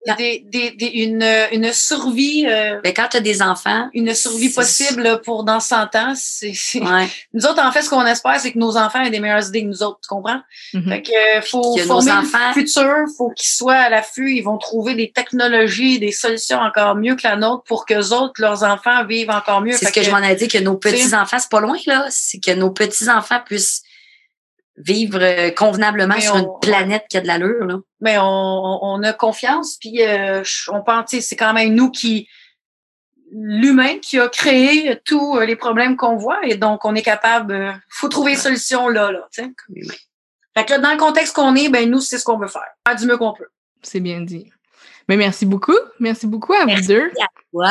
des, 0.18 0.44
des, 0.48 0.72
des- 0.72 0.86
une, 0.88 1.22
une 1.52 1.72
survie, 1.72 2.48
euh, 2.48 2.80
Mais 2.84 2.92
quand 2.92 3.08
tu 3.12 3.18
as 3.18 3.20
des 3.20 3.44
enfants, 3.44 3.88
une 3.94 4.16
survie 4.16 4.50
possible 4.50 5.22
pour 5.24 5.44
dans 5.44 5.60
100 5.60 5.94
ans, 5.96 6.14
c'est, 6.16 6.54
c'est- 6.56 6.82
ouais, 6.82 7.08
nous 7.34 7.46
autres, 7.46 7.62
en 7.64 7.72
fait, 7.72 7.84
ce 7.84 7.90
qu'on 7.92 8.04
espère, 8.06 8.40
c'est 8.40 8.52
que 8.52 8.58
nos 8.58 8.78
enfants 8.78 9.04
aient 9.04 9.12
des 9.12 9.20
meilleures 9.20 9.48
idées 9.50 9.62
que 9.62 9.68
nous 9.68 9.84
autres, 9.84 10.00
tu 10.02 10.08
comprends? 10.08 10.42
Mhm. 10.74 10.90
Fait 10.90 11.02
que, 11.04 11.38
euh, 11.38 11.42
faut 11.44 11.76
que 11.76 11.82
nos 11.82 11.86
former 11.88 12.12
enfants- 12.14 12.48
le 12.56 12.62
futur, 12.62 12.96
faut 13.16 13.30
qu'ils 13.30 13.50
soient 13.52 13.76
à 13.76 13.90
l'affût, 13.90 14.32
ils 14.32 14.42
vont 14.42 14.58
trouver 14.58 14.96
des 14.96 15.12
technologies, 15.12 16.00
des 16.00 16.12
solutions 16.12 16.58
encore 16.60 16.96
mieux 16.96 17.16
que 17.16 17.28
la 17.28 17.36
nôtre 17.36 17.64
pour 17.66 17.86
que 17.86 18.12
autres, 18.12 18.42
leurs 18.42 18.64
enfants 18.64 19.06
vivent 19.06 19.30
encore 19.30 19.62
mieux. 19.62 19.74
c'est 19.74 19.86
ce 19.88 19.92
que, 19.94 20.02
je 20.02 20.10
m'en 20.10 20.18
ai 20.24 20.34
dit, 20.36 20.48
que 20.48 20.58
nos 20.58 20.78
petits-enfants, 20.78 21.38
c'est 21.38 21.52
pas 21.52 21.60
loin, 21.60 21.78
là. 21.86 22.08
C'est 22.10 22.40
que 22.40 22.52
nos 22.56 22.72
petits-enfants 22.72 23.42
puissent 23.46 23.84
vivre 24.78 25.20
euh, 25.22 25.52
convenablement 25.52 26.16
Mais 26.16 26.22
sur 26.22 26.36
on- 26.36 26.40
une 26.40 26.60
planète 26.62 27.06
qui 27.10 27.18
a 27.18 27.22
de 27.22 27.28
l'allure, 27.28 27.66
là. 27.66 27.78
mais 28.02 28.18
on, 28.18 28.24
on 28.84 29.04
a 29.04 29.14
confiance, 29.14 29.78
puis 29.80 30.02
euh, 30.04 30.44
on 30.70 30.82
pense, 30.84 31.10
tu 31.10 31.16
sais, 31.18 31.22
c'est 31.22 31.36
quand 31.36 31.54
même 31.54 31.74
nous 31.74 31.92
qui 31.92 32.28
l'humain 33.32 33.98
qui 34.02 34.20
a 34.20 34.30
créé 34.30 35.00
tous 35.04 35.38
euh, 35.38 35.46
les 35.46 35.56
problèmes 35.56 35.98
qu'on 35.98 36.16
voit 36.16 36.40
et 36.46 36.56
donc 36.56 36.86
on 36.86 36.94
est 36.96 37.02
capable 37.02 37.54
euh, 37.54 37.72
faut 37.90 38.08
trouver 38.08 38.34
des 38.34 38.38
solutions 38.38 38.88
là 38.88 39.12
là 39.12 39.28
fait 39.32 39.50
que 40.66 40.72
là, 40.72 40.78
dans 40.78 40.92
le 40.92 40.98
contexte 40.98 41.36
qu'on 41.36 41.56
est 41.56 41.68
ben 41.70 41.90
nous 41.90 42.00
c'est 42.02 42.18
ce 42.20 42.24
qu'on 42.24 42.38
veut 42.38 42.48
faire 42.48 42.62
faire 42.88 42.96
du 42.96 43.06
mieux 43.08 43.18
qu'on 43.18 43.34
peut 43.34 43.48
C'est 43.82 44.00
bien 44.00 44.22
dit. 44.22 44.52
Mais 45.10 45.18
merci 45.18 45.46
beaucoup. 45.46 45.76
Merci 46.00 46.26
beaucoup 46.28 46.54
à 46.54 46.66
Merci. 46.66 46.82
vous 46.84 46.88
deux. 46.94 47.12
Ouais, 47.52 47.68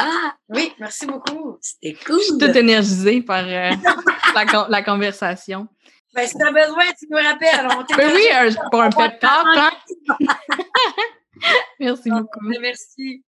oui 0.49 0.73
merci 0.79 1.07
beaucoup 1.07 1.57
c'était 1.63 1.97
Je 2.09 2.19
suis 2.21 2.31
cool. 2.33 2.39
toute 2.41 2.57
énergisée 2.57 3.23
par 3.23 3.45
euh, 3.47 3.71
la, 4.35 4.47
con- 4.47 4.67
la 4.69 4.83
conversation. 4.83 5.67
Ben 6.15 6.27
si 6.27 6.37
t'as 6.39 6.51
besoin 6.53 6.85
tu 6.99 7.07
nous 7.11 7.17
rappelles 7.19 7.69
Ben 7.97 8.11
oui, 8.15 8.27
un- 8.33 8.69
pour 8.71 8.81
un 8.83 8.91
pet 8.91 9.19
talk, 9.19 9.47
hein? 9.57 9.71
Merci 11.81 12.11
beaucoup. 12.11 12.41
merci 12.61 13.23